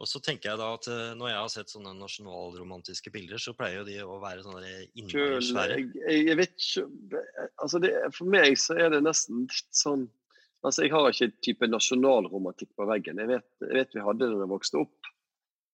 Og 0.00 0.08
så 0.08 0.20
tenker 0.24 0.48
jeg 0.48 0.56
da 0.60 0.66
at 0.78 0.86
eh, 0.88 1.10
når 1.18 1.28
jeg 1.28 1.40
har 1.42 1.50
sett 1.52 1.72
sånne 1.74 1.90
nasjonalromantiske 1.98 3.10
bilder, 3.12 3.40
så 3.42 3.52
pleier 3.56 3.82
jo 3.82 3.88
de 3.88 3.98
å 4.00 4.16
være 4.22 4.44
sånne 4.46 4.70
innmari 4.96 5.42
svære. 5.44 5.76
jeg, 5.76 6.22
jeg, 6.30 6.36
vet 6.40 6.54
ikke 6.56 7.20
altså 7.60 7.80
det, 7.84 7.90
For 8.16 8.32
meg 8.32 8.56
så 8.62 8.78
er 8.80 8.94
det 8.94 9.02
nesten 9.04 9.44
litt 9.44 9.76
sånn 9.76 10.06
altså 10.64 10.84
Jeg 10.84 10.92
har 10.92 11.08
ikke 11.08 11.28
en 11.28 11.36
type 11.44 11.68
nasjonalromantikk 11.68 12.72
på 12.76 12.86
veggen. 12.88 13.20
Jeg 13.20 13.28
vet, 13.30 13.46
jeg 13.64 13.76
vet 13.76 13.94
vi 13.96 14.02
hadde 14.04 14.26
det 14.26 14.34
da 14.36 14.44
jeg 14.44 14.52
vokste 14.54 14.80
opp. 14.82 15.10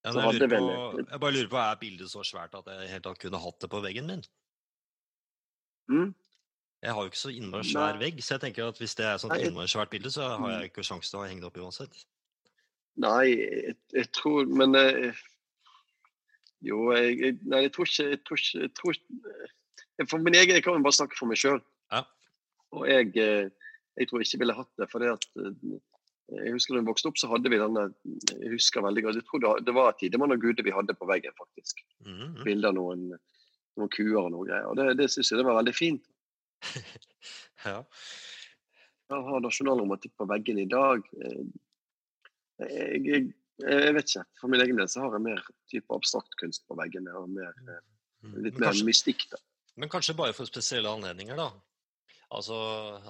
Ja, 0.05 0.11
jeg, 0.13 0.37
lurer 0.39 0.51
på, 0.53 1.01
jeg 1.01 1.19
bare 1.23 1.35
lurer 1.35 1.49
på, 1.51 1.59
er 1.59 1.79
bildet 1.81 2.11
så 2.11 2.23
svært 2.23 2.55
at 2.55 2.69
jeg 2.71 2.91
helt 2.93 3.03
tatt 3.07 3.19
kunne 3.19 3.41
hatt 3.43 3.59
det 3.63 3.69
på 3.73 3.81
veggen 3.83 4.07
min? 4.07 4.23
Mm? 5.91 6.13
Jeg 6.83 6.93
har 6.93 7.03
jo 7.03 7.11
ikke 7.11 7.19
så 7.19 7.31
innmari 7.33 7.67
svær 7.67 7.99
vegg, 7.99 8.19
så 8.23 8.35
jeg 8.35 8.43
tenker 8.45 8.69
at 8.69 8.79
hvis 8.79 8.95
det 8.95 9.07
er 9.07 9.17
et 9.17 9.23
sånt 9.23 9.35
innmari 9.41 9.71
svært 9.71 9.91
bilde, 9.91 10.11
så 10.13 10.27
har 10.29 10.39
Mm. 10.39 10.47
jeg 10.53 10.71
ikke 10.71 10.85
sjanse 10.87 11.11
til 11.11 11.19
å 11.19 11.25
henge 11.27 11.43
det 11.43 11.49
opp 11.49 11.59
uansett. 11.63 12.05
Nei, 12.97 13.25
jeg, 13.37 13.75
jeg 13.93 14.09
tror 14.15 14.47
Men 14.49 14.73
jeg, 14.77 15.11
Jo, 16.65 16.91
jeg, 16.95 17.17
jeg 17.21 17.37
Nei, 17.45 17.65
jeg 17.67 17.73
tror 17.75 17.89
ikke 17.89 18.07
Jeg 18.09 18.21
tror 18.25 18.41
ikke, 18.41 18.61
jeg 18.63 18.73
tror 18.79 18.97
ikke 18.97 20.07
For 20.09 20.23
min 20.23 20.37
egen 20.39 20.57
Jeg 20.57 20.65
kan 20.65 20.77
jo 20.77 20.85
bare 20.85 20.97
snakke 20.97 21.17
for 21.17 21.29
meg 21.29 21.39
sjøl. 21.41 21.61
Ja. 21.93 22.03
Og 22.77 22.83
jeg, 22.89 23.13
eh, 23.21 23.69
jeg 23.97 24.09
tror 24.09 24.21
jeg 24.21 24.41
ville 24.41 24.53
hatt 24.53 24.69
det. 24.77 24.89
For 24.91 25.01
det 25.01 25.13
at 25.15 25.25
eh, 25.41 25.77
jeg 26.35 26.53
husker 26.53 26.75
da 26.75 26.81
jeg 26.81 26.89
vokste 26.89 27.09
opp, 27.09 27.17
så 27.17 27.29
hadde 27.31 27.49
vi 27.49 27.59
denne 27.61 27.87
Jeg 28.33 28.51
husker 28.51 28.83
veldig 28.85 29.03
godt. 29.05 29.19
Jeg 29.21 29.25
tror 29.29 29.41
det, 29.41 29.53
det 29.65 29.75
var 29.77 29.95
Tidemann 29.97 30.35
og 30.35 30.43
Gude 30.43 30.65
vi 30.65 30.75
hadde 30.75 30.97
på 30.99 31.07
veggen, 31.09 31.33
faktisk. 31.39 31.81
Mhm. 32.05 32.43
Bilder 32.43 32.73
av 32.73 32.77
noen, 32.77 33.07
noen 33.79 33.93
kuer 33.95 34.19
og 34.25 34.31
noe 34.35 34.45
greier. 34.45 34.67
Og 34.69 34.77
det, 34.77 34.91
det 34.99 35.09
syns 35.13 35.31
jeg 35.31 35.41
det 35.41 35.47
var 35.47 35.61
veldig 35.61 35.75
fint. 35.77 36.05
Ja. 37.65 37.79
Jeg 39.09 39.23
har 39.25 39.41
nasjonalromantikk 39.41 40.13
på 40.19 40.27
veggen 40.29 40.59
i 40.61 40.67
dag 40.69 41.01
eh, 41.25 41.39
jeg, 42.59 43.01
jeg, 43.05 43.27
jeg 43.63 43.93
vet 43.97 44.09
ikke. 44.11 44.25
For 44.41 44.51
min 44.53 44.61
egen 44.63 44.79
del 44.79 44.89
så 44.91 45.03
har 45.05 45.15
jeg 45.17 45.25
mer 45.27 45.43
type 45.71 45.93
abstrakt 45.95 46.35
kunst 46.41 46.65
på 46.67 46.77
veggene. 46.79 47.13
og 47.17 47.29
mer, 47.29 47.53
eh, 47.67 47.83
Mm. 48.25 48.31
Litt 48.41 48.55
mer 48.57 48.71
kanskje, 48.71 48.85
mystikk, 48.87 49.27
da. 49.29 49.37
men 49.77 49.89
kanskje 49.93 50.15
bare 50.17 50.33
for 50.33 50.49
spesielle 50.49 50.89
anledninger, 50.89 51.37
da. 51.37 51.51
Altså 52.33 52.55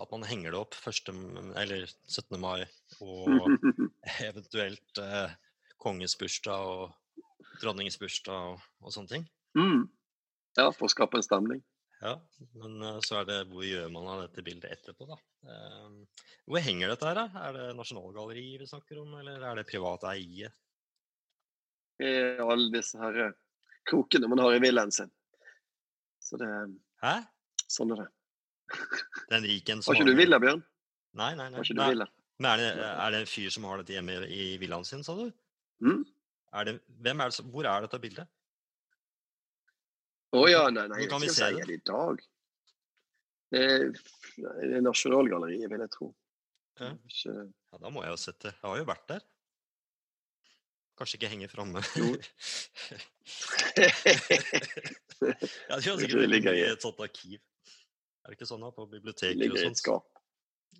at 0.01 0.11
man 0.11 0.25
henger 0.27 0.51
det 0.51 0.59
opp 0.59 0.75
1. 0.75 1.13
eller 1.55 1.85
17. 2.11 2.35
mai, 2.43 2.65
og 2.99 3.47
eventuelt 4.27 4.99
eh, 4.99 5.31
kongens 5.79 6.17
bursdag 6.19 6.59
og 6.59 7.23
dronningens 7.61 7.95
bursdag 7.97 8.51
og, 8.51 8.59
og 8.83 8.91
sånne 8.93 9.13
ting. 9.13 9.25
mm. 9.55 9.87
Ja, 10.59 10.67
for 10.75 10.89
å 10.89 10.91
skape 10.91 11.17
en 11.21 11.23
stemning. 11.23 11.63
Ja, 12.01 12.13
men 12.61 12.81
eh, 12.85 12.99
så 13.05 13.21
er 13.21 13.27
det 13.29 13.37
hvor 13.49 13.65
gjør 13.65 13.89
man 13.93 14.09
av 14.11 14.21
dette 14.25 14.43
bildet 14.45 14.75
etterpå, 14.75 15.07
da? 15.09 15.17
Eh, 15.49 16.25
hvor 16.45 16.63
henger 16.63 16.93
dette 16.93 17.07
her, 17.09 17.17
da? 17.17 17.45
Er 17.47 17.55
det 17.57 17.67
Nasjonalgalleriet 17.79 18.61
vi 18.61 18.69
snakker 18.69 19.01
om, 19.01 19.15
eller 19.21 19.41
er 19.41 19.59
det 19.59 19.67
privat 19.69 20.05
eie? 20.11 20.51
Alle 21.97 22.69
disse 22.75 22.99
her 23.01 23.23
eh, 23.25 23.33
krokene 23.89 24.29
man 24.29 24.43
har 24.43 24.57
i 24.57 24.61
villaen 24.61 24.93
sin. 24.93 25.09
Så 26.21 26.37
det 26.37 26.49
Hæ? 27.01 27.15
sånn 27.71 27.95
er 27.95 28.03
det. 28.03 28.11
Den 29.31 29.47
riken 29.47 29.81
som 29.81 29.93
Har 29.93 30.01
ikke 30.01 30.11
du 30.11 30.19
villa, 30.19 30.39
Bjørn? 30.43 30.61
Nei, 31.17 31.33
nei, 31.39 31.49
nei. 31.49 31.59
Har 31.59 31.65
ikke 31.65 31.79
du 31.79 31.83
villa? 31.95 32.07
Men 32.37 32.51
er 32.51 32.61
det, 32.61 32.71
er 32.85 33.13
det 33.13 33.19
en 33.23 33.29
fyr 33.31 33.53
som 33.53 33.65
har 33.65 33.81
dette 33.81 33.95
hjemme 33.95 34.17
i 34.29 34.43
villaen 34.61 34.85
sin, 34.85 35.01
sa 35.05 35.15
du? 35.17 35.31
Mm? 35.81 36.03
Er 36.53 36.67
det, 36.67 36.73
er 37.01 37.17
det, 37.17 37.45
hvor 37.53 37.65
er 37.65 37.85
dette 37.87 37.99
bildet? 38.03 38.29
Å 40.35 40.41
ja, 40.51 40.65
nei, 40.73 40.87
nei, 40.91 40.97
Hvor 41.05 41.09
kan 41.15 41.21
vi 41.23 41.29
se 41.31 41.47
det? 41.55 41.69
i 41.71 41.77
dag. 41.87 42.19
Det 43.53 43.61
er, 43.63 43.85
det 44.35 44.73
er 44.75 44.81
Nasjonalgalleriet, 44.83 45.69
vil 45.71 45.83
jeg 45.85 45.91
tro. 45.93 46.09
Ja. 46.81 46.91
Ja, 47.23 47.77
da 47.79 47.89
må 47.93 48.03
jeg 48.03 48.11
jo 48.11 48.19
sette. 48.19 48.51
Jeg 48.51 48.65
har 48.67 48.77
jo 48.81 48.87
vært 48.89 49.07
der. 49.13 49.23
Kanskje 50.97 51.17
ikke 51.19 51.29
henge 51.31 51.47
framme. 51.51 51.81
Jo. 51.95 52.09
ja, 55.69 55.79
de 55.79 55.89
har 55.89 55.99
sikkert 56.01 56.29
ligger 56.29 56.53
i- 56.57 56.65
et 56.71 56.81
sånt 56.83 56.99
arkiv. 57.03 57.39
Er 58.25 58.33
det 58.33 58.37
ikke 58.39 58.49
sånn 58.49 58.63
da, 58.65 58.71
på 58.75 58.85
biblioteker 58.91 59.37
og 59.37 59.41
ligger 59.45 59.61
et 59.61 59.67
sånt? 59.69 59.79
skap. 59.81 60.07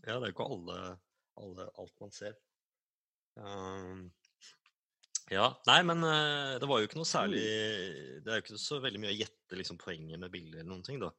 Ja, 0.03 0.17
det 0.19 0.27
er 0.27 0.31
jo 0.31 0.35
ikke 0.35 0.49
alle, 0.51 0.77
alle, 1.39 1.69
alt 1.79 1.95
man 2.03 2.11
ser. 2.11 2.35
Um, 3.37 4.11
ja, 5.33 5.47
nei, 5.67 5.79
men 5.87 6.03
eh, 6.07 6.57
det 6.61 6.69
var 6.69 6.79
jo 6.79 6.87
ikke 6.87 6.99
noe 7.01 7.09
særlig 7.09 7.41
Det 8.23 8.31
er 8.31 8.37
jo 8.37 8.43
ikke 8.45 8.59
så 8.61 8.77
veldig 8.83 9.01
mye 9.03 9.11
å 9.11 9.17
gjette 9.17 9.59
liksom, 9.59 9.79
poenget 9.81 10.21
med 10.21 10.31
bilder 10.31 10.61
eller 10.61 10.69
noen 10.71 10.85
ting, 10.85 11.01
da. 11.01 11.11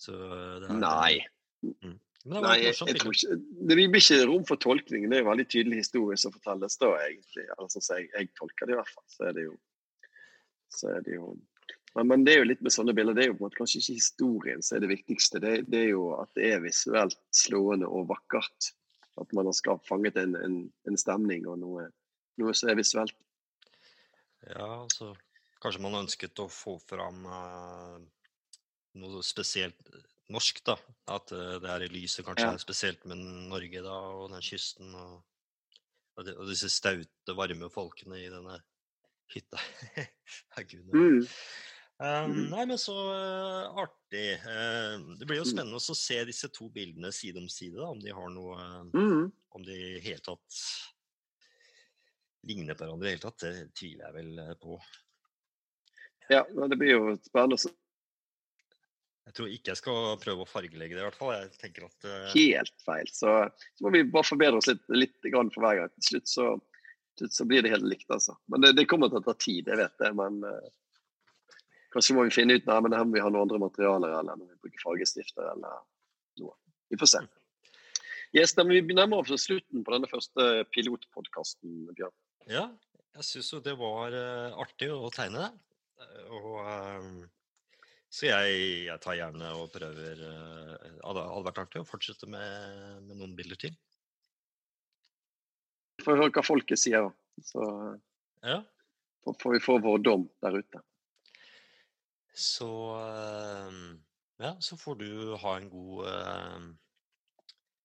Så 0.00 0.14
det 0.16 0.70
er, 0.70 0.78
Nei. 0.80 1.18
Mm. 1.60 1.98
det 2.24 2.40
Nei, 2.46 2.56
jeg, 2.62 2.78
jeg 2.88 3.02
tror 3.02 3.16
ikke, 3.18 3.36
det 3.68 3.76
blir 3.76 4.00
ikke 4.00 4.22
rom 4.30 4.46
for 4.48 4.60
tolkning. 4.64 5.04
Det 5.10 5.18
er 5.18 5.24
jo 5.24 5.28
veldig 5.28 5.48
tydelig 5.52 5.82
historie 5.82 6.16
som 6.20 6.32
fortelles 6.32 6.80
da, 6.80 6.94
egentlig. 7.04 7.46
Altså, 7.58 7.84
så 7.84 8.00
jeg, 8.00 8.08
jeg 8.14 8.32
tolker 8.38 8.70
det 8.70 8.76
i 8.76 8.80
hvert 8.80 8.94
fall. 8.94 9.06
Så 9.12 9.28
er 9.28 9.36
det 9.36 9.44
jo, 9.44 9.54
så 10.72 10.92
er 10.94 11.04
det 11.04 11.18
jo 11.18 11.34
men, 11.94 12.06
men 12.06 12.24
det 12.24 12.34
er 12.34 12.44
jo 12.44 12.50
litt 12.50 12.60
med 12.62 12.74
sånne 12.74 12.94
bilder. 12.94 13.16
Det 13.16 13.24
er 13.24 13.32
jo 13.32 13.38
på 13.38 13.42
en 13.42 13.48
måte 13.48 13.58
kanskje 13.58 13.80
ikke 13.80 13.98
historien 13.98 14.60
som 14.62 14.76
er 14.76 14.84
det 14.84 14.92
viktigste. 14.92 15.40
Det, 15.42 15.54
det 15.70 15.80
er 15.84 15.88
jo 15.92 16.04
at 16.20 16.30
det 16.38 16.52
er 16.54 16.62
visuelt 16.62 17.18
slående 17.34 17.88
og 17.90 18.08
vakkert. 18.12 18.70
At 19.20 19.34
man 19.36 19.50
har 19.50 19.56
skapt, 19.56 19.88
fanget 19.90 20.16
en, 20.20 20.36
en, 20.38 20.60
en 20.88 21.00
stemning 21.00 21.48
og 21.50 21.58
noe, 21.60 21.88
noe 22.40 22.54
som 22.56 22.70
er 22.70 22.78
visuelt. 22.78 23.16
Ja, 24.54 24.68
altså 24.82 25.12
kanskje 25.60 25.82
man 25.84 25.98
ønsket 26.00 26.40
å 26.42 26.48
få 26.50 26.78
fram 26.88 27.24
eh, 27.28 27.98
noe 29.00 29.22
spesielt 29.26 29.90
norsk, 30.30 30.62
da. 30.66 30.76
At 31.10 31.32
eh, 31.36 31.56
det 31.62 31.70
er 31.72 31.84
i 31.86 31.90
lyset 31.92 32.24
kanskje 32.26 32.48
Ja. 32.48 32.60
spesielt 32.62 33.04
med 33.08 33.20
Norge 33.50 33.82
da, 33.84 33.96
og 34.16 34.30
den 34.32 34.42
kysten. 34.44 34.94
Og, 34.94 35.20
og, 36.16 36.46
disse 36.48 36.70
staute, 36.72 37.36
varme 37.36 37.68
folkene 37.72 38.18
i 38.20 38.30
denne 38.32 38.60
hytta. 39.34 39.60
Herregud. 40.56 40.88
Mm. 40.94 41.20
Um, 42.00 42.36
nei, 42.48 42.62
men 42.64 42.78
så 42.80 42.94
uh, 42.96 43.82
artig. 43.82 44.38
Uh, 44.40 45.12
det 45.20 45.26
blir 45.28 45.42
jo 45.42 45.44
Mm. 45.44 45.50
spennende 45.52 45.76
å 45.76 45.96
se 45.98 46.16
disse 46.24 46.48
to 46.48 46.70
bildene 46.72 47.10
side 47.12 47.36
om 47.42 47.48
side, 47.52 47.76
da, 47.76 47.90
om 47.92 48.00
de 48.00 48.14
har 48.16 48.32
noe 48.32 48.56
uh, 48.56 48.86
Mm. 48.96 49.28
Om 49.52 49.64
de 49.66 49.74
i 49.74 50.00
hele 50.00 50.22
tatt 50.22 50.58
ligner 52.48 52.74
på 52.74 52.84
hverandre 52.84 53.08
i 53.08 53.14
hele 53.14 53.22
tatt, 53.22 53.44
det 53.44 53.70
tviler 53.76 54.06
jeg 54.08 54.16
vel 54.16 54.42
eh, 54.42 54.56
på. 54.60 54.80
Ja, 56.30 56.44
det 56.46 56.78
blir 56.78 56.92
jo 56.94 57.14
spennende. 57.26 57.58
Jeg 59.30 59.36
tror 59.36 59.50
ikke 59.52 59.70
jeg 59.70 59.78
skal 59.78 60.18
prøve 60.22 60.42
å 60.42 60.48
fargelegge 60.48 60.96
det, 60.96 61.02
i 61.02 61.06
hvert 61.06 61.18
fall. 61.18 61.32
Jeg 61.36 61.50
tenker 61.60 61.86
at 61.86 62.06
Uh... 62.06 62.32
helt 62.34 62.84
feil. 62.86 63.10
Så, 63.14 63.34
så 63.78 63.86
må 63.86 63.92
vi 63.94 64.02
bare 64.06 64.26
forbedre 64.26 64.58
oss 64.58 64.70
litt, 64.70 64.82
litt 64.94 65.30
grann 65.30 65.52
for 65.54 65.66
hver 65.66 65.78
gang. 65.78 65.92
Til 65.94 66.06
slutt 66.08 66.30
så, 66.30 66.46
til 67.18 67.30
så 67.34 67.46
blir 67.46 67.62
det 67.62 67.74
helt 67.74 67.86
likt, 67.86 68.08
altså. 68.10 68.34
Men 68.50 68.64
det, 68.64 68.72
det 68.78 68.88
kommer 68.90 69.10
til 69.10 69.20
å 69.20 69.26
ta 69.26 69.36
tid, 69.38 69.70
jeg 69.70 69.78
vet 69.78 70.02
det. 70.02 70.10
Men 70.18 70.40
uh, 70.46 71.52
kanskje 71.94 72.16
må 72.16 72.26
vi 72.26 72.34
finne 72.34 72.56
ut 72.58 72.66
nei, 72.70 72.80
men 72.86 72.96
her 72.96 73.06
må 73.06 73.18
vi 73.18 73.22
ha 73.22 73.30
noen 73.30 73.46
andre 73.46 73.62
materialer, 73.66 74.16
eller 74.18 74.38
om 74.38 74.46
vi 74.48 74.58
bruker 74.64 74.86
fargestifter, 74.86 75.52
eller 75.52 75.84
noe. 76.42 76.56
Vi 76.90 76.98
får 76.98 77.12
se. 77.12 77.22
Yes, 78.34 78.54
da, 78.54 78.62
men 78.66 78.86
vi 78.86 78.94
nærmer 78.94 79.22
oss 79.22 79.46
slutten 79.46 79.82
på 79.86 79.94
denne 79.94 80.10
første 80.10 80.50
pilotpodkasten, 80.74 81.86
Bjørn. 81.98 82.14
Ja. 82.48 82.68
Jeg 83.18 83.26
syns 83.26 83.50
jo 83.52 83.60
det 83.64 83.74
var 83.78 84.14
uh, 84.14 84.56
artig 84.62 84.88
å 84.94 85.10
tegne. 85.12 85.50
Og 86.30 86.50
uh, 86.62 87.08
så 88.10 88.26
jeg, 88.26 88.60
jeg, 88.86 88.98
tar 89.02 89.18
gjerne 89.18 89.52
og 89.58 89.70
prøver 89.74 90.22
uh, 90.24 90.74
hadde, 91.04 91.24
vært 91.46 91.62
artig 91.64 91.82
å 91.82 91.88
fortsette 91.88 92.28
med, 92.30 93.02
med 93.06 93.18
noen 93.18 93.34
bilder 93.38 93.60
til. 93.60 93.74
Vi 95.98 96.06
får 96.06 96.22
høre 96.22 96.32
hva 96.32 96.46
folket 96.46 96.80
sier, 96.80 97.10
så 97.44 97.64
ja. 98.46 98.62
får 99.26 99.52
vi 99.52 99.60
få 99.60 99.76
vår 99.84 99.98
dom 100.06 100.24
der 100.40 100.56
ute. 100.62 100.80
Så 102.32 102.70
ja, 104.40 104.54
så 104.64 104.78
får 104.80 104.96
du 105.02 105.10
ha 105.42 105.52
en 105.58 105.68
god 105.68 106.70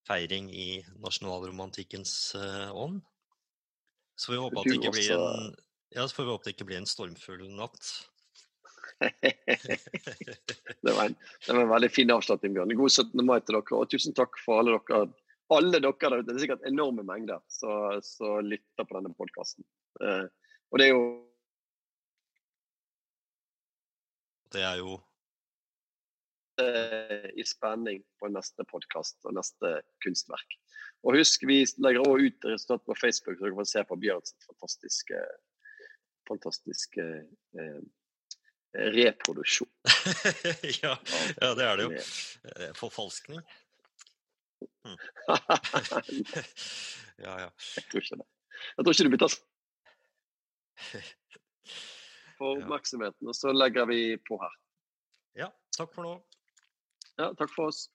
feiring 0.07 0.47
i 0.55 0.79
nasjonalromantikkens 1.03 2.15
ånd. 2.71 3.01
Så 4.15 4.29
får 4.29 4.35
vi 4.35 4.43
håpe 4.43 4.59
at 4.59 4.67
det 4.69 4.79
ikke 4.79 4.95
blir 4.95 5.13
en 5.15 5.55
ja, 5.95 6.03
så 6.03 6.15
får 6.15 6.25
vi 6.25 6.33
håpe 6.33 6.47
det 6.47 6.55
ikke 6.55 6.67
blir 6.67 6.81
en 6.81 6.89
stormfull 6.89 7.45
natt 7.55 7.91
det, 8.99 10.91
var 10.91 11.05
en, 11.05 11.15
det 11.45 11.51
var 11.51 11.61
en 11.61 11.71
veldig 11.73 11.89
fin 11.91 12.11
avslutning, 12.13 12.53
Bjørn. 12.55 12.71
God 12.79 12.93
17. 12.93 13.25
mai 13.27 13.41
til 13.43 13.57
dere, 13.57 13.75
og 13.75 13.89
tusen 13.91 14.15
takk 14.15 14.37
for 14.39 14.61
alle 14.61 14.77
dere 14.77 15.09
alle 15.53 15.79
dere 15.79 15.93
der 15.99 16.17
ute. 16.19 16.27
Det 16.29 16.35
er 16.35 16.43
sikkert 16.45 16.67
enorme 16.67 17.03
mengder 17.05 17.41
som 17.51 18.45
lytter 18.45 18.87
på 18.87 18.97
denne 18.97 19.13
podkasten. 19.17 19.65
Uh, 20.01 20.25
og 20.71 20.79
det 20.79 20.87
er 20.87 20.93
jo 20.93 21.03
Det 24.55 24.63
er 24.63 24.77
jo 24.79 24.95
uh, 26.61 27.27
i 27.35 27.43
spenning 27.43 28.03
på 28.21 28.29
neste 28.31 28.63
podkast 28.69 29.19
og 29.27 29.35
neste 29.35 29.81
kunstverk. 30.05 30.57
Og 31.05 31.19
husk, 31.19 31.43
vi 31.45 31.59
legger 31.85 32.01
også 32.01 32.25
ut 32.25 32.47
resultat 32.49 32.85
på 32.85 32.95
Facebook, 32.97 33.37
så 33.37 33.45
dere 33.45 33.57
får 33.59 33.67
se 33.69 33.83
på 33.89 33.97
Bjørns 34.01 34.33
fantastiske, 34.47 35.19
fantastiske 36.25 37.05
eh, 37.61 37.81
reproduksjon. 38.95 39.69
ja, 40.83 40.95
ja, 41.41 41.51
det 41.59 41.67
er 41.67 41.77
det 41.77 41.85
jo. 41.85 41.91
Eh, 42.55 42.71
forfalskning. 42.79 43.43
Mm. 44.85 44.97
ja, 47.25 47.37
ja. 47.45 47.49
Jeg 47.75 47.85
tror 47.91 48.01
ikke 48.01 48.19
det. 48.21 48.29
Jeg 48.77 48.85
tror 48.85 48.93
ikke 48.95 49.05
du 49.05 49.13
blir 49.13 49.23
tatt 49.25 49.37
for 52.39 52.57
oppmerksomheten, 52.57 53.29
og 53.29 53.37
så 53.37 53.53
legger 53.53 53.85
vi 53.89 53.99
på 54.25 54.39
her. 54.41 54.57
Ja, 55.45 55.51
takk 55.77 55.93
for 55.93 56.07
nå. 56.07 56.15
Ja, 57.19 57.29
takk 57.37 57.53
for 57.53 57.69
oss. 57.69 57.85